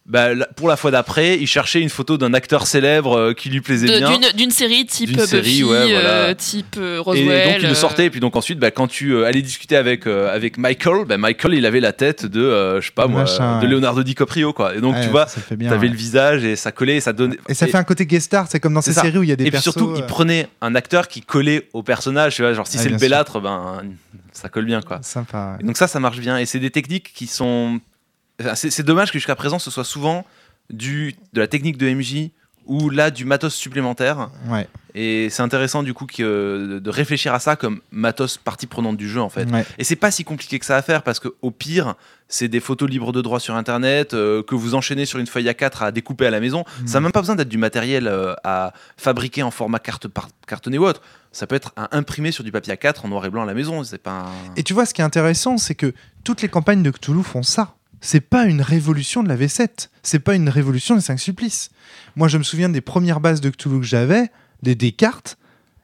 [0.09, 3.61] bah, pour la fois d'après, il cherchait une photo d'un acteur célèbre euh, qui lui
[3.61, 4.19] plaisait De- bien.
[4.35, 6.09] D'une série type D'une série, Buffy, ouais, voilà.
[6.29, 7.53] euh, type euh, Et Roswell.
[7.53, 10.07] donc il le sortait et puis donc ensuite bah, quand tu euh, allais discuter avec
[10.07, 13.21] euh, avec Michael, bah, Michael il avait la tête de euh, je sais pas moi
[13.23, 13.67] Machin, de.
[13.67, 14.75] Leonardo DiCaprio quoi.
[14.75, 15.89] Et donc Ouais, tu vois, t'avais ouais.
[15.89, 18.47] le visage et ça collait et ça donnait Et ça fait un côté guest star,
[18.51, 19.03] c'est comme dans ces ça.
[19.03, 19.65] séries où il y a des et puis persos.
[19.75, 22.35] surtout, il euh, prenait un acteur qui collait au personnage.
[22.37, 23.83] Tu vois, genre si Ouais, c'est le bellâtre, ben
[24.33, 25.01] ça colle bien quoi.
[25.03, 25.53] Sympa.
[25.53, 25.59] ouais.
[25.61, 26.39] Et donc ça, ça marche bien.
[26.39, 27.81] Et c'est des techniques qui sont.
[28.55, 30.25] C'est dommage que jusqu'à présent, ce soit souvent
[30.71, 32.31] du de la technique de MJ
[32.67, 34.29] ou là du matos supplémentaire.
[34.47, 38.99] Ouais, Et c'est intéressant du coup que, de réfléchir à ça comme matos partie prenante
[38.99, 39.51] du jeu en fait.
[39.51, 39.65] ouais.
[39.79, 41.95] Et c'est pas si compliqué que ça à faire parce que au pire,
[42.29, 45.47] c'est des photos libres de droit sur internet euh, que vous enchaînez sur une feuille
[45.49, 46.65] A4 à découper à la maison.
[46.83, 46.87] Mm.
[46.87, 50.29] Ça n'a même pas besoin d'être du matériel euh, à fabriquer en format carte par-
[50.47, 51.01] cartonné ou autre.
[51.33, 53.55] Ça peut être à imprimer sur du papier A4 en noir et blanc à la
[53.55, 53.83] maison.
[53.83, 54.11] C'est pas.
[54.27, 57.23] un- Et tu vois, ce qui est intéressant, c'est que toutes les campagnes de Cthulhu
[57.23, 57.77] font ça.
[58.01, 59.89] C'est pas une révolution de la V7.
[60.03, 61.71] C'est pas une révolution des 5 supplices.
[62.17, 64.31] Moi, je me souviens des premières bases de Cthulhu que j'avais,
[64.63, 65.37] des Descartes.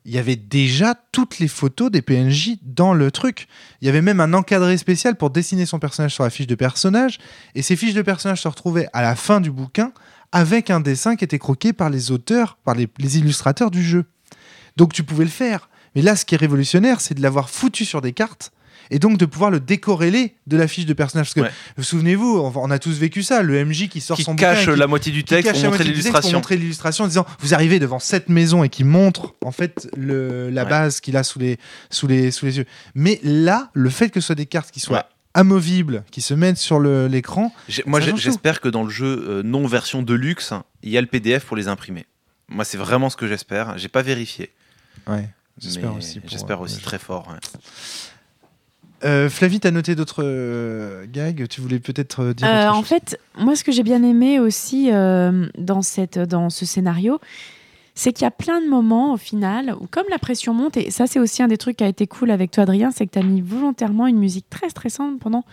[0.07, 3.49] Il y avait déjà toutes les photos des PNJ dans le truc.
[3.81, 6.55] Il y avait même un encadré spécial pour dessiner son personnage sur la fiche de
[6.55, 7.19] personnage.
[7.55, 9.93] Et ces fiches de personnage se retrouvaient à la fin du bouquin
[10.31, 14.05] avec un dessin qui était croqué par les auteurs, par les, les illustrateurs du jeu.
[14.77, 15.71] Donc tu pouvais le faire.
[15.95, 18.53] Mais là, ce qui est révolutionnaire, c'est de l'avoir foutu sur des cartes
[18.91, 21.27] et donc de pouvoir le décorréler de la fiche de personnage.
[21.27, 21.51] Parce que Ouais.
[21.77, 24.61] vous souvenez-vous, on on a tous vécu ça, le MJ qui sort Qui son cache
[24.61, 26.39] bouquin et qui- la moitié du texte cache pour la montrer l'illustration.
[26.39, 30.51] montrer l'illustration en disant vous arrivez devant cette maison et qui montre en fait le,
[30.51, 30.71] la Ouais.
[30.71, 31.59] base qu'il a sous les,
[31.91, 32.67] sous, les, sous les yeux.
[32.95, 35.05] Mais là, le fait que ce soit des cartes qui soient Ouais.
[35.35, 37.53] amovibles, qui se mettent sur l'écran,
[37.87, 41.07] Moi, j'espère que dans le jeu euh, non version de luxe, il y a le
[41.07, 42.07] PDF pour les imprimer.
[42.49, 43.77] Moi, c'est vraiment ce que j'espère.
[43.79, 44.53] J'ai pas vérifié.
[45.09, 45.29] ouais,
[45.59, 46.21] j'espère aussi.
[46.27, 47.27] J'espère euh, aussi très fort.
[47.29, 47.61] ouais.
[49.05, 51.47] Euh, Flavie, t'as noté d'autres euh, gags?
[51.49, 52.87] Tu voulais peut-être euh, dire Euh, en chose?
[52.87, 57.19] fait, moi, ce que j'ai bien aimé aussi dans, cette, dans ce scénario,
[57.95, 60.91] c'est qu'il y a plein de moments au final où, comme la pression monte, et
[60.91, 63.13] ça, c'est aussi un des trucs qui a été cool avec toi, Adrien, c'est que
[63.13, 65.45] tu as mis volontairement une musique très stressante pendant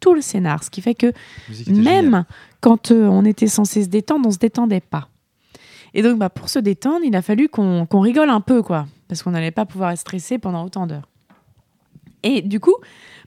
[0.00, 0.62] tout le scénar.
[0.64, 1.12] Ce qui fait que
[1.50, 1.82] géniale.
[1.84, 2.24] même
[2.60, 5.08] quand on était censé se détendre, on se détendait pas.
[5.94, 8.86] Et donc, bah, pour se détendre, il a fallu qu'on qu'on rigole un peu, quoi,
[9.08, 11.08] parce qu'on n'allait pas pouvoir être stressé pendant autant d'heures.
[12.22, 12.76] Et du coup,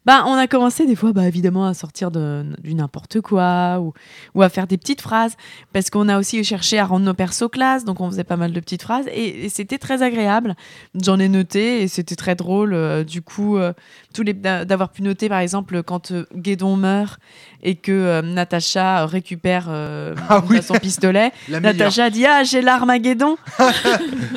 [0.05, 3.93] bah, on a commencé des fois, bah, évidemment, à sortir de, du n'importe quoi ou,
[4.35, 5.35] ou à faire des petites phrases,
[5.73, 8.51] parce qu'on a aussi cherché à rendre nos persos classe, donc on faisait pas mal
[8.53, 10.55] de petites phrases, et, et c'était très agréable.
[11.01, 12.73] J'en ai noté, et c'était très drôle.
[12.73, 13.73] euh, du coup, euh,
[14.13, 17.19] tous les d'a- d'avoir pu noter, par exemple, quand euh, Guédon meurt
[17.63, 20.61] et que euh, Natacha récupère euh, Ah oui.
[20.61, 21.75] son pistolet, La meilleure.
[21.77, 23.37] Natacha dit ah j'ai l'armageddon.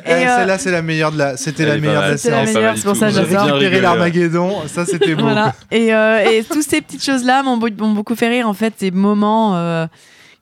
[0.06, 1.36] Eh, et, euh, Celle-là, c'est la meilleure de la.
[1.36, 2.54] C'était la meilleure de la C'est la séance.
[2.56, 3.44] meilleure, c'est pour ça que J'ai j'adore.
[3.44, 5.22] bien récupéré l'Armageddon, ça c'était beau.
[5.22, 5.54] Voilà.
[5.70, 8.74] Et, euh, et toutes ces petites choses-là m'ont beau- m'ont beaucoup fait rire, en fait,
[8.78, 9.56] ces moments.
[9.56, 9.86] euh,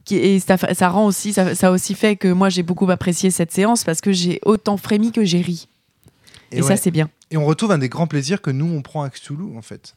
[0.05, 3.83] qui, et ça, rend aussi, ça, aussi fait que moi j'ai beaucoup apprécié cette séance
[3.83, 5.67] parce que j'ai autant frémi que j'ai ri.
[6.53, 6.77] Et, ça ouais.
[6.77, 7.11] c'est bien.
[7.33, 9.97] Et on retrouve un des grands plaisirs que nous, on prend à Cthulhu, en fait.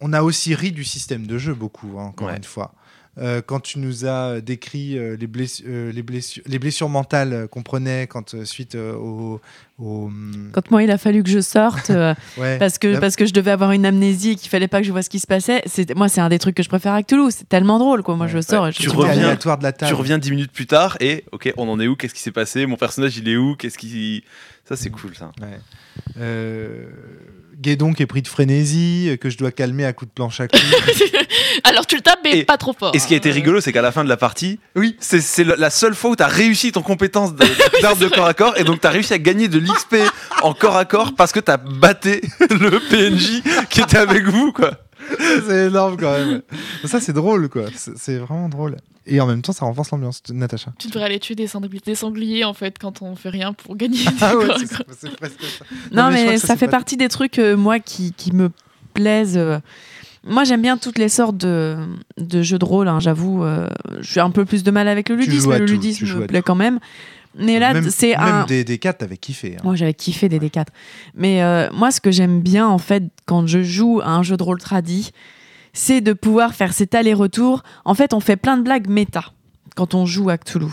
[0.00, 2.36] On a aussi ri du système de jeu, beaucoup, hein, encore Ouais.
[2.36, 2.74] une fois.
[3.16, 7.46] Euh, quand tu nous as décrit euh, les, blessu- euh, les, blessures, les blessures mentales
[7.48, 9.40] qu'on prenait quand, euh, suite euh, au.
[9.78, 12.58] au, hum, Quand moi il a fallu que je sorte euh, ouais.
[12.58, 14.90] parce que parce que je devais avoir une amnésie et qu'il fallait pas que je
[14.90, 15.62] vois ce qui se passait.
[15.94, 17.32] Moi c'est un des trucs que je préfère avec Toulouse.
[17.36, 18.16] C'est tellement drôle quoi.
[18.16, 18.64] Moi je sors.
[18.64, 19.88] Ouais, et je tu reviens- de la table.
[19.88, 21.94] Tu reviens dix minutes plus tard et ok, on en est où?
[21.94, 22.66] Qu'est-ce qui s'est passé?
[22.66, 23.54] Mon personnage, il est où?
[23.54, 24.24] Qu'est-ce qui
[24.64, 25.30] Ça, c'est cool, ça.
[25.40, 25.58] Ouais.
[26.18, 26.86] Euh,
[27.64, 30.38] Guédon qui est pris de frénésie, euh, que je dois calmer à coups de planche
[30.40, 30.60] à clous.
[31.64, 32.90] Alors tu le tapes, mais Et- pas trop fort.
[32.94, 35.22] Et ce qui a été rigolo, c'est qu'à la fin de la partie, oui, c'est
[35.44, 37.46] la seule fois où tu as réussi ton compétence de-
[37.82, 39.96] d'arme de corps à corps et donc tu as réussi à gagner de l'XP
[40.42, 44.52] en corps à corps parce que tu as batté le PNJ qui était avec vous,
[44.52, 44.72] quoi.
[45.48, 46.42] c'est énorme quand même.
[46.84, 47.62] Ça, c'est drôle, quoi.
[47.96, 48.76] C'est vraiment drôle.
[49.06, 50.72] Et en même temps, ça renforce l'ambiance, Natacha.
[50.78, 53.76] Tu devrais aller tuer des sangliers, des sangliers en fait quand on fait rien pour
[53.76, 53.98] gagner.
[54.20, 54.46] Ah ouais,
[54.98, 55.64] c'est presque ça.
[55.92, 58.50] Non, mais ça, fait pas- partie des trucs, euh, moi, qui, qui me
[58.94, 59.36] plaisent.
[59.36, 59.58] euh.
[60.26, 61.76] Moi, j'aime bien toutes les sortes de,
[62.16, 63.44] de jeux de rôle, hein, j'avoue.
[63.44, 63.68] euh,
[64.00, 66.26] je suis un peu plus de mal avec le ludisme, mais le tout, ludisme me
[66.26, 66.46] plaît tout.
[66.46, 66.80] quand même.
[67.36, 68.44] Mais là, même, c'est même un.
[68.46, 69.56] des, des 4, t'avais kiffé.
[69.56, 69.60] hein.
[69.64, 70.66] Moi, j'avais kiffé des D4.
[71.14, 74.36] Mais euh, moi, ce que j'aime bien, en fait, quand je joue à un jeu
[74.38, 75.10] de rôle tradi,
[75.74, 77.62] c'est de pouvoir faire cet aller-retour.
[77.84, 79.24] En fait, on fait plein de blagues méta
[79.76, 80.66] quand on joue à Cthulhu.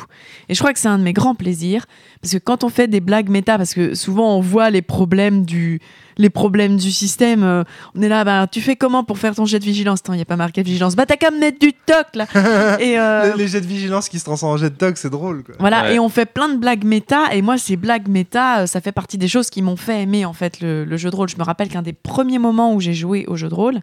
[0.47, 1.87] Et je crois que c'est un de mes grands plaisirs.
[2.21, 5.43] Parce que quand on fait des blagues méta, parce que souvent on voit les problèmes
[5.43, 5.79] du,
[6.19, 7.63] les problèmes du système, euh,
[7.95, 10.01] on est là, bah, tu fais comment pour faire ton jet de vigilance?
[10.01, 10.95] Attends, il n'y a pas marqué de vigilance.
[10.95, 12.27] Bah, t'as qu'à me mettre du toc, là
[12.79, 15.09] Et euh, Les, les jets de vigilance qui se transforment en jet de dog, c'est
[15.09, 15.43] drôle.
[15.45, 15.55] Quoi.
[15.57, 15.95] voilà, Ouais.
[15.95, 18.91] et on fait plein de blagues méta, et moi, ces blagues méta, euh, ça fait
[18.91, 21.27] partie des choses qui m'ont fait aimer, en fait, le, le jeu de rôle.
[21.27, 23.79] Je me rappelle qu'un des premiers moments où j'ai joué au jeu de rôle,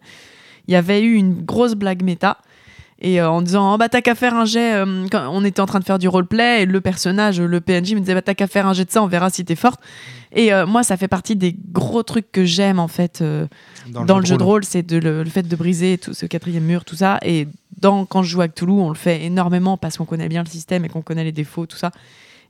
[0.69, 2.39] il y avait eu une grosse blague méta,
[3.01, 5.61] et euh, en disant, oh, bah, t'as qu'à faire un jet, euh, quand on était
[5.61, 8.35] en train de faire du roleplay, et le personnage, le PNJ, me disait, bah, t'as
[8.35, 9.81] qu'à faire un jet de ça, on verra si t'es forte.
[10.35, 13.23] Et euh, moi, ça fait partie des gros trucs que j'aime, en fait,
[13.89, 16.65] dans, le, jeu de rôle, c'est de le, le fait de briser tout ce quatrième
[16.65, 17.19] mur, tout ça.
[17.23, 17.47] Et
[17.81, 20.49] dans, quand je joue à Cthulhu, on le fait énormément parce qu'on connaît bien le
[20.49, 21.93] système et qu'on connaît les défauts, tout ça.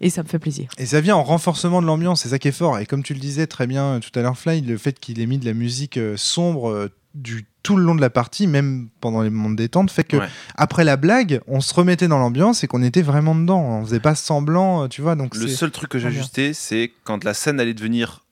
[0.01, 0.71] Et ça me fait plaisir.
[0.79, 2.79] Et ça vient en renforcement de l'ambiance, c'est ça qui est fort.
[2.79, 5.27] Et comme tu le disais très bien tout à l'heure, Fly, le fait qu'il ait
[5.27, 6.89] mis de la musique euh, sombre euh,
[7.23, 10.17] du tout le long de la partie, même pendant les moments de détente, fait que
[10.17, 10.29] Ouais.
[10.57, 13.61] après la blague, on se remettait dans l'ambiance et qu'on était vraiment dedans.
[13.61, 15.17] On faisait pas semblant, euh, tu vois.
[15.17, 16.19] Donc Le seul truc que j'ai bien.
[16.21, 18.25] ajusté, c'est quand la scène allait devenir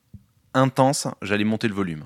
[0.55, 2.05] intense, j'allais monter le volume.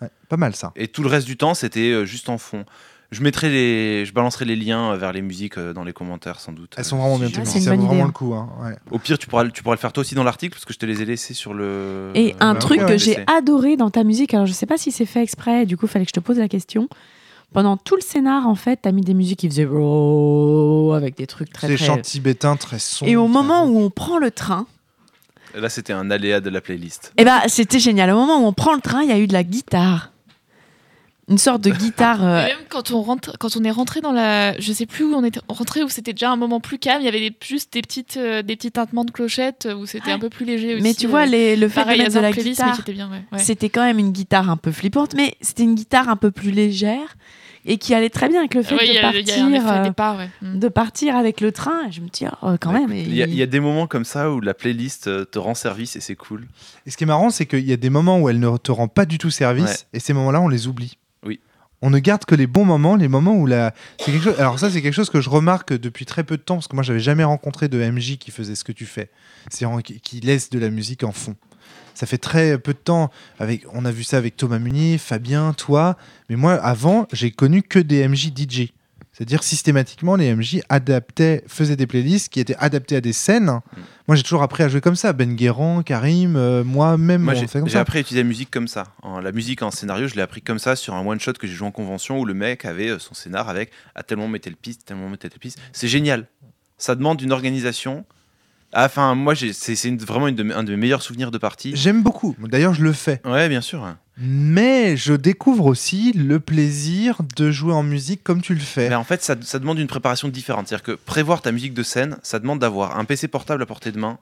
[0.00, 0.72] ouais, pas mal ça.
[0.76, 2.64] Et tout le reste du temps, c'était euh, juste en fond.
[3.12, 6.38] Je mettrai les, je balancerai les liens euh, vers les musiques euh, dans les commentaires
[6.38, 6.74] sans doute.
[6.76, 7.60] Elles sont vraiment si bien Ah, tournées.
[7.60, 8.34] c'est vraiment le coup.
[8.34, 8.76] hein, ouais.
[8.92, 10.72] Au pire, tu pourras, le- tu pourras le faire toi aussi dans l'article parce que
[10.72, 12.12] je te les ai laissés sur le.
[12.14, 14.78] Et un truc ouais, que ouais, j'ai adoré dans ta musique, alors je sais pas
[14.78, 16.88] si c'est fait exprès, du coup, il fallait que je te pose la question.
[17.52, 21.26] Pendant tout le scénar, en fait, t'as mis des musiques qui faisaient oh, avec des
[21.26, 21.84] trucs très C'est très.
[21.86, 23.10] chants tibétains très sombres.
[23.10, 24.66] Et au moment où on prend le train,
[25.56, 27.12] Là, c'était un aléa de la playlist.
[27.16, 28.08] Eh ben, c'était génial.
[28.10, 30.12] Au moment où on prend le train, il y a eu de la guitare.
[31.28, 32.24] Une sorte de guitare.
[32.24, 35.04] euh, Et même quand on rentre, quand on est rentré dans la, je sais plus
[35.04, 37.02] où on était rentré où c'était déjà un moment plus calme.
[37.02, 40.10] Il y avait des- juste des petites, euh, des petits tintements de clochettes où c'était
[40.10, 40.82] un peu plus léger aussi.
[40.82, 43.38] mais tu vois, euh, les, le fait de pareil, mettre de la Playlist, guitare, ouais.
[43.38, 46.50] c'était quand même une guitare un peu flippante, mais c'était une guitare un peu plus
[46.50, 47.16] légère
[47.66, 49.20] et qui allait très bien avec le fait Ouais, de a- partir.
[49.54, 50.30] effet euh, départ, ouais.
[50.40, 50.58] Mm.
[50.58, 52.90] de partir avec le train, je me dis, oh, quand même.
[52.92, 55.94] Il y, y a des moments comme ça où la playlist euh, te rend service
[55.94, 56.48] et c'est cool.
[56.86, 58.72] Et ce qui est marrant, c'est qu'il y a des moments où elle ne te
[58.72, 59.76] rend pas du tout service, Ouais.
[59.92, 60.96] et ces moments-là, on les oublie.
[61.24, 61.40] Oui.
[61.82, 63.74] On ne garde que les bons moments, les moments où la.
[63.98, 64.38] C'est.
[64.38, 66.74] Alors ça, c'est quelque chose que je remarque depuis très peu de temps, parce que
[66.74, 69.10] moi, j'avais jamais rencontré de MJ qui faisait ce que tu fais.
[69.48, 71.36] C'est qui laisse de la musique en fond.
[71.94, 73.10] Ça fait très peu de temps.
[73.38, 75.96] Avec, on a vu ça avec Thomas Munier, Fabien, toi.
[76.28, 78.72] Mais moi, avant, j'ai connu que des MJ DJ.
[79.20, 83.50] C'est-à-dire systématiquement, les MJ adaptaient, faisaient des playlists qui étaient adaptées à des scènes.
[83.50, 83.80] Mm.
[84.08, 85.12] Moi, j'ai toujours appris à jouer comme ça.
[85.12, 88.84] Ben Guérand, Karim, euh, moi-même, Moi, j'ai appris à utiliser la musique comme ça.
[89.02, 91.46] En- la musique en scénario, je l'ai appris comme ça sur un one shot que
[91.46, 94.30] j'ai joué en convention où le mec avait euh, son scénar avec à tel moment
[94.30, 95.58] mettait le piste, tel moment mettait telle piste.
[95.74, 96.26] C'est génial.
[96.78, 98.06] Ça demande une organisation.
[98.72, 101.72] Ah, Enfin, moi, c'est vraiment une de mes- un de mes meilleurs souvenirs de partie.
[101.74, 102.36] J'aime beaucoup.
[102.38, 103.20] D'ailleurs, je le fais.
[103.24, 103.84] Ouais, bien sûr.
[104.18, 108.88] Mais je découvre aussi le plaisir de jouer en musique comme tu le fais.
[108.88, 110.68] Mais en fait, ça, ça demande une préparation différente.
[110.68, 113.92] C'est-à-dire que prévoir ta musique de scène, ça demande d'avoir un PC portable à portée
[113.92, 114.18] de main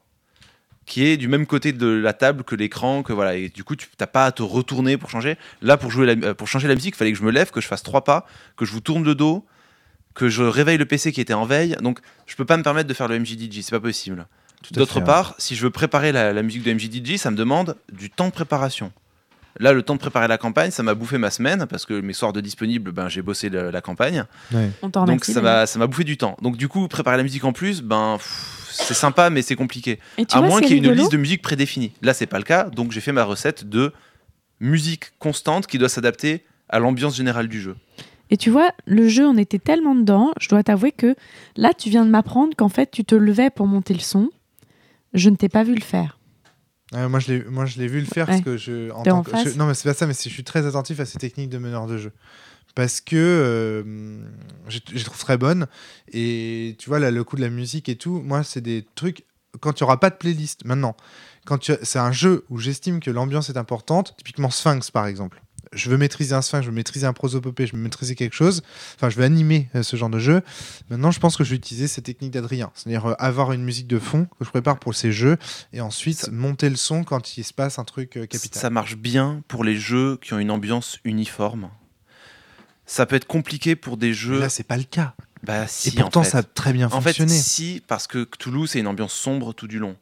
[0.86, 3.34] qui est du même côté de la table que l'écran, que voilà.
[3.36, 5.36] Et du coup, tu n'as pas à te retourner pour changer.
[5.60, 7.50] Là, pour jouer la- euh, pour changer la musique, il fallait que je me lève,
[7.50, 8.26] que je fasse trois pas,
[8.56, 9.44] que je vous tourne le dos,
[10.18, 11.76] que je réveille le PC qui était en veille.
[11.80, 14.26] Donc, je peux pas me permettre de faire le MJDJ, c'est pas possible.
[14.72, 15.02] D'autre hein.
[15.02, 18.26] part, si je veux préparer la, la musique de MJDJ, ça me demande du temps
[18.26, 18.92] de préparation.
[19.60, 22.12] Là, le temps de préparer la campagne, ça m'a bouffé ma semaine parce que mes
[22.12, 24.24] soirs de disponible, ben, j'ai bossé la campagne.
[24.52, 24.70] Ouais.
[24.82, 26.36] On t'en Donc remercie, ça m'a ça m'a bouffé du temps.
[26.42, 28.18] Donc du coup, préparer la musique en plus, ben
[28.70, 29.98] c'est sympa mais c'est compliqué.
[30.32, 31.92] À vois, moins qu'il y ait une liste de musique prédéfinie.
[32.02, 33.92] Là, c'est pas le cas, donc j'ai fait ma recette de
[34.60, 37.76] musique constante qui doit s'adapter à l'ambiance générale du jeu.
[38.30, 41.14] Et tu vois, le jeu, on était tellement dedans, je dois t'avouer que
[41.56, 44.30] là, tu viens de m'apprendre qu'en fait, tu te levais pour monter le son.
[45.14, 46.18] Je ne t'ai pas vu le faire.
[46.92, 48.34] Ouais, moi, je l'ai, moi, je l'ai vu le faire Ouais.
[48.34, 48.90] parce que je.
[48.90, 49.48] En T'es tant en que- face.
[49.52, 51.58] je- non, mais c'est pas ça, mais je suis très attentif à ces techniques de
[51.58, 52.12] meneur de jeu.
[52.74, 53.82] Parce que euh,
[54.68, 55.66] je, je les trouve très bonnes.
[56.12, 59.24] Et tu vois, là, le coup de la musique et tout, moi, c'est des trucs.
[59.60, 60.94] Quand tu auras pas de playlist, maintenant,
[61.46, 65.42] quand tu c'est un jeu où j'estime que l'ambiance est importante, typiquement Sphinx, par exemple.
[65.72, 68.62] Je veux maîtriser un Sphinx, je veux maîtriser un prosopopée, je veux maîtriser quelque chose.
[68.96, 70.42] Enfin, je veux animer euh, ce genre de jeu.
[70.90, 72.70] Maintenant, je pense que je vais utiliser cette technique d'Adrien.
[72.74, 75.36] C'est-à-dire euh, avoir une musique de fond que je prépare pour ces jeux
[75.72, 78.60] et ensuite Ça- monter le son quand il se passe un truc euh, capital.
[78.60, 81.70] Ça marche bien pour les jeux qui ont une ambiance uniforme.
[82.86, 84.40] Ça peut être compliqué pour des Mais jeux.
[84.40, 85.14] là, c'est pas le cas.
[85.42, 85.90] Bah Et si.
[85.92, 86.30] pourtant, en fait.
[86.30, 87.32] ça a très bien En fait, fonctionné.
[87.34, 89.96] si, parce que Cthulhu, c'est une ambiance sombre tout du long.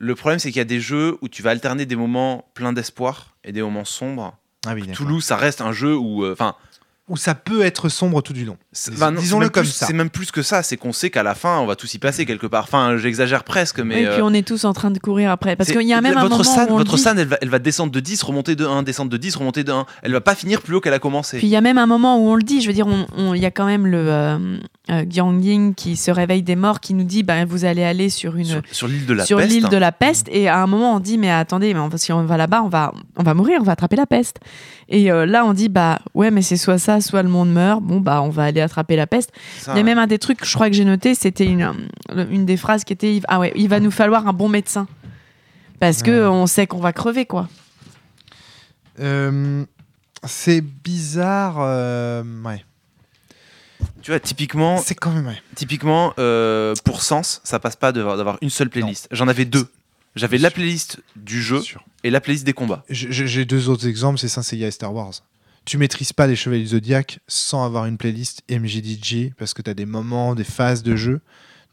[0.00, 2.72] Le problème, c'est qu'il y a des jeux où tu vas alterner des moments pleins
[2.72, 4.36] d'espoir et des moments sombres.
[4.66, 4.86] Ah oui.
[4.92, 6.24] Cthulhu, ça reste un jeu où.
[6.24, 6.54] euh, Enfin,
[7.08, 8.56] Où ça peut être sombre tout du long.
[9.12, 9.86] disons-le comme plus- ça.
[9.86, 11.98] C'est même plus que ça, c'est qu'on sait qu'à la fin, on va tous y
[11.98, 12.64] passer quelque part.
[12.64, 14.02] Enfin, j'exagère presque, mais.
[14.02, 15.56] et puis euh, on est tous en train de courir après.
[15.56, 17.02] Parce qu'il y a même un moment San, où on votre dit.
[17.02, 19.64] San, elle va, elle va descendre de 10, remonter de 1, descendre de 10, remonter
[19.64, 19.86] de 1.
[20.02, 21.38] Elle va pas finir plus haut qu'elle a commencé.
[21.38, 22.60] Puis il y a même un moment où on le dit.
[22.60, 24.58] Je veux dire, on- on- il y a quand même le euh,
[24.90, 28.10] euh, Yang Ying qui se réveille des morts, qui nous dit, ben vous allez aller
[28.10, 29.50] sur une sur sur l'île de la sur peste.
[29.50, 32.12] l'île de la peste et à un moment on dit mais attendez mais on si
[32.12, 34.36] on va là-bas on va on va mourir on va attraper la peste
[34.88, 37.82] et euh, là on dit bah ouais mais c'est soit ça soit le monde meurt
[37.82, 40.18] bon bah on va aller attraper la peste Ça, il y a même un des
[40.18, 41.72] trucs je crois que j'ai noté c'était une
[42.30, 44.86] une des phrases qui était ah ouais il va nous falloir un bon médecin
[45.80, 46.26] parce que Ouais.
[46.26, 47.48] on sait qu'on va crever quoi
[49.00, 49.64] Euh,
[50.24, 51.56] c'est bizarre.
[51.60, 52.64] euh, ouais.
[54.02, 55.26] Tu vois, typiquement, C'est quand même.
[55.28, 55.40] ouais.
[55.54, 59.06] typiquement euh, pour Sens, ça passe pas d'avoir d'avoir une seule playlist.
[59.12, 59.68] J'en avais deux.
[60.16, 61.84] J'avais la playlist du jeu Sûr.
[62.02, 62.82] et la playlist des combats.
[62.90, 65.12] J'ai- deux autres exemples, c'est Saint Seiya et Star Wars.
[65.68, 69.68] Tu maîtrises pas les Chevaliers du Zodiac sans avoir une playlist MJDJ parce que tu
[69.68, 71.20] as des moments, des phases de jeu.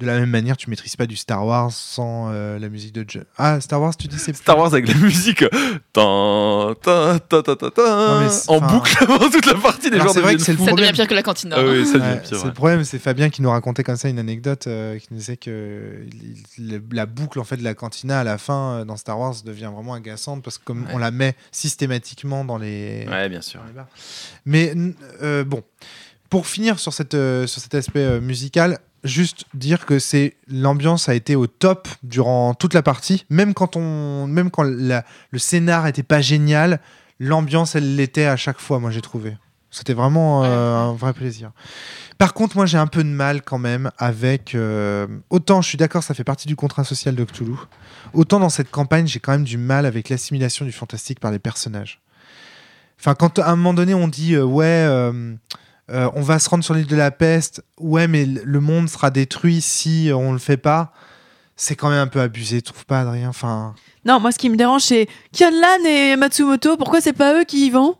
[0.01, 3.09] De la même manière, tu maîtrises pas du Star Wars sans euh, la musique de
[3.09, 3.25] jeu.
[3.37, 5.45] Ah, Star Wars, tu dis c'est Star Wars avec la musique
[5.93, 9.87] tan, tan, tan, mais en boucle avant toute la partie.
[9.87, 10.57] Alors, gens c'est vrai que c'est le.
[10.65, 11.55] Ça devient pire que la cantina.
[11.57, 11.65] Ah hein.
[11.69, 12.45] oui, ça devient Ouais, pire, ouais.
[12.45, 15.37] le problème, c'est Fabien qui nous racontait comme ça une anecdote euh, qui nous disait
[15.37, 16.05] que
[16.91, 19.71] la boucle en fait de la cantina à la fin euh, dans Star Wars devient
[19.73, 20.91] vraiment agaçante parce que comme Ouais.
[20.93, 23.61] on la met systématiquement dans les, Ouais, bien sûr.
[24.45, 24.73] Mais
[25.21, 25.63] euh, bon,
[26.29, 31.07] pour finir sur cette euh, sur cet aspect euh, musical, juste dire que c'est l'ambiance
[31.07, 35.39] a été au top durant toute la partie, même quand on même quand la- le
[35.39, 36.79] scénar était pas génial,
[37.19, 38.79] l'ambiance elle l'était à chaque fois.
[38.79, 39.37] Moi j'ai trouvé.
[39.71, 41.51] C'était vraiment euh, un vrai plaisir.
[42.17, 44.55] Par contre, moi, j'ai un peu de mal quand même avec.
[44.55, 47.55] euh, autant je suis d'accord, ça fait partie du contrat social de Cthulhu.
[48.13, 51.39] Autant dans cette campagne, j'ai quand même du mal avec l'assimilation du fantastique par les
[51.39, 51.99] personnages.
[52.97, 55.11] Enfin, quand à un moment donné on dit euh, ouais,
[55.91, 59.11] euh, on va se rendre sur l'île de la peste, ouais, mais le monde sera
[59.11, 60.91] détruit si on le fait pas.
[61.55, 63.73] C'est quand même un peu abusé, tu trouves pas, Adrien Enfin,
[64.03, 66.75] Non, moi, ce qui me dérange, c'est Kianlan et Matsumoto.
[66.75, 67.95] Pourquoi c'est pas eux qui y vont?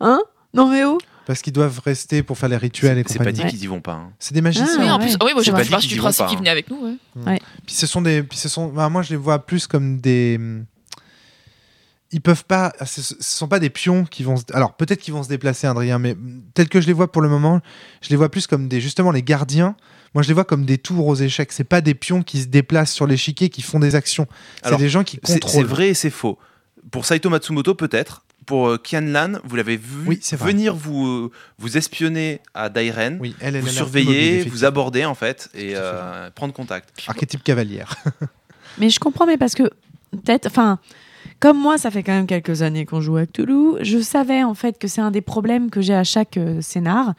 [0.00, 0.20] Hein?
[0.54, 3.44] Non, mais oh parce qu'ils doivent rester pour faire les rituels et C'est pas dit
[3.44, 3.92] qu'ils y vont pas.
[3.92, 4.10] hein.
[4.18, 4.66] C'est des magiciens.
[4.80, 5.16] Oui, Ah, en plus, ouais.
[5.26, 6.98] oui, moi j'ai pas dit du principe qu'ils venaient avec nous.
[7.24, 7.40] ouais.
[7.64, 10.40] Puis ce sont des, puis ce sont, bah, moi je les vois plus comme des,
[12.12, 15.14] ils peuvent pas, ce, ce sont pas des pions qui vont, se- alors peut-être qu'ils
[15.14, 16.16] vont se déplacer, Adrien, mais
[16.54, 17.60] tel que je les vois pour le moment,
[18.02, 19.76] je les vois plus comme des, justement les gardiens.
[20.14, 21.52] Moi je les vois comme des tours aux échecs.
[21.52, 24.26] C'est pas des pions qui se déplacent sur l'échiquier, qui font des actions.
[24.64, 25.66] C'est des gens qui C'est c'est contrôlent.
[25.66, 26.36] vrai et c'est faux.
[26.90, 28.24] Pour Saito Matsumoto, peut-être.
[28.46, 33.36] Pour euh, Kianlan, vous l'avez vu Oui, venir vous, euh, vous espionner à Dairen, Oui,
[33.38, 36.88] elle, elle vous surveiller, vous aborder en fait et euh, prendre contact.
[37.06, 37.94] Archétype cavalière.
[38.78, 39.64] Mais je comprends, mais parce que
[40.10, 40.78] peut-être, enfin,
[41.40, 44.54] comme moi, ça fait quand même quelques années qu'on joue à Cthulhu, je savais en
[44.54, 47.14] fait que c'est un des problèmes que j'ai à chaque euh, scénar.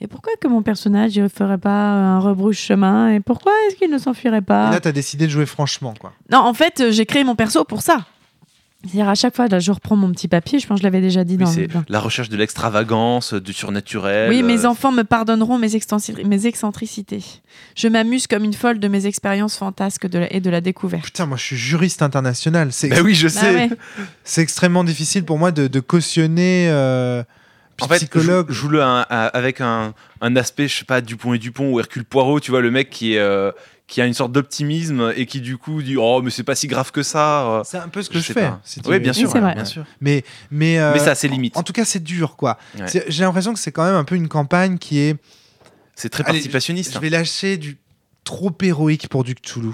[0.00, 3.98] Et pourquoi que mon personnage ne ferait pas un rebrouche-chemin Et pourquoi est-ce qu'il ne
[3.98, 6.12] s'enfuirait Et pas là t'as décidé de jouer franchement, quoi.
[6.30, 8.06] Non, en fait, euh, j'ai créé mon perso pour ça.
[8.84, 11.00] C'est-à-dire à chaque fois, là, je reprends mon petit papier, je pense que je l'avais
[11.00, 14.30] déjà dit Oui, dans, c'est dans- la recherche de l'extravagance, du surnaturel.
[14.30, 17.24] Oui, mes euh, enfants me pardonneront mes, extensi- mes excentricités.
[17.74, 21.04] Je m'amuse comme une folle de mes expériences fantasques de la- et de la découverte.
[21.04, 22.68] Putain, moi je suis juriste international.
[22.72, 23.52] C'est Bah oui, je Bah sais.
[23.54, 23.70] ouais.
[24.22, 26.68] c'est extrêmement difficile pour moi de, de cautionner.
[26.70, 27.24] euh,
[27.80, 28.50] En fait, psychologue.
[28.52, 32.38] joue, le avec un, un aspect, je sais pas, Dupont et Dupont ou Hercule Poirot,
[32.38, 33.18] tu vois, le mec qui est.
[33.18, 33.50] euh,
[33.88, 36.68] qui a une sorte d'optimisme et qui du coup dit oh mais c'est pas si
[36.68, 37.62] grave que ça euh.
[37.64, 38.48] C'est un peu ce que je, fais.
[38.48, 38.60] pas.
[38.62, 39.54] si tu oui bien sûr c'est vrai.
[39.54, 42.36] bien sûr Mais, mais, euh, mais ça a ses limites En tout cas, c'est dur,
[42.36, 42.58] quoi.
[42.78, 42.86] Ouais.
[42.86, 45.16] C'est- J'ai l'impression que c'est quand même un peu une campagne qui est.
[45.96, 47.78] c'est très Allez, participationniste Je vais lâcher du
[48.24, 49.72] trop héroïque pour du Cthulhu.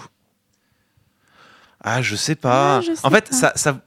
[1.80, 2.76] Ah, je sais pas.
[2.76, 3.36] Ah, je sais en fait, pas.
[3.36, 3.80] ça, ça,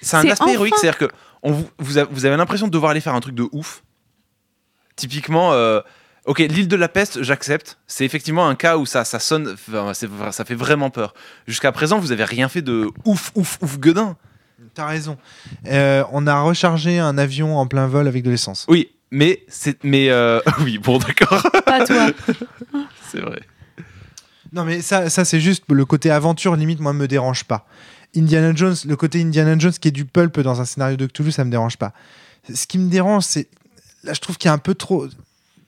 [0.00, 2.66] c'est un C'est aspect héroïque, enfin- c'est-à-dire que on vous, vous, avez, vous avez l'impression
[2.66, 3.82] de devoir aller faire un truc de ouf.
[4.96, 5.80] Typiquement, euh,
[6.24, 7.78] ok, l'île de la peste, j'accepte.
[7.86, 9.56] C'est effectivement un cas où ça, ça sonne,
[10.32, 11.14] ça fait vraiment peur.
[11.46, 14.16] Jusqu'à présent, vous avez rien fait de ouf, ouf, ouf, gueudin.
[14.74, 15.18] T'as raison.
[15.66, 18.64] Euh, on a rechargé un avion en plein vol avec de l'essence.
[18.68, 22.10] Oui, mais c'est, mais euh, oui, bon, d'accord, Pas toi.
[23.10, 23.40] c'est vrai.
[24.52, 27.66] Non, mais ça, ça c'est juste le côté aventure, limite, moi, me dérange pas.
[28.16, 31.32] Indiana Jones, le côté Indiana Jones qui est du pulp dans un scénario de Cthulhu,
[31.32, 31.92] ça me dérange pas.
[32.52, 33.48] Ce qui me dérange, c'est.
[34.04, 35.08] Là, je trouve qu'il y a un peu trop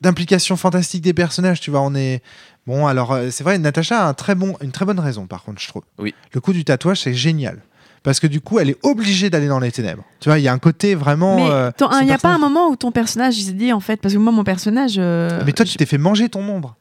[0.01, 1.80] d'implication fantastique des personnages, tu vois.
[1.80, 2.22] On est.
[2.66, 5.44] Bon, alors, euh, c'est vrai, Natacha a un très bon, une très bonne raison, par
[5.44, 5.82] contre, je trouve.
[5.99, 6.14] Oui.
[6.32, 7.62] Le coup du tatouage, c'est génial.
[8.03, 10.05] Parce que du coup, elle est obligée d'aller dans les ténèbres.
[10.20, 11.36] Tu vois, il y a un côté vraiment.
[11.36, 11.70] Mais euh,
[12.01, 14.14] il n'y a pas un moment où ton personnage il s'est dit en fait parce
[14.14, 16.76] que moi mon personnage euh, Mais toi, tu t'es fait manger ton ombre.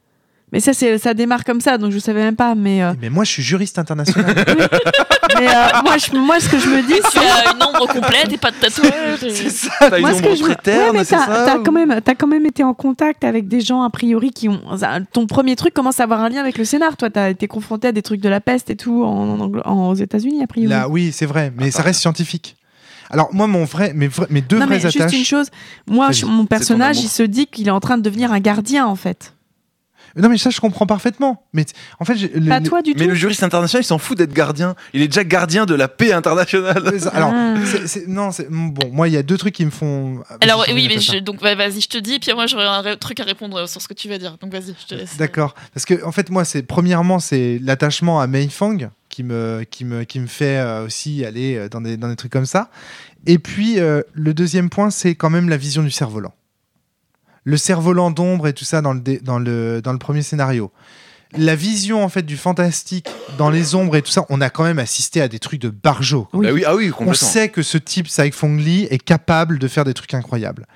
[0.52, 3.10] Mais ça c'est ça démarre comme ça donc je savais même pas mais euh, Mais
[3.10, 4.34] moi, je suis juriste international.
[5.38, 5.52] mais euh,
[5.84, 8.50] moi je, moi ce que je me dis Tu as une ombre complète et pas
[8.50, 9.22] de tatouage.
[9.24, 11.16] et- ça, t'as une moi, ce ombre que je me- très terne, Ouais, mais c'est
[11.16, 13.82] t'as, ça t'as ou- quand même, t'as quand même été en contact avec des gens
[13.82, 14.60] a priori qui ont.
[14.78, 16.96] ça- Ton premier truc commence à avoir un lien avec le scénar.
[16.96, 19.62] Toi, t'as été confronté à des trucs de la peste et tout en, en Angl-
[19.64, 20.70] en- aux États-Unis a priori.
[20.70, 22.56] Là, oui, c'est vrai, mais Ah, ça reste scientifique.
[23.10, 25.18] Alors moi, mon vrai, mes, vrais- mes deux non mais vraies juste attaches.
[25.18, 25.46] une chose.
[25.88, 28.86] Moi, je- mon personnage, il se dit qu'il est en train de devenir un gardien
[28.86, 29.32] en fait.
[30.16, 31.44] Non, mais ça, je comprends parfaitement.
[31.52, 31.64] Mais
[32.00, 33.10] en fait, le- Pas le- toi du Mais tout.
[33.10, 34.74] le juriste international, il s'en fout d'être gardien.
[34.94, 36.82] Il est déjà gardien de la paix internationale.
[36.84, 37.54] le- alors, Ah.
[37.64, 38.88] c'est- c'est- non, c'est bon.
[38.92, 40.22] Moi, il y a deux trucs qui me font.
[40.40, 42.80] Alors Vas-y, oui, mais je- donc va- vas-y, je te dis, puis moi j'aurais un
[42.80, 44.36] ré- truc à répondre sur ce que tu vas dire.
[44.40, 45.16] Donc vas-y, je te laisse.
[45.16, 45.54] D'accord.
[45.74, 48.76] Parce que en fait, moi, c'est premièrement, c'est l'attachement à Mei Fang
[49.08, 52.16] qui me, qui me, qui me fait euh, aussi aller euh, dans des, dans des
[52.16, 52.70] trucs comme ça.
[53.26, 56.32] Et puis, euh, le deuxième point, c'est quand même la vision du cerf-volant.
[57.46, 60.70] Le cerf-volant d'ombre et tout ça dans le, dans, le, dans le premier scénario.
[61.36, 64.62] La vision, en fait, du fantastique dans les ombres et tout ça, on a quand
[64.64, 66.28] même assisté à des trucs de barjo.
[66.32, 66.46] Oui.
[66.46, 69.68] Bah oui, ah oui, On sait que ce type, Saik Fong Lee, est capable de
[69.68, 70.66] faire des trucs incroyables.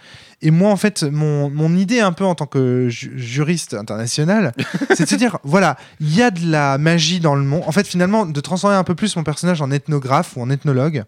[0.42, 4.52] Et moi, en fait, mon, mon idée un peu en tant que ju- juriste international,
[4.94, 7.62] c'est de se dire, voilà, il y a de la magie dans le monde.
[7.66, 11.04] En fait, finalement, de transformer un peu plus mon personnage en ethnographe ou en ethnologue,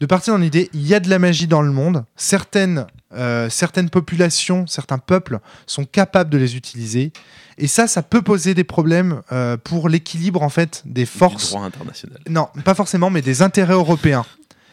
[0.00, 2.04] de partir dans l'idée, il y a de la magie dans le monde.
[2.16, 7.12] Certaines, euh, certaines populations, certains peuples sont capables de les utiliser.
[7.58, 11.50] Et ça, ça peut poser des problèmes euh, pour l'équilibre, en fait, des Du forces
[11.50, 12.18] droit international.
[12.28, 14.24] non, pas forcément, mais des intérêts européens.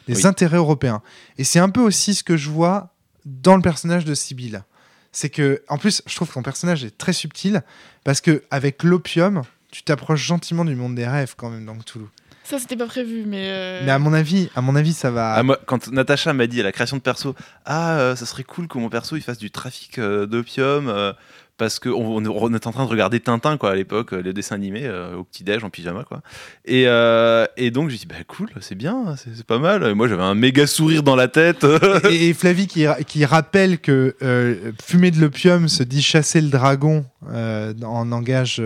[0.08, 0.26] Des Oui.
[0.26, 1.02] intérêts européens.
[1.38, 2.94] Et c'est un peu aussi ce que je vois
[3.26, 4.64] dans le personnage de Sibyl.
[5.12, 7.62] C'est que, en plus, je trouve que ton personnage est très subtil
[8.04, 9.42] parce que avec l'opium,
[9.72, 12.06] tu t'approches gentiment du monde des rêves quand même dans Cthulhu.
[12.50, 13.48] Ça c'était pas prévu, mais.
[13.52, 15.34] euh, Mais à mon avis, à mon avis, ça va.
[15.36, 17.36] Ah, moi, quand Natacha m'a dit à la création de perso,
[17.66, 21.14] ah, euh, ça serait cool que mon perso il fasse du trafic euh, d'opium euh,
[21.60, 24.34] parce que on, on était en train de regarder Tintin quoi à l'époque, euh, le
[24.34, 26.22] dessin animé euh, au petit déj en pyjama quoi.
[26.66, 29.84] Et, euh, et donc j'ai dit bah cool, c'est bien, c'est pas mal.
[29.84, 31.64] Et moi j'avais un méga sourire dans la tête.
[32.10, 36.50] et, et Flavie qui, qui rappelle que euh, fumer de l'opium se dit chasser le
[36.50, 38.62] dragon en langage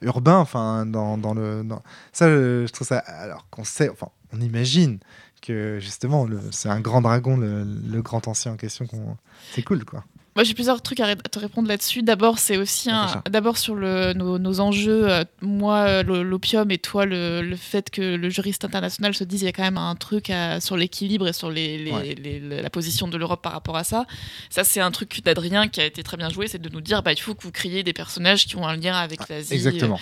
[0.00, 1.82] urbain, enfin dans, dans le dans-
[2.12, 5.00] ça je, je trouve ça alors qu'on sait enfin on imagine
[5.42, 9.16] que justement c'est un grand dragon le, le grand ancien en question qu'on
[9.52, 10.04] c'est cool quoi.
[10.36, 12.02] Moi, j'ai plusieurs trucs à, ré- à te répondre là-dessus.
[12.02, 13.22] D'abord, c'est aussi un, D'accord.
[13.30, 15.08] d'abord sur le, nos, nos enjeux.
[15.08, 19.42] euh, moi, euh, l'opium et toi, le, le fait que le juriste international se dise
[19.42, 22.14] il y a quand même un truc à- sur l'équilibre et sur les, les- Ouais.
[22.20, 24.06] les- les- la position de l'Europe par rapport à ça.
[24.50, 27.02] Ça, c'est un truc d'Adrien qui a été très bien joué, c'est de nous dire
[27.04, 29.54] bah, il faut que vous créiez des personnages qui ont un lien avec l'Asie.
[29.54, 30.00] Exactement.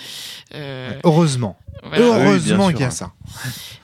[0.55, 1.57] euh, Heureusement.
[1.83, 2.03] voilà.
[2.05, 2.89] Heureusement sûr, qu'il y a hein.
[2.91, 3.11] ça.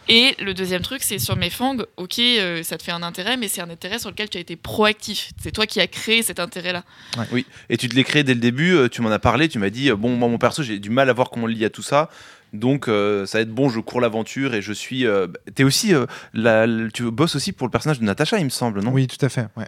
[0.08, 1.78] Et le deuxième truc, c'est sur mes fangs.
[1.98, 4.42] Ok, euh, ça te fait un intérêt, mais c'est un intérêt sur lequel tu as
[4.42, 5.32] été proactif.
[5.40, 6.84] C'est toi qui as créé cet intérêt-là.
[7.32, 9.60] Oui, et tu te l'as créé dès le début, euh, tu m'en as parlé, tu
[9.60, 11.54] m'as dit, euh, bon, moi, mon perso, j'ai du mal à voir comment on le
[11.54, 12.10] lie à tout ça.
[12.54, 15.06] Donc, euh, ça va être bon, je cours l'aventure et je suis.
[15.06, 15.94] euh, T'es aussi.
[15.94, 18.92] euh, la- la- tu bosses aussi pour le personnage de Natacha, il me semble, non?
[18.92, 19.48] Oui, tout à fait.
[19.56, 19.68] Ouais.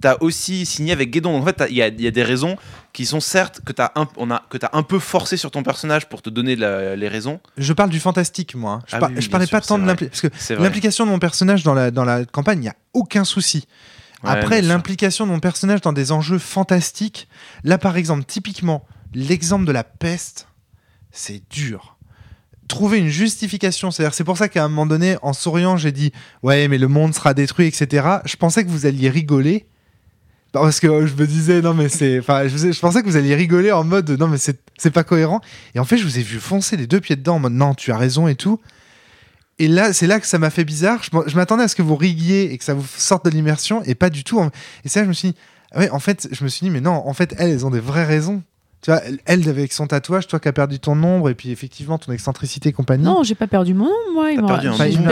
[0.00, 1.32] T'as aussi signé avec Guédon.
[1.32, 2.56] Donc, en fait, il y a, il y a des raisons
[2.92, 5.62] qui sont certes que t'as un, on a, que t'as un peu forcé sur ton
[5.62, 7.40] personnage pour te donner la- les raisons.
[7.56, 8.72] Je parle du fantastique moi.
[8.72, 8.82] hein.
[8.88, 11.72] Je, Ah par- oui, oui, je parlais pas tant de l'implication de mon personnage dans
[11.74, 13.66] la dans la campagne, il y a aucun souci.
[14.26, 17.28] Après, l'implication de mon personnage dans des enjeux fantastiques,
[17.64, 20.48] là par exemple, typiquement, l'exemple de la peste,
[21.10, 21.96] c'est dur.
[22.68, 26.12] Trouver une justification, c'est-à-dire c'est pour ça qu'à un moment donné, en souriant, j'ai dit
[26.42, 28.06] ouais, mais le monde sera détruit, etc.
[28.24, 29.66] Je pensais que vous alliez rigoler.
[30.52, 32.18] Parce que je me disais, non, mais c'est.
[32.18, 35.04] Enfin, je, je pensais que vous alliez rigoler en mode, non, mais c'est c'est pas
[35.04, 35.40] cohérent.
[35.74, 37.74] Et en fait, je vous ai vu foncer les deux pieds dedans en mode, non,
[37.74, 38.60] tu as raison et tout.
[39.58, 41.02] Et là, c'est là que ça m'a fait bizarre.
[41.02, 43.94] Je, m'attendais à ce que vous riguiez et que ça vous sorte de l'immersion, et
[43.94, 44.40] pas du tout.
[44.84, 45.36] Et c'est là que je me suis dit,
[45.72, 47.70] ah ouais, en fait, je me suis dit, mais non, en fait, elles, elles ont
[47.70, 48.42] des vraies raisons.
[48.82, 51.96] Tu vois, elle, avec son tatouage, toi qui as perdu ton ombre, et puis effectivement
[51.98, 53.04] ton excentricité et compagnie.
[53.04, 54.30] Non, j'ai pas perdu mon nom, moi.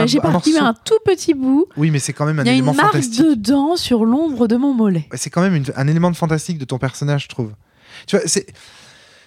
[0.05, 1.65] j'ai- bah, parti un tout petit bout.
[1.75, 3.21] Oui, mais c'est quand même un Il y a une élément marque fantastique.
[3.21, 5.09] dedans sur l'ombre de mon mollet.
[5.15, 7.51] C'est quand même une- un élément de fantastique de ton personnage, je trouve.
[8.05, 8.45] Tu vois, c'est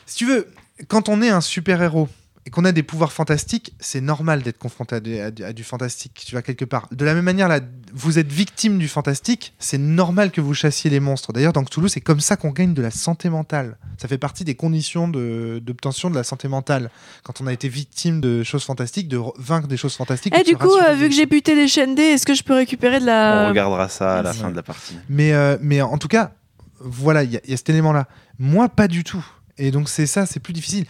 [0.07, 0.47] si tu veux,
[0.87, 2.09] quand on est un super héros
[2.49, 5.01] et qu'on a des pouvoirs fantastiques, c'est normal d'être confronté à,
[5.31, 6.23] du- à du fantastique.
[6.27, 6.89] Tu vois quelque part.
[6.93, 7.61] De la même manière, là,
[7.93, 11.35] vous êtes victime du fantastique, c'est normal que vous chassiez les monstres.
[11.35, 13.77] D'ailleurs, dans Cthulhu, c'est comme ça qu'on gagne de la santé mentale.
[13.99, 16.89] Ça fait partie des conditions d'obtention de, la santé mentale.
[17.23, 20.35] Quand on a été victime de choses fantastiques, de re- vaincre des choses fantastiques.
[20.35, 22.43] Et de du coup, euh, vu que j'ai buté des chaînes D, est-ce que je
[22.43, 23.49] peux récupérer de On la.
[23.51, 24.97] regardera ça à la fin de la partie.
[25.11, 26.33] Mais, euh, mais en tout cas,
[26.81, 28.07] voilà, il y, a- il y a cet élément-là.
[28.39, 29.23] Moi, pas du tout.
[29.59, 30.85] Et donc, c'est ça, c'est plus difficile.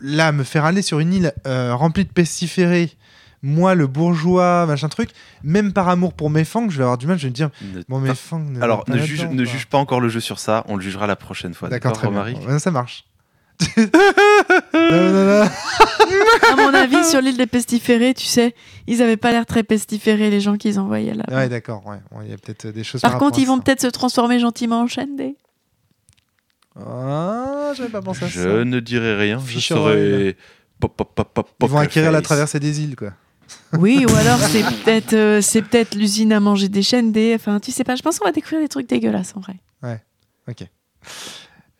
[0.00, 2.90] Là, me faire aller sur une île euh, remplie de pestiférés,
[3.42, 5.10] moi, le bourgeois, machin truc,
[5.44, 7.50] même par amour pour mes fangs, je vais avoir du mal, je vais me dire,
[7.74, 8.38] Ne- bon, mes fangs.
[8.40, 9.28] ne Alors, ne, juge, quoi.
[9.34, 11.68] ne juge pas encore le jeu sur ça, on le jugera la prochaine fois.
[11.68, 12.18] D'accord, très bien.
[12.18, 13.04] Romaric Ouais, ça marche.
[13.76, 15.48] Non, non, non.
[16.52, 18.54] À mon avis, sur l'île des pestiférés, tu sais,
[18.86, 21.24] ils avaient pas l'air très pestiférés, les gens qu'ils envoyaient là.
[21.30, 21.98] Ouais, d'accord, ouais.
[22.10, 24.38] Bon, Il y a peut-être euh, des choses Par contre, ils vont peut-être se transformer
[24.38, 25.36] gentiment en chaîne D.
[26.78, 28.40] Ah, j'avais pas pensé à ça.
[28.42, 30.36] Je ne dirai rien, je Fisher serai.
[30.78, 33.12] Pop, pop, pop, pop, Ils vont poker acquérir la traversée des îles, quoi.
[33.78, 37.32] Oui, ou alors c'est peut-être euh, c'est peut-être l'usine à manger des chaînes D.
[37.34, 39.56] Enfin, tu sais pas, je pense qu'on va découvrir des trucs dégueulasses en vrai.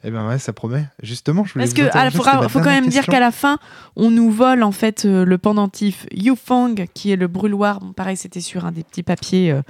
[0.05, 0.87] Eh ben ouais, ça promet.
[1.03, 2.11] Justement, je voulais Parce que ah,
[2.49, 3.59] faut, quand même dire qu'à la fin,
[3.97, 7.81] on nous vole en fait euh, le pendentif Yufang, qui est le brûloir.
[7.81, 9.63] Bon, pareil, c'était sur un des petits papiers euh,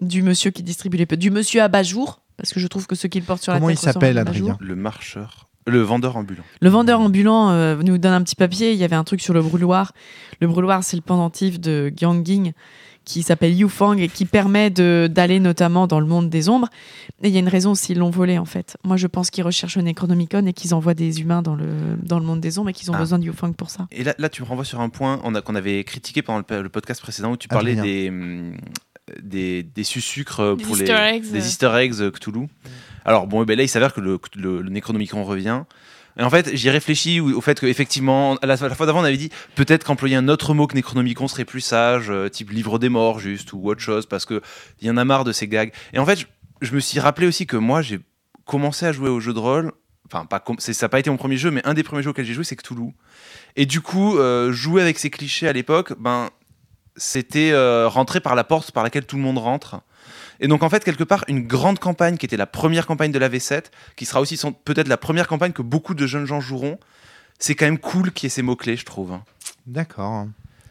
[0.00, 3.08] du monsieur qui distribue les du monsieur à bas-jour, parce que je trouve que ceux
[3.08, 4.50] qu'il porte sur Comment la il tête ressemblent s'appelle, à Bajour.
[4.52, 5.48] Adrien Le marcheur.
[5.66, 6.42] Le vendeur ambulant.
[6.60, 8.72] Le vendeur ambulant euh, nous donne un petit papier.
[8.72, 9.92] Il y avait un truc sur le brûloir.
[10.40, 12.52] Le brûloir, c'est le pendentif de Gyanging
[13.06, 16.68] qui s'appelle Yufang et qui permet de- d'aller notamment dans le monde des ombres.
[17.22, 18.76] Et il y a une raison aussi, ils l'ont volé en fait.
[18.82, 21.66] Moi, je pense qu'ils recherchent le Necronomicon et qu'ils envoient des humains dans le,
[22.02, 22.98] dans le monde des ombres et qu'ils ont Ah.
[22.98, 23.86] besoin de Yufang pour ça.
[23.92, 26.68] Et là, là, tu me renvoies sur un point qu'on avait critiqué pendant le, le
[26.70, 27.84] podcast précédent où tu parlais Adrien.
[28.10, 28.10] des,
[29.22, 31.46] des, des sucres euh, pour easter les eggs, des euh.
[31.46, 32.48] easter eggs euh, Cthulhu.
[33.04, 35.64] Alors bon, eh ben là, il s'avère que le, le, le Necronomicon revient.
[36.16, 39.30] Et en fait, j'y réfléchis au fait qu'effectivement, à la, fois d'avant, on avait dit
[39.56, 43.18] peut-être qu'employer un autre mot que Necronomicon serait plus sage, euh, type livre des morts
[43.18, 44.40] juste ou autre chose, parce que
[44.80, 45.72] il y en a marre de ces gags.
[45.92, 46.26] Et en fait, je,
[46.60, 47.98] je me suis rappelé aussi que moi, j'ai
[48.44, 49.72] commencé à jouer au jeu de rôle.
[50.06, 52.26] Enfin, pas ça n'a pas été mon premier jeu, mais un des premiers jeux auxquels
[52.26, 52.92] j'ai joué, c'est Cthulhu.
[53.56, 56.30] Et du coup, euh, jouer avec ces clichés à l'époque, ben,
[56.96, 59.80] c'était euh, rentrer par la porte par laquelle tout le monde rentre.
[60.40, 63.18] Et donc, en fait, quelque part, une grande campagne qui était la première campagne de
[63.18, 63.64] la V7,
[63.96, 66.78] qui sera aussi peut-être la première campagne que beaucoup de jeunes gens joueront,
[67.38, 69.16] c'est quand même cool qu'il y ait ces mots-clés, je trouve.
[69.66, 70.26] D'accord.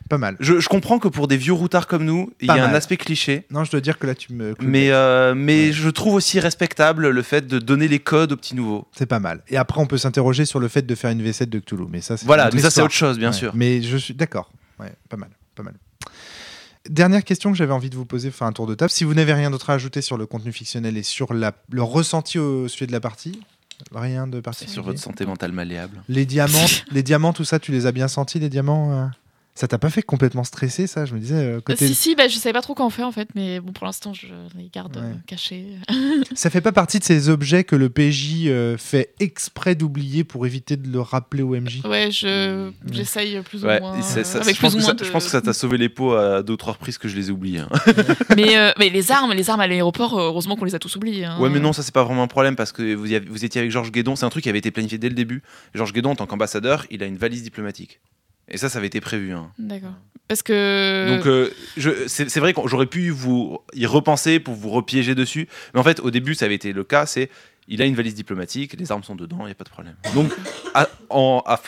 [0.09, 0.35] pas mal.
[0.39, 2.97] Je, je comprends que pour des vieux routards comme nous, il y a un aspect
[2.97, 3.45] cliché.
[3.51, 4.53] Non, je dois dire que là, tu me.
[4.61, 8.55] Mais, euh, mais je trouve aussi respectable le fait de donner les codes aux petits
[8.55, 8.85] nouveaux.
[8.95, 9.43] C'est pas mal.
[9.47, 11.85] Et après, on peut s'interroger sur le fait de faire une V7 de Cthulhu.
[11.89, 12.85] Mais ça, c'est Voilà, autre mais ça c'est histoire.
[12.85, 13.33] autre chose, bien Ouais.
[13.37, 13.53] sûr.
[13.55, 14.51] Mais je suis d'accord.
[14.79, 15.73] Ouais, pas mal, pas mal.
[16.89, 18.91] Dernière question que j'avais envie de vous poser, enfin un tour de table.
[18.91, 21.81] Si vous n'avez rien d'autre à ajouter sur le contenu fictionnel et sur la, le
[21.81, 23.39] ressenti au sujet de la partie,
[23.93, 24.73] rien de particulier.
[24.73, 26.03] sur votre santé mentale malléable.
[26.09, 29.05] Les diamants, les diamants, tout ça, tu les as bien sentis, les diamants euh?
[29.55, 31.05] Ça t'a pas fait complètement stresser, ça?
[31.05, 31.85] Je me disais, euh, côté...
[31.87, 33.85] Si, si, bah, je savais pas trop quoi en faire en fait, mais bon, pour
[33.85, 34.25] l'instant, je
[34.57, 35.03] les garde Ouais.
[35.03, 35.67] euh, cachés.
[36.33, 40.47] ça fait pas partie de ces objets que le PJ euh, fait exprès d'oublier pour
[40.47, 41.81] éviter de le rappeler au MJ.
[41.85, 44.01] Ouais, je j'essaye plus Ouais, ou moins.
[44.01, 45.41] ça- euh, avec je, pense plus ou que moins ça, de- je pense que ça
[45.41, 47.59] t'a sauvé les pots à deux ou trois reprises que je les ai oubliés.
[47.59, 47.69] hein.
[48.35, 50.95] mais, euh, mais les armes, les armes à l'aéroport, euh, heureusement qu'on les a tous
[50.95, 51.25] oubliées.
[51.25, 51.37] hein.
[51.39, 53.45] Ouais, mais non, ça c'est pas vraiment un problème parce que vous, y avez- vous
[53.45, 54.15] étiez avec Georges Guédon.
[54.15, 55.43] C'est un truc qui avait été planifié dès le début.
[55.75, 57.99] Georges Guédon, en tant qu'ambassadeur, il a une valise diplomatique.
[58.49, 59.33] Et ça, ça avait été prévu.
[59.33, 59.51] hein.
[59.57, 59.93] D'accord.
[60.27, 61.15] Parce que.
[61.15, 65.15] Donc, euh, je- c'est c'est vrai que j'aurais pu vous y repenser pour vous repiéger
[65.15, 65.47] dessus.
[65.73, 67.05] Mais en fait, au début, ça avait été le cas.
[67.05, 67.29] C'est
[67.67, 69.95] il a une valise diplomatique, les armes sont dedans, il n'y a pas de problème.
[70.15, 70.31] Donc,
[70.73, 71.59] à, en, à,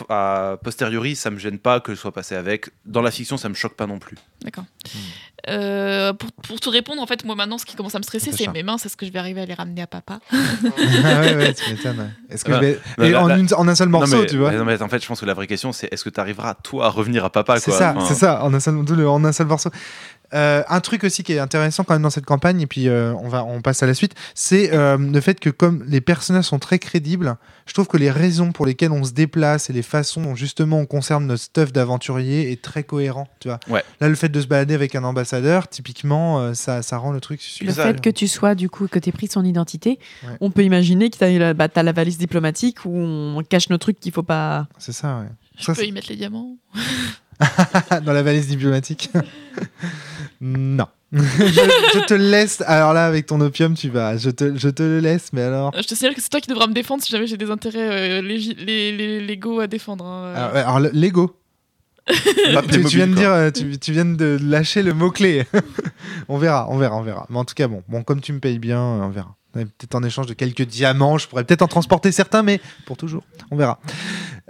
[0.52, 2.70] à posteriori, ça me gêne pas que je sois passé avec.
[2.84, 4.16] Dans la fiction, ça me choque pas non plus.
[4.42, 4.64] D'accord.
[5.48, 8.32] Euh, pour, pour te répondre, en fait, moi maintenant, ce qui commence à me stresser,
[8.32, 8.78] c'est mes mains.
[8.78, 10.18] C'est ce que je vais arriver à les ramener à papa.
[10.32, 11.98] ah ouais, ouais, tu m'étonnes.
[12.00, 12.06] ouais.
[12.30, 12.80] Est-ce que je vais...
[12.98, 14.56] non, Et là- en, là- une- en un seul morceau, non, mais, tu vois mais
[14.58, 16.54] non, mais en fait, je pense que la vraie question, c'est est-ce que tu arriveras,
[16.54, 19.08] toi, à revenir à papa C'est ça, Enfin, c'est ça, en un seul, d'où le-
[19.08, 19.70] en un seul morceau.
[20.34, 23.12] Euh, un truc aussi qui est intéressant quand même dans cette campagne, et puis euh,
[23.14, 26.44] on, va, on passe à la suite, c'est euh, le fait que comme les personnages
[26.46, 27.36] sont très crédibles,
[27.66, 30.78] je trouve que les raisons pour lesquelles on se déplace et les façons dont justement
[30.78, 33.28] on conserve notre stuff d'aventurier est très cohérent.
[33.40, 33.60] Tu vois.
[33.68, 33.84] Ouais.
[34.00, 37.20] Là, le fait de se balader avec un ambassadeur, typiquement, euh, ça, ça rend le
[37.20, 37.74] truc super.
[37.76, 40.36] Le fait que tu sois, du coup, que tu pris son identité, Ouais.
[40.40, 43.68] on peut imaginer que tu as, la, bah, t'as la valise diplomatique où on cache
[43.70, 44.66] nos trucs qu'il faut pas.
[44.78, 45.26] C'est ça, ouais.
[45.58, 46.56] Je Ça, peux y mettre les diamants.
[48.04, 49.10] dans la valise diplomatique
[50.40, 50.86] Non.
[51.12, 51.18] je,
[51.94, 52.62] je te laisse.
[52.66, 54.16] Alors là, avec ton opium, tu vas.
[54.16, 55.72] Je te, je te le laisse, mais alors?
[55.74, 57.50] Euh, Je te signale que c'est toi qui devras me défendre si jamais j'ai des
[57.50, 60.04] intérêts euh, légi- les, les, légaux à défendre.
[60.04, 60.32] hein.
[60.34, 61.36] Alors, ouais, alors, Lego.
[62.54, 65.44] pas tu, tu viens de dire, euh, tu, tu viens de lâcher le mot clé.
[66.28, 67.26] on verra, on verra, on verra.
[67.30, 69.34] Mais en tout cas, bon, bon, comme tu me payes bien, euh, on verra.
[69.64, 73.24] Peut-être en échange de quelques diamants, je pourrais peut-être en transporter certains, mais pour toujours,
[73.50, 73.80] on verra.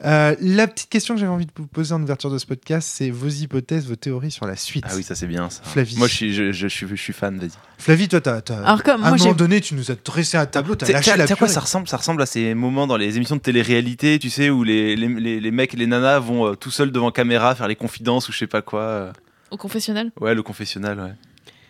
[0.04, 2.88] Euh, la petite question que j'avais envie de vous poser en ouverture de ce podcast,
[2.92, 4.84] c'est vos hypothèses, vos théories sur la suite.
[4.88, 5.62] Ah oui, ça c'est bien ça.
[5.64, 5.96] Flavie.
[5.96, 7.50] Moi je suis, je, je je suis fan, vas-y.
[7.78, 10.46] Flavie, toi, t'as, t'as- Alors, comme à un moment donné, tu nous as dressé un
[10.46, 11.88] tableau, t'as Tu sais- lâché tu la quoi ça ressemble?
[11.88, 15.08] Ça ressemble à ces moments dans les émissions de télé-réalité, tu sais, où les, les,
[15.08, 18.28] les, les mecs et les nanas vont euh, tout seuls devant caméra faire les confidences
[18.28, 18.80] ou je sais pas quoi.
[18.82, 19.12] euh.
[19.50, 20.10] Au confessionnal?
[20.20, 21.12] Ouais, le confessionnal, ouais.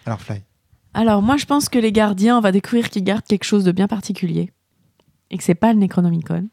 [0.06, 0.42] Alors, Fly.
[0.96, 3.70] Alors, moi, je pense que les gardiens, on va découvrir qu'ils gardent quelque chose de
[3.72, 4.50] bien particulier.
[5.30, 6.48] Et que c'est pas le Necronomicon.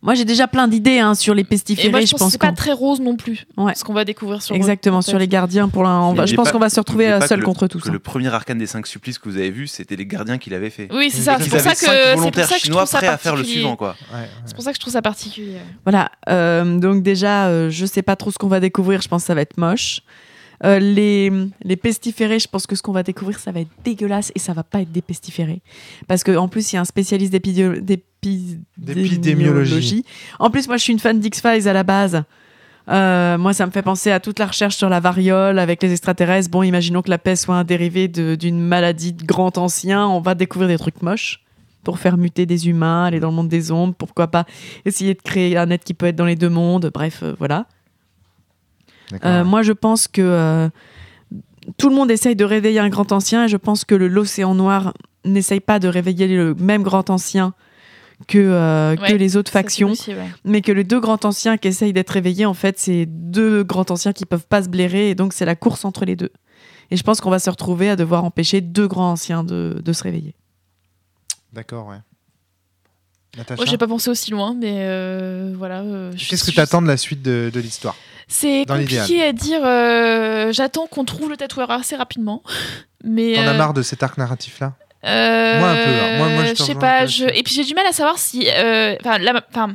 [0.00, 1.90] Moi, j'ai déjà plein d'idées hein, sur les Et pestiférés.
[1.90, 3.46] moi, je je pense que c'est pas très rose non plus.
[3.56, 3.74] Ouais.
[3.74, 5.68] Ce qu'on va découvrir sur Exactement, sur les gardiens.
[5.68, 7.90] Pour va- je pense qu'on va se retrouver pas seul contre tout Que ça.
[7.92, 10.70] le premier arcane des 5 supplices que vous avez vu, c'était les gardiens qui l'avaient
[10.70, 10.88] fait.
[10.92, 11.38] Oui, c'est ça.
[11.40, 13.06] C'est pour ça que cinq c'est pour volontaires ça que je chinois trouve ça prêts
[13.08, 13.60] à faire le particulier.
[13.62, 13.96] suivant, quoi.
[14.12, 14.28] Ouais, ouais.
[14.46, 15.56] C'est pour ça que je trouve ça particulier.
[15.84, 16.12] Voilà.
[16.28, 19.00] euh, donc déjà, euh, je sais pas trop ce qu'on va découvrir.
[19.02, 20.02] Je pense que ça va être moche.
[20.64, 21.30] Euh, les,
[21.62, 24.52] les pestiférés, je pense que ce qu'on va découvrir, ça va être dégueulasse et ça
[24.52, 25.60] va pas être des pestiférés.
[26.06, 27.32] Parce qu'en plus, il y a un spécialiste
[28.22, 30.04] D'épidémiologie.
[30.38, 32.24] En plus, moi, je suis une fan d'X-Files à la base.
[32.88, 35.92] Euh, moi, ça me fait penser à toute la recherche sur la variole avec les
[35.92, 36.50] extraterrestres.
[36.50, 40.06] Bon, imaginons que la peste soit un dérivé d'une maladie de grand ancien.
[40.06, 41.44] On va découvrir des trucs moches
[41.84, 43.94] pour faire muter des humains, aller dans le monde des ombres.
[43.96, 44.46] Pourquoi pas
[44.84, 46.90] essayer de créer un être qui peut être dans les deux mondes.
[46.92, 47.66] Bref, euh, voilà.
[49.24, 50.68] Euh, moi, je pense que euh,
[51.76, 54.54] tout le monde essaye de réveiller un grand ancien et je pense que le- l'océan
[54.54, 54.92] noir
[55.24, 57.54] n'essaye pas de réveiller le même grand ancien
[58.26, 60.28] que, euh, que les autres factions, possible, ouais.
[60.44, 63.86] mais que les deux grands anciens qui essayent d'être réveillés, en fait, c'est deux grands
[63.90, 66.30] anciens qui peuvent pas se blairer et donc c'est la course entre les deux.
[66.90, 69.92] Et je pense qu'on va se retrouver à devoir empêcher deux grands anciens de, de
[69.92, 70.34] se réveiller.
[71.52, 71.98] D'accord, ouais.
[73.36, 75.82] Natacha, Moi, j'ai pas pensé aussi loin, mais euh, voilà.
[75.82, 77.94] euh, qu'est-ce que tu attends de la suite de, de l'histoire?
[78.28, 79.60] C'est dans compliqué à dire.
[79.64, 82.42] euh, J'attends qu'on trouve le tatoueur assez rapidement.
[83.04, 84.74] Mais T'en as euh, marre de cet arc narratif-là?
[85.06, 86.18] euh, Moi, un peu, hein.
[86.18, 87.06] Moi- moi, je sais pas.
[87.06, 87.24] Je...
[87.24, 88.48] Et puis j'ai du mal à savoir si.
[88.50, 89.74] euh, Enfin, là, enfin,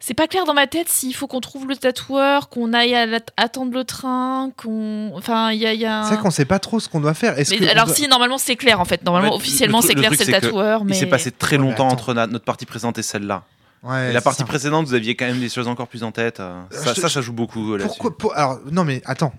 [0.00, 3.06] c'est pas clair dans ma tête s'il faut qu'on trouve le tatoueur, qu'on aille à
[3.06, 5.12] la- attendre le train, qu'on.
[5.14, 6.88] Enfin, il y a, il y a un- C'est vrai qu'on sait pas trop ce
[6.88, 7.34] qu'on doit faire.
[7.36, 10.10] Mais que alors doit- si normalement c'est clair en fait normalement Ouais, officiellement c'est clair
[10.16, 11.92] c'est le tatoueur mais Il s'est passé très longtemps attends.
[11.94, 13.42] entre notre partie présente et celle-là.
[13.86, 14.44] Ouais, la partie ça.
[14.46, 16.40] précédente, vous aviez quand même des choses encore plus en tête.
[16.40, 17.86] euh, Euh, Ça, te- ça, ça joue beaucoup là-dessus.
[17.88, 19.32] Pourquoi pour- Alors, non, mais attends.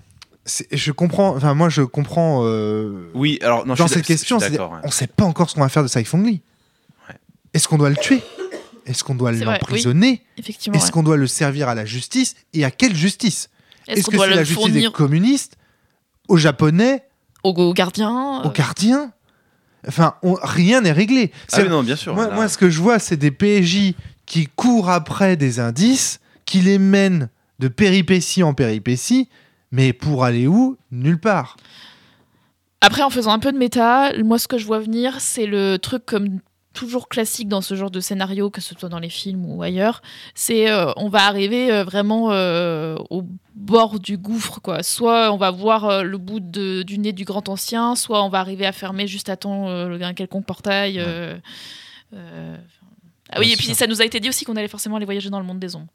[0.72, 1.36] Je comprends.
[1.36, 2.44] Enfin, moi, je comprends.
[2.46, 4.50] euh, Oui, alors non, dans cette question, ouais.
[4.84, 6.42] on sait pas encore ce qu'on va faire de Saifong Lee.
[7.10, 7.16] Ouais.
[7.54, 8.22] Est-ce qu'on doit le tuer?
[8.86, 10.24] Est-ce qu'on doit l'emprisonner?
[10.38, 10.92] Effectivement Est-ce ouais.
[10.92, 12.36] qu'on doit le servir à la justice?
[12.54, 13.50] Et à quelle justice?
[13.90, 15.58] Est-ce qu'on que doit c'est la le justice des communistes
[16.30, 17.04] aux Japonais,
[17.44, 19.12] aux, aux gardiens aux gardiens?
[19.86, 21.32] Enfin, on- rien n'est réglé.
[21.34, 22.14] Ah C'est- oui, non, bien sûr.
[22.16, 22.36] moi, là.
[22.36, 23.94] moi, ce que je vois, c'est des PJ
[24.28, 29.28] qui courent après des indices, qui les mènent de péripétie en péripétie,
[29.72, 30.78] mais pour aller où?
[30.92, 31.58] Nulle part.
[32.82, 35.78] Après, en faisant un peu de méta, moi, ce que je vois venir, c'est le
[35.78, 36.40] truc comme
[36.74, 40.04] toujours classique dans ce genre de scénario, que ce soit dans les films ou ailleurs,
[40.36, 43.24] c'est euh, on va arriver euh, vraiment euh, au
[43.56, 44.84] bord du gouffre, quoi.
[44.84, 48.30] Soit on va voir euh, le bout de- du nez du grand ancien, soit on
[48.30, 51.04] va arriver à fermer juste à temps un quelconque portail.
[53.32, 55.30] Ah oui, et puis ça nous a été dit aussi qu'on allait forcément aller voyager
[55.30, 55.88] dans le monde des ombres.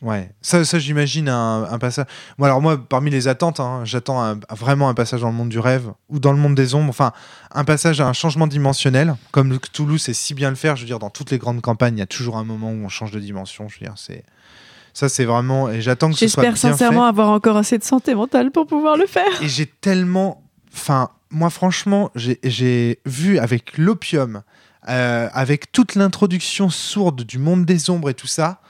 [0.00, 2.06] Ouais, ça, ça j'imagine un, un passage.
[2.38, 5.48] Moi, alors moi, parmi les attentes, hein, j'attends un- vraiment un passage dans le monde
[5.48, 6.88] du rêve ou dans le monde des ombres.
[6.88, 7.12] Enfin,
[7.52, 10.76] un passage à un changement dimensionnel, comme Toulouse sait si bien le faire.
[10.76, 12.84] Je veux dire, dans toutes les grandes campagnes, il y a toujours un moment où
[12.84, 13.68] on change de dimension.
[13.68, 14.22] Je veux dire, c'est
[14.94, 15.68] ça, c'est vraiment.
[15.68, 18.68] Et j'attends que ce soit bien J'espère sincèrement avoir encore assez de santé mentale pour
[18.68, 19.42] pouvoir le faire.
[19.42, 24.42] Et j'ai tellement, enfin, moi, franchement, j'ai- j'ai vu avec l'opium,
[24.88, 28.60] euh, avec toute l'introduction sourde du monde des ombres et tout ça.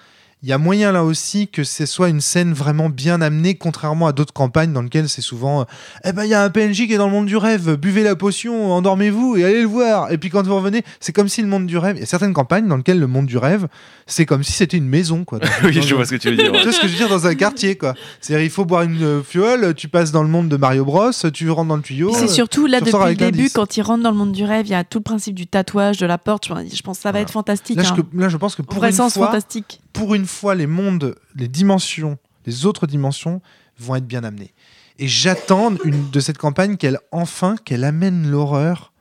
[0.45, 4.07] Il y a moyen là aussi que ce soit une scène vraiment bien amenée, contrairement
[4.07, 5.65] à d'autres campagnes dans lesquelles c'est souvent euh,
[6.05, 8.05] Eh ben il y a un PNJ qui est dans le monde du rêve, buvez
[8.05, 10.13] la potion, endormez-vous et allez le voir.
[10.13, 11.97] Et puis quand vous revenez, c'est comme si le monde du rêve.
[11.97, 13.67] Il y a certaines campagnes dans lesquelles le monde du rêve,
[14.07, 15.41] c'est comme si c'était une maison quoi.
[15.65, 16.53] Oui, je vois ce que tu veux dire.
[16.53, 16.59] ouais.
[16.59, 17.95] tu vois ce que je veux dire dans un quartier quoi.
[18.21, 21.11] C'est-à-dire il faut boire une euh, fiole, tu passes dans le monde de Mario Bros,
[21.35, 22.13] tu rentres dans le tuyau.
[22.15, 24.67] C'est euh, surtout là depuis le début quand il rentre dans le monde du rêve,
[24.67, 26.47] il y a tout le principe du tatouage de la porte.
[26.47, 27.23] Je, pense que ça va Voilà.
[27.23, 27.77] être fantastique.
[27.77, 27.97] Là, hein.
[27.97, 29.81] je, là, je pense que pour vrai une sens fois, fantastique.
[29.99, 33.41] Pour une fois, les mondes, les dimensions, les autres dimensions
[33.79, 34.55] vont être bien amenées.
[34.99, 38.93] Et j'attends de cette campagne qu'elle enfin qu'elle amène l'horreur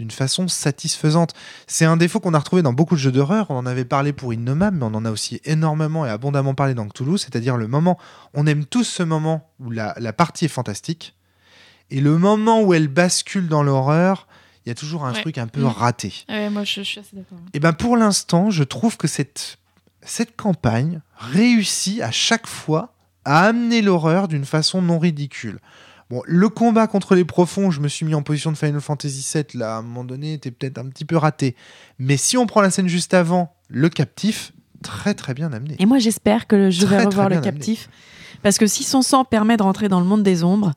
[0.00, 1.32] d'une façon satisfaisante.
[1.68, 3.46] C'est un défaut qu'on a retrouvé dans beaucoup de jeux d'horreur.
[3.50, 6.74] On en avait parlé pour Innomable, mais on en a aussi énormément et abondamment parlé
[6.74, 7.96] dans Cthulhu, c'est-à-dire le moment,
[8.34, 11.14] on aime tous ce moment où la, la partie est fantastique,
[11.90, 14.26] et le moment où elle bascule dans l'horreur,
[14.66, 15.20] il y a toujours un Ouais.
[15.20, 15.66] truc un peu Mm.
[15.66, 16.12] raté.
[16.28, 17.38] Ouais, moi, je, je suis assez d'accord.
[17.52, 19.58] Et ben pour l'instant, je trouve que cette,
[20.04, 22.94] cette campagne réussit à chaque fois
[23.24, 25.58] à amener l'horreur d'une façon non ridicule.
[26.10, 29.26] Bon, le combat contre les profonds, je me suis mis en position de Final Fantasy
[29.34, 31.56] VII, là, à un moment donné, était peut-être un petit peu raté.
[31.98, 34.52] Mais si on prend la scène juste avant, le captif,
[34.82, 35.76] très très bien amené.
[35.78, 37.50] Et moi, j'espère que je Très, vais revoir le amené.
[37.50, 37.88] captif.
[38.42, 40.72] Parce que si son sang permet de rentrer dans le monde des ombres,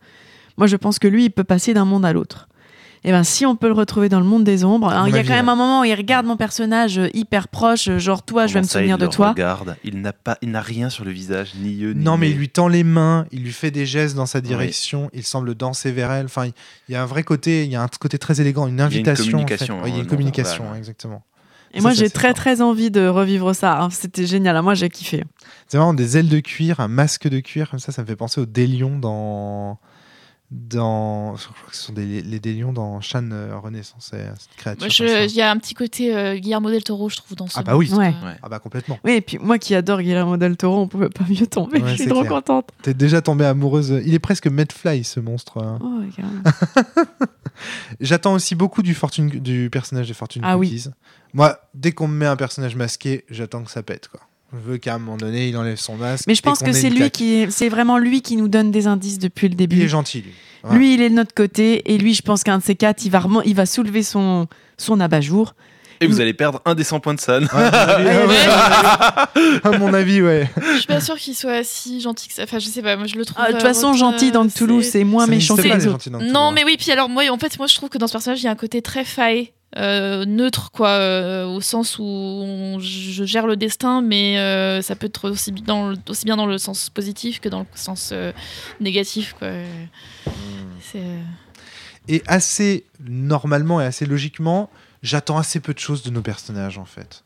[0.58, 2.48] moi, je pense que lui, il peut passer d'un monde à l'autre.
[3.04, 5.18] Et ben, si on peut le retrouver dans le monde des ombres, mon il y
[5.18, 5.52] a quand même ouais.
[5.52, 8.62] un moment où il regarde mon personnage euh, hyper proche, euh, genre toi, je vais
[8.62, 9.30] me souvenir il de le toi.
[9.32, 12.30] Regarde, il n'a pas, il n'a rien sur le visage, ni yeux, ni Non, mais
[12.30, 15.56] il lui tend les mains, il lui fait des gestes dans sa direction, il semble
[15.56, 16.26] danser vers elle.
[16.26, 16.54] Enfin, il
[16.90, 18.82] il y a un vrai côté, il y a un côté très élégant, une y
[18.82, 19.24] a une invitation.
[19.24, 19.32] en fait.
[19.32, 21.24] communication, Ouais, il y a hein, une communication, exactement.
[21.74, 22.36] Et Ça, moi, j'ai très fort.
[22.36, 23.82] très envie de revivre ça.
[23.82, 23.90] hein.
[23.90, 24.62] C'était génial.
[24.62, 25.26] Moi, j'ai kiffé.
[25.68, 28.16] C'est vraiment des ailes de cuir, un masque de cuir, comme ça, ça me fait
[28.16, 29.78] penser aux délions dans.
[30.50, 34.56] Dans je crois que ce sont des, les délions dans Shan euh, Renaissance, c'est cette
[34.56, 35.06] créature.
[35.26, 37.64] Il y a un petit côté euh, Guillermo del Toro, je trouve, dans ce Ah
[37.64, 37.92] bah oui.
[37.94, 38.14] Ouais.
[38.42, 38.98] Ah bah complètement.
[39.04, 41.82] Oui, et puis moi qui adore Guillermo del Toro, on pouvait pas mieux tomber.
[41.82, 42.32] Ouais, je suis c'est trop clair.
[42.32, 42.70] contente.
[42.82, 44.02] T'es déjà tombée amoureuse.
[44.06, 45.58] Il est presque Medfly, ce monstre.
[45.62, 45.80] hein.
[45.82, 46.02] Oh.
[48.00, 50.70] J'attends aussi beaucoup du, Fortune, du personnage de Fortune Ah oui.
[50.70, 50.90] Cookies.
[51.34, 54.08] Moi, dès qu'on me met un personnage masqué, j'attends que ça pète.
[54.08, 54.22] Quoi.
[54.54, 56.26] Je veux qu'à un moment donné, il enlève son masque.
[56.28, 59.20] Mais je pense que c'est lui qui, c'est vraiment lui qui nous donne des indices
[59.20, 59.88] depuis le Il est début.
[59.90, 60.32] gentil, lui.
[60.64, 60.78] Voilà.
[60.78, 63.12] Lui, il est de notre côté, et lui, je pense qu'un de ces quatre, il
[63.12, 64.48] va, il va soulever son,
[64.78, 65.54] son abat-jour.
[66.00, 67.44] Et vous allez perdre un des 100 points de San.
[67.44, 70.50] Ouais, à mon avis, ouais, à mon avis, ouais.
[70.74, 72.44] Je suis pas sûre qu'il soit si gentil que ça.
[72.44, 73.38] Enfin, je sais pas, moi je le trouve.
[73.40, 76.08] Ah, De toute façon, gentil dans le Toulouse, c'est moins méchant que les autres.
[76.10, 78.42] Non, mais oui, puis alors, moi, en fait, moi je trouve que dans ce personnage,
[78.42, 79.54] il y a un côté très faé.
[79.76, 84.96] Euh, neutre quoi euh, au sens où on- je gère le destin mais euh, ça
[84.96, 87.66] peut être aussi, bi- dans le- aussi bien dans le sens positif que dans le
[87.76, 88.14] sens
[88.80, 89.50] négatif quoi
[90.82, 91.22] c'est euh,
[92.08, 94.70] Et assez normalement et assez logiquement,
[95.04, 97.24] j'attends assez peu de choses de nos personnages en fait.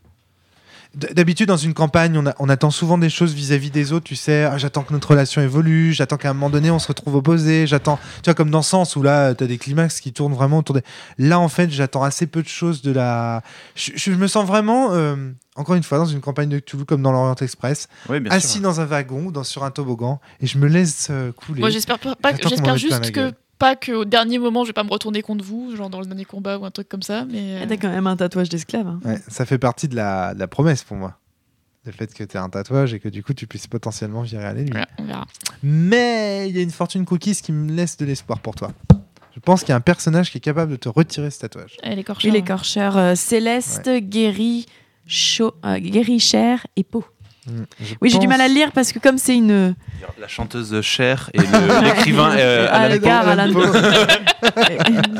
[0.94, 4.04] D'habitude, dans une campagne, on, a- on attend souvent des choses vis-à-vis des autres.
[4.04, 6.88] Tu sais, Ah, j'attends que notre relation évolue, j'attends qu'à un moment donné, on se
[6.90, 7.66] retrouve opposés.
[7.66, 10.58] J'attends, tu vois, comme dans Sens où là, tu as des climax qui tournent vraiment
[10.58, 10.82] autour des.
[11.18, 13.42] Là, en fait, j'attends assez peu de choses de la.
[13.76, 15.16] Je, je me sens vraiment, euh,
[15.56, 18.54] encore une fois, dans une campagne de Cthulhu comme dans l'Orient Express, Oui, bien assis
[18.56, 18.62] sûr.
[18.62, 21.62] dans un wagon ou dans, sur un toboggan et je me laisse euh, couler.
[21.62, 23.32] moi j'espère pas, pas- j'espère juste gueule.
[23.32, 26.06] que pas qu'au dernier moment je vais pas me retourner contre vous genre dans le
[26.08, 28.50] dernier combat ou un truc comme ça mais Ah, euh, T'as quand même un tatouage
[28.50, 28.88] d'esclave.
[28.88, 29.00] hein.
[29.06, 31.18] Ouais, ça fait partie de la, de la promesse pour moi.
[31.86, 34.46] Le fait que tu aies un tatouage et que du coup tu puisses potentiellement virer
[34.46, 34.80] à l'ennemi.
[35.00, 35.26] verra
[35.64, 38.72] Mais il y a une fortune cookies qui me laisse de l'espoir pour toi.
[39.34, 41.78] Je pense qu'il y a un personnage qui est capable de te retirer ce tatouage.
[41.84, 44.66] Elle est Oui, l'écorcheur euh, Céleste, Guéry,
[45.06, 45.80] Chaud, euh,
[46.20, 47.06] Cher et Peau.
[47.48, 47.64] Mm,
[48.02, 49.74] Oui, j'ai du mal à le lire parce que comme c'est une
[50.20, 51.40] La chanteuse Cher et
[51.84, 53.08] l'écrivain euh, Ah, Alan le Poe.
[53.08, 53.52] gars, Alan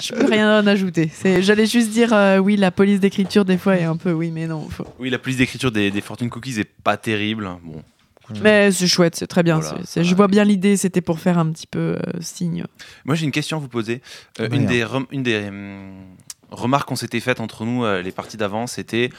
[0.00, 1.10] Je peux rien en ajouter.
[1.40, 4.46] J'allais juste dire euh, oui, la police d'écriture des fois est un peu oui, mais
[4.46, 4.68] non.
[4.68, 7.48] faut- Oui, la police d'écriture des, des Fortune Cookies est pas terrible.
[7.62, 7.82] Bon,
[8.42, 9.58] Mais c'est chouette, c'est très bien.
[9.60, 10.76] Voilà, Je vois bien l'idée.
[10.76, 12.64] C'était pour faire un petit peu euh, signe.
[13.04, 14.02] Moi, j'ai une question à vous poser.
[14.40, 14.66] Euh, Ouais, une, hein.
[14.66, 14.84] des
[15.16, 15.92] une des hum,
[16.50, 19.10] remarques qu'on s'était faites entre nous, euh, les parties d'avant, c'était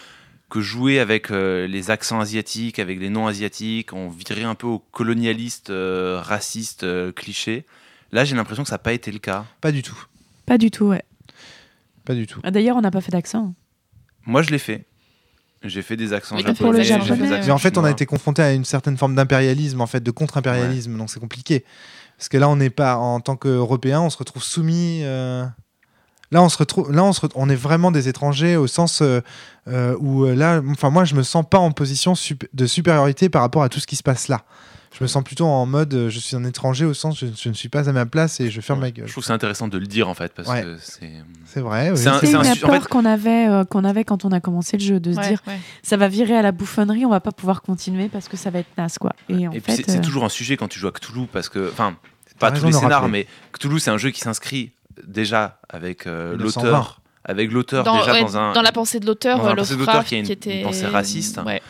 [0.50, 4.68] que jouer avec euh, les accents asiatiques, avec les noms asiatiques, on virait un peu
[4.68, 7.66] au colonialiste, euh, raciste, euh, cliché.
[8.12, 9.46] Là, j'ai l'impression que ça n'a pas été le cas.
[9.62, 9.98] Pas du tout.
[10.46, 11.04] Pas du tout, ouais.
[12.06, 12.40] Pas du tout.
[12.44, 13.54] Ah, D'ailleurs, on n'a pas fait d'accent.
[14.26, 14.86] Moi, je l'ai fait.
[15.64, 16.58] J'ai fait des accents Mais japonais.
[16.60, 17.92] pour le j'ai fait des japonais, accents Mais en fait, on a chinois.
[17.92, 21.66] été confronté à une certaine forme d'impérialisme, en fait, de contre-impérialisme, donc c'est compliqué.
[22.18, 25.02] Parce que là, on n'est pas, en tant qu'Européens, on se retrouve soumis.
[26.32, 29.02] Là, on se retrouve, là, on se ret- on est vraiment des étrangers au sens
[29.02, 29.22] euh,
[29.68, 33.30] euh, où euh, là, enfin, moi, je me sens pas en position sup- de supériorité
[33.30, 34.42] par rapport à tout ce qui se passe là.
[34.98, 37.50] Je me sens plutôt en mode, euh, je suis un étranger au sens, je, je
[37.50, 39.08] ne suis pas à ma place et je ferme ma gueule.
[39.08, 40.62] Je trouve que c'est intéressant de le dire, en fait, parce Ouais.
[40.64, 41.12] que c'est...
[41.46, 41.92] C'est vrai.
[41.92, 41.98] oui.
[41.98, 44.78] C'est un- une en peur fait- qu'on avait, euh, qu'on avait quand on a commencé
[44.78, 45.60] le jeu, de se Ouais, dire ouais.
[45.84, 48.60] ça va virer à la bouffonnerie, on va pas pouvoir continuer parce que ça va
[48.60, 49.12] être naze, quoi.
[49.28, 51.50] Et en Et fait, c'est euh, toujours un sujet quand tu joues à Cthulhu parce
[51.50, 51.98] que, enfin,
[52.40, 54.72] pas tous les scénars, mais Cthulhu c'est un jeu qui s'inscrit
[55.08, 56.70] déjà avec euh, 1920.
[56.72, 58.54] l'auteur, avec l'auteur Dans, déjà ouais, dans un.
[58.54, 60.86] dans la pensée de l'auteur, dans la euh, pensée de l'auteur qui était une pensée
[60.88, 61.40] raciste.
[61.46, 61.62] Ouais.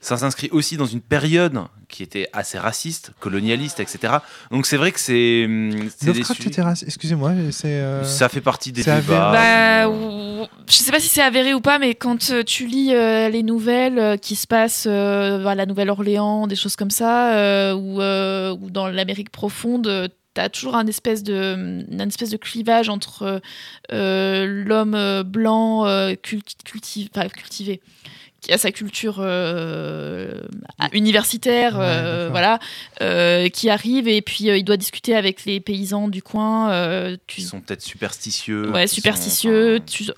[0.00, 1.58] Ça s'inscrit aussi dans une période
[1.88, 4.16] qui était assez raciste, colonialiste, etc.
[4.50, 5.44] Donc c'est vrai que c'est.
[5.46, 5.70] hum,
[6.04, 6.86] Lovecraft était raciste.
[6.88, 7.68] Excusez-moi, c'est.
[7.68, 9.32] euh, Ça fait partie des débats.
[9.32, 13.30] Bah, ou- je sais pas si c'est avéré ou pas, mais quand tu lis euh,
[13.30, 17.72] les nouvelles euh, qui se passent euh, à la Nouvelle-Orléans, des choses comme ça, euh,
[17.74, 22.36] ou, euh, ou dans l'Amérique profonde, euh, t'as toujours un espèce de, une espèce de
[22.36, 23.40] clivage entre
[23.92, 27.80] euh, l'homme euh, blanc euh, culti- culti- enfin, cultivé
[28.40, 30.42] qui a sa culture euh,
[30.92, 32.58] universitaire, Ouais, euh, voilà,
[33.00, 36.70] euh, qui arrive et puis euh, il doit discuter avec les paysans du coin.
[36.70, 38.70] euh, tu, qui sont peut-être superstitieux.
[38.70, 39.78] ouais, superstitieux.
[39.78, 40.10] sont, enfin, tu-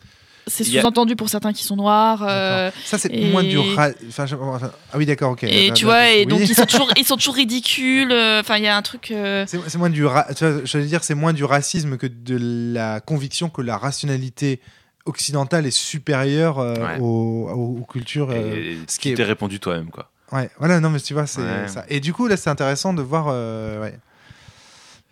[0.49, 2.25] C'est y a- sous-entendu pour certains qui sont noirs.
[2.29, 3.59] euh, Ça, c'est et- moins du.
[3.59, 5.43] ra- Enfin, je- enfin, Ah oui, d'accord, ok.
[5.43, 6.27] et Là, tu là, vois, et oui.
[6.27, 8.13] donc ils sont toujours, ils sont toujours ridicules.
[8.13, 9.11] euh, Enfin, il y a un truc.
[9.11, 12.39] euh, C'est moins du, ra- vois, j'allais dire, c'est moins du racisme que de
[12.75, 14.61] la conviction que la rationalité
[15.05, 16.99] occidentale est supérieure euh, Ouais.
[17.01, 18.29] aux, aux- aux cultures.
[18.31, 20.11] euh, Et ce ce qui qui est- t'es répondu toi-même, quoi.
[20.33, 21.69] Ouais, voilà, non, mais tu vois, c'est Ouais.
[21.69, 21.85] ça.
[21.89, 23.99] Et du coup, là, c'est intéressant de voir, euh, ouais,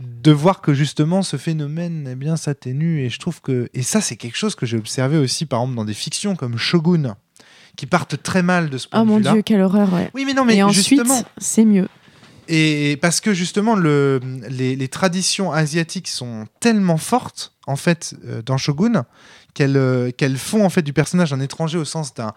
[0.05, 3.01] de voir que justement ce phénomène, eh bien, s'atténue.
[3.05, 5.77] Et je trouve que, et ça, c'est quelque chose que j'ai observé aussi, par exemple,
[5.77, 7.17] dans des fictions comme Shogun,
[7.77, 9.33] qui partent très mal de ce point Oh de mon vue-là.
[9.33, 10.11] dieu, quelle horreur, ouais.
[10.15, 11.89] Oui, mais non, mais Et ensuite, justement, c'est mieux.
[12.49, 18.43] et parce que justement, le, les, les traditions asiatiques sont tellement fortes, en fait, euh,
[18.43, 19.05] dans Shogun,
[19.55, 22.35] qu'elles euh, qu'elles font en fait du personnage un étranger au sens d'un-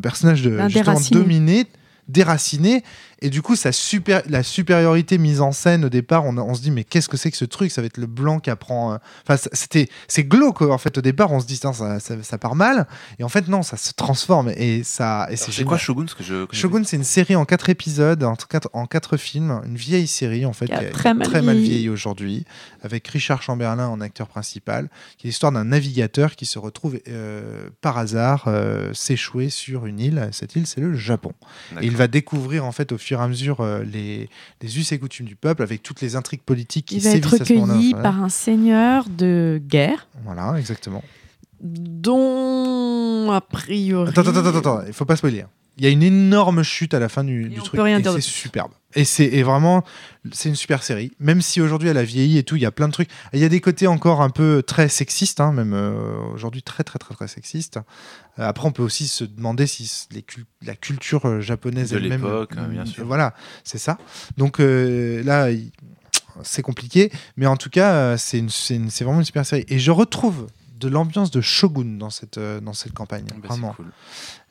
[0.00, 1.66] personnage de, justement dominé,
[2.08, 2.82] déraciné.
[3.22, 6.60] Et du coup, sa super, la supériorité mise en scène au départ, on, on se
[6.60, 7.70] dit, mais qu'est-ce que c'est que ce truc?
[7.70, 8.92] Ça va être le blanc qui apprend.
[8.92, 12.38] euh, Enfin, c'était c'est glauque, en fait, au départ, on se dit, ça, ça, ça
[12.38, 12.86] part mal.
[13.18, 14.50] Et en fait, non, ça se transforme.
[14.56, 15.78] Et, ça, et c'est quoi.
[15.78, 16.06] Shogun?
[16.08, 19.62] Ce que je Shogun, c'est une série en quatre épisodes, en quatre, en quatre films,
[19.64, 21.62] une vieille série en fait, Qui a qui a- très mal mal vieilli.
[21.70, 22.44] vieilli aujourd'hui,
[22.82, 27.68] avec Richard Chamberlain en acteur principal, qui est l'histoire d'un navigateur qui se retrouve euh,
[27.80, 30.28] par hasard euh, s'échouer sur une île.
[30.32, 31.32] Cette île, c'est le Japon.
[31.80, 34.28] Et il va découvrir en fait au fur et à mesure euh, les,
[34.62, 37.30] les us et coutumes du peuple, avec toutes les intrigues politiques qui Il va être
[37.30, 38.02] recueilli Voilà.
[38.02, 41.02] par un seigneur de guerre Voilà, exactement.
[41.60, 44.10] dont, a priori...
[44.10, 45.44] Attends, attends, attends, attends, il faut pas spoiler.
[45.78, 47.76] Il y a une énorme chute à la fin du, Et du on truc.
[47.76, 48.72] peut rien et dire de c'est superbe.
[48.94, 49.84] Et c'est et vraiment,
[50.32, 51.12] c'est une super série.
[51.20, 53.10] Même si aujourd'hui elle a vieilli et tout, il y a plein de trucs.
[53.34, 56.82] Il y a des côtés encore un peu très sexistes, hein, même euh, aujourd'hui très
[56.82, 57.76] très très très sexistes.
[58.38, 61.90] Euh, après, on peut aussi se demander si c- les cul- la culture euh, japonaise
[61.90, 62.22] De elle-même.
[62.22, 63.04] l'époque, hein, bien sûr.
[63.04, 63.98] Voilà, c'est ça.
[64.38, 65.48] Donc euh, là,
[66.42, 68.40] c'est compliqué, mais en tout cas, c'est
[69.00, 69.66] vraiment une super série.
[69.68, 70.46] Et je retrouve
[70.78, 73.24] de l'ambiance de Shogun dans cette, euh, dans cette campagne.
[73.36, 73.72] Bah, vraiment.
[73.74, 73.86] cool.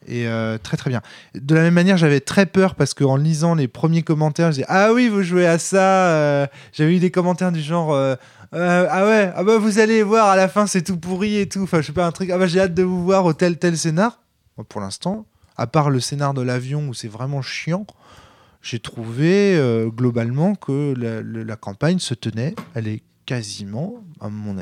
[0.07, 1.01] Et euh, très très bien.
[1.35, 4.65] De la même manière, j'avais très peur parce qu'en lisant les premiers commentaires, je disais
[4.69, 6.09] Ah oui, vous jouez à ça.
[6.09, 8.15] euh, J'avais eu des commentaires du genre euh,
[8.51, 11.63] Ah ouais, ah bah vous allez voir, à la fin c'est tout pourri et tout.
[11.63, 12.29] Enfin, je sais pas, un truc.
[12.29, 14.21] Ah bah j'ai hâte de vous voir au tel tel scénar.
[14.57, 15.25] Moi, pour l'instant,
[15.57, 17.85] à part le scénar de l'avion où c'est vraiment chiant,
[18.61, 19.59] j'ai trouvé
[19.95, 22.55] globalement que la, la campagne se tenait.
[22.73, 24.55] Elle est quasiment, à mon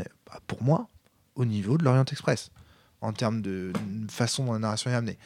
[0.47, 0.87] pour moi,
[1.35, 2.51] au niveau de l'Orient Express
[3.01, 3.73] en termes de
[4.09, 5.17] façon dont la narration est amenée.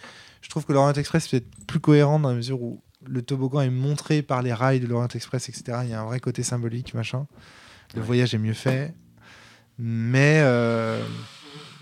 [0.41, 3.61] Je trouve que l'Orient Express peut être plus cohérent dans la mesure où le toboggan
[3.61, 5.79] est montré par les rails de l'Orient Express, etc.
[5.83, 7.27] Il y a un vrai côté symbolique, machin.
[7.95, 8.93] Le voyage est mieux fait.
[9.77, 11.03] Mais euh,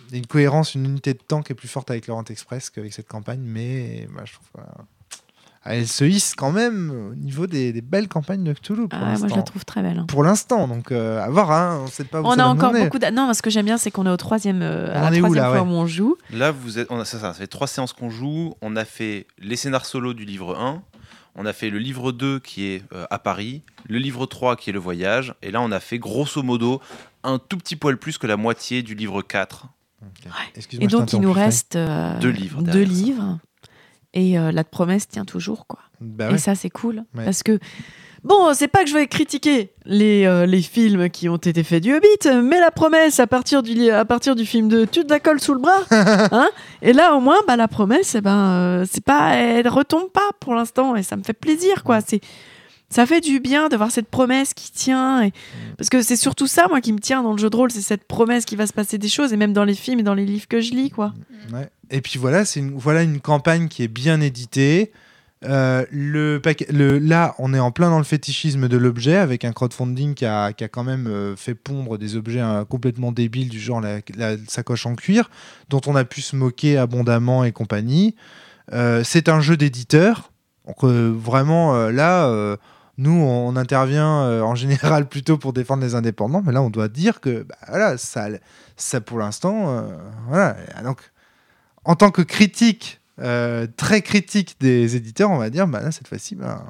[0.07, 2.25] il y a une cohérence, une unité de temps qui est plus forte avec l'Orient
[2.25, 3.41] Express qu'avec cette campagne.
[3.41, 4.73] Mais bah, je trouve voilà.
[5.65, 9.03] Elle se hisse quand même au niveau des, des belles campagnes de Cthulhu pour Ah
[9.03, 9.35] ouais, moi, je l'instant.
[9.37, 9.99] la trouve très belle.
[9.99, 10.05] hein.
[10.07, 12.71] Pour l'instant, donc euh, à voir, hein, on sait pas où On ça a encore
[12.71, 12.99] beaucoup.
[13.13, 15.19] Non, ce que j'aime bien, c'est qu'on est au troisième, euh, On à la est
[15.21, 16.15] où, troisième là, fois ouais où on joue.
[16.31, 18.53] Là, vous êtes, on a, ça, ça, ça fait trois séances qu'on joue.
[18.61, 20.81] On a fait les scénars solo du livre 1.
[21.37, 23.61] On a fait le livre 2 qui est euh, à Paris.
[23.89, 25.33] Le livre 3 qui est le voyage.
[25.41, 26.79] Et là, on a fait grosso modo
[27.23, 29.65] un tout petit poil plus que la moitié du livre 4.
[30.01, 30.31] Ok.
[30.55, 33.39] Excuse-moi, Et je donc, il nous reste euh, Deux livres Deux derrière ça.
[34.15, 35.79] Et euh, la promesse tient toujours, quoi.
[35.99, 37.03] Bah Et ça, c'est cool.
[37.13, 37.25] Ouais.
[37.25, 37.59] Parce que,
[38.23, 41.83] bon, c'est pas que je vais critiquer les, euh, les films qui ont été faits
[41.83, 45.09] du Hobbit, mais la promesse à partir du, à partir du film de Tu te
[45.09, 45.83] la colles sous le bras.
[45.91, 46.49] hein
[46.81, 50.31] et là, au moins, bah, la promesse, eh ben, euh, c'est pas, elle retombe pas
[50.39, 50.95] pour l'instant.
[50.95, 51.99] Et ça me fait plaisir, quoi.
[51.99, 52.21] C'est.
[52.89, 55.23] Ça fait du bien de voir cette promesse qui tient.
[55.23, 55.33] Et...
[55.77, 57.81] Parce que c'est surtout ça, moi, qui me tient dans le jeu de rôle, c'est
[57.81, 60.13] cette promesse qui va se passer des choses, et même dans les films et dans
[60.13, 61.13] les livres que je lis, quoi.
[61.51, 61.69] Ouais.
[61.89, 64.91] Et puis voilà, c'est une, voilà une campagne qui est bien éditée.
[65.43, 69.45] Euh, le, paquet- le, là, on est en plein dans le fétichisme de l'objet avec
[69.45, 73.11] un crowdfunding qui a, qui a quand même euh, fait pondre des objets euh, complètement
[73.11, 75.29] débiles du genre la, la sacoche en cuir,
[75.69, 78.15] dont on a pu se moquer abondamment et compagnie.
[78.73, 80.31] Euh, c'est un jeu d'éditeur.
[80.65, 82.57] Donc euh, vraiment, euh, là, euh,
[82.97, 86.87] nous, on intervient euh, en général plutôt pour défendre les indépendants, mais là, on doit
[86.87, 88.27] dire que bah, voilà, ça,
[88.77, 89.81] ça pour l'instant, euh,
[90.27, 90.55] voilà.
[90.83, 90.99] Donc,
[91.83, 96.07] en tant que critique, euh, très critique des éditeurs, on va dire, bah là, cette
[96.07, 96.63] fois-ci, bah,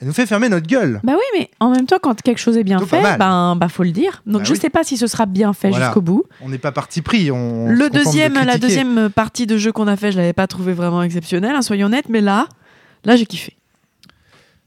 [0.00, 1.00] elle nous fait fermer notre gueule.
[1.04, 3.82] Bah oui, mais en même temps, quand quelque chose est bien fait, ben, bah faut
[3.82, 4.22] le dire.
[4.26, 4.58] Donc Bah je oui.
[4.58, 5.86] sais pas si ce sera bien fait Voilà.
[5.86, 6.24] jusqu'au bout.
[6.42, 7.30] On n'est pas parti pris.
[7.30, 10.46] On Le de deuxième, la deuxième partie de jeu qu'on a fait, je l'avais pas
[10.46, 12.46] trouvé vraiment exceptionnelle, hein, soyons honnêtes, mais là,
[13.04, 13.56] là j'ai kiffé.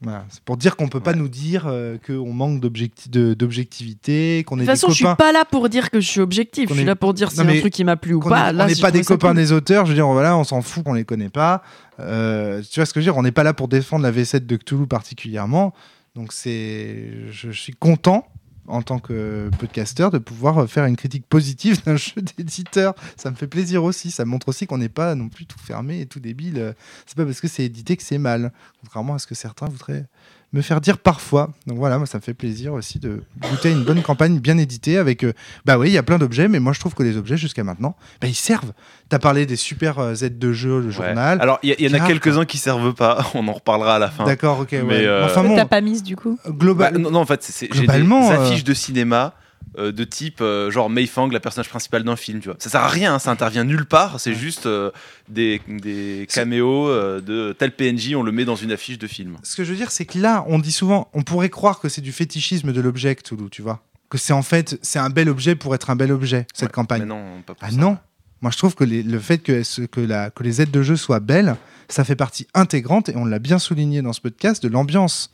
[0.02, 0.24] Voilà.
[0.30, 4.56] C'est pour dire qu'on peut pas nous dire euh, qu'on manque d'objecti- de- d'objectivité, qu'on
[4.56, 6.68] De est toute façon, je suis pas là pour dire que je suis objectif.
[6.70, 8.48] Je suis est- là pour dire si un truc qui m'a plu ou pas.
[8.48, 9.36] est- Là, on n'est pas des copains cool.
[9.36, 9.84] des auteurs.
[9.84, 11.62] Je veux dire, voilà, on s'en fout qu'on les connaît pas.
[11.98, 13.18] Euh, tu vois ce que je veux dire?
[13.18, 15.74] On n'est pas là pour défendre la V7 de Cthulhu particulièrement.
[16.14, 18.26] Donc c'est, je, je suis content
[18.70, 22.94] en tant que podcasteur de pouvoir faire une critique positive d'un jeu d'éditeur.
[23.16, 24.10] Ça me fait plaisir aussi.
[24.10, 26.74] Ça montre aussi qu'on n'est pas non plus tout fermé et tout débile.
[27.06, 30.06] C'est pas parce que c'est édité que c'est mal, contrairement à ce que certains voudraient
[30.52, 31.50] me faire dire parfois.
[31.66, 34.58] Donc voilà, moi ça me fait plaisir aussi de goûter à une bonne campagne bien
[34.58, 35.22] éditée avec.
[35.24, 35.32] euh,
[35.64, 37.62] bah oui, il y a plein d'objets, mais moi je trouve que les objets jusqu'à
[37.64, 38.72] maintenant, bah, ils servent.
[39.08, 40.92] T'as parlé des super euh, aides de jeu, le Ouais.
[40.92, 41.38] journal.
[41.40, 43.24] Alors, il y, y en a quelques-uns qui servent pas.
[43.34, 44.24] On en reparlera à la fin.
[44.24, 44.68] D'accord, ok.
[44.72, 44.82] ouais.
[44.82, 46.92] Mais, euh, Enfin Que bon, T'as pas mise du coup global.
[46.94, 49.34] Bah, non, non, en fait, c'est- des Globalement, euh, affiches de cinéma
[49.78, 52.40] euh, de type euh, genre Mei Fang, la personnage principale d'un film.
[52.40, 52.56] Tu vois.
[52.58, 54.18] Ça sert à rien, hein, ça intervient nulle part.
[54.20, 54.90] C'est juste euh,
[55.28, 59.36] des, des caméos euh, de tel PNJ, on le met dans une affiche de film.
[59.42, 61.88] Ce que je veux dire, c'est que là, on dit souvent, on pourrait croire que
[61.88, 63.80] c'est du fétichisme de l'objet Cthulhu, tu vois.
[64.08, 66.72] Que c'est en fait, c'est un bel objet pour être un bel objet, cette Ouais,
[66.72, 67.00] campagne.
[67.02, 67.76] Mais non, pas pour Ah ça.
[67.76, 67.96] non
[68.42, 70.82] Moi, je trouve que les- le fait que, ce- que, la, que les aides de
[70.82, 71.54] jeu soient belles,
[71.88, 75.30] ça fait partie intégrante, et on l'a bien souligné dans ce podcast, de l'ambiance.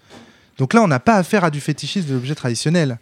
[0.58, 2.98] Donc là, on n'a pas affaire à du fétichisme de l'objet traditionnel.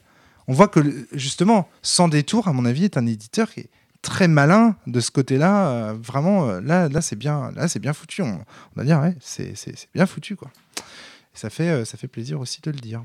[0.48, 0.80] On voit que,
[1.12, 3.70] justement, Sans Détour, à mon avis, est un éditeur qui est
[4.02, 5.68] très malin de ce côté-là.
[5.68, 8.22] euh, vraiment, euh, là, là c'est bien, là, c'est bien foutu.
[8.22, 10.50] On, on va dire, ouais, c'est c'est- c'est bien foutu, quoi.
[10.78, 13.02] Et ça fait, euh, ça fait plaisir aussi de le dire.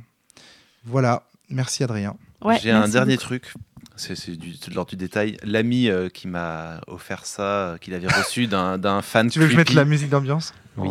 [0.86, 1.24] Voilà.
[1.50, 2.16] Merci, Adrien.
[2.44, 3.26] Ouais, J'ai un dernier beaucoup.
[3.40, 3.54] truc.
[3.96, 5.38] C'est c'est du- c'est de l'ordre du détail.
[5.44, 9.46] L'ami euh, qui m'a offert ça, euh, qu'il avait reçu d'un d'un fan Tu veux
[9.48, 10.54] que je mette la musique d'ambiance?
[10.78, 10.90] Oui.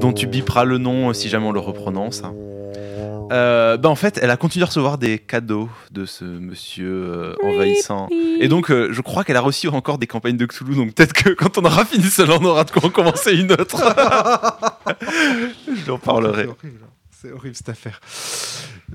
[0.00, 2.22] dont tu biperas le nom euh, si jamais on le reprononce.
[3.32, 7.34] Euh, bah en fait, elle a continué à recevoir des cadeaux de ce monsieur euh,
[7.42, 8.08] envahissant.
[8.40, 10.74] Et donc, euh, je crois qu'elle a reçu encore des campagnes de Cthulhu.
[10.76, 13.52] Donc, peut-être que quand on aura fini celle-là, on aura de quoi en commencer une
[13.52, 13.82] autre.
[15.66, 16.42] je lui en parlerai.
[16.42, 16.80] C'est horrible.
[17.10, 18.00] C'est horrible cette affaire.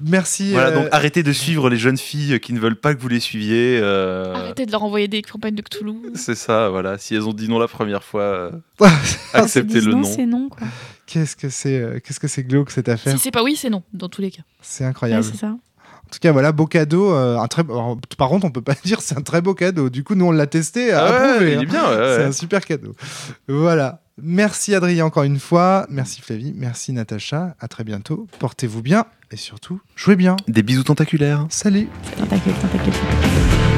[0.01, 0.51] Merci.
[0.51, 3.07] Voilà, euh, donc arrêtez de suivre les jeunes filles qui ne veulent pas que vous
[3.07, 3.79] les suiviez.
[3.81, 5.93] euh, Arrêtez de leur envoyer des campagnes de Cthulhu.
[6.13, 6.97] C'est ça, voilà.
[6.97, 8.89] Si elles ont dit non la première fois, euh, Quand
[9.33, 10.03] acceptez le nom.
[10.03, 10.67] c'est non, quoi.
[11.07, 13.69] Qu'est-ce que c'est euh, Qu'est-ce que c'est glauque cette affaire Si c'est pas oui, c'est
[13.71, 14.43] non, dans tous les cas.
[14.61, 15.23] C'est Ouais, incroyable.
[15.23, 15.47] c'est ça.
[15.47, 17.11] en tout cas, voilà, beau cadeau.
[17.13, 17.63] euh, un très...
[17.63, 19.89] alors, par contre, on peut pas dire c'est un très beau cadeau.
[19.89, 20.91] Du coup, nous, on l'a testé.
[20.93, 21.61] Ah ouais, approuvé, il hein.
[21.61, 22.93] est bien, ouais, C'est un super cadeau.
[23.47, 24.01] Voilà.
[24.19, 25.85] Merci Adrien encore une fois.
[25.89, 26.51] Merci Flavie.
[26.55, 27.55] Merci Natacha.
[27.59, 28.27] À très bientôt.
[28.39, 30.35] Portez-vous bien et surtout, jouez bien.
[30.47, 31.45] Des bisous tentaculaires.
[31.49, 31.87] Salut.
[32.17, 33.76] Tentacule, tentacule, tentacule.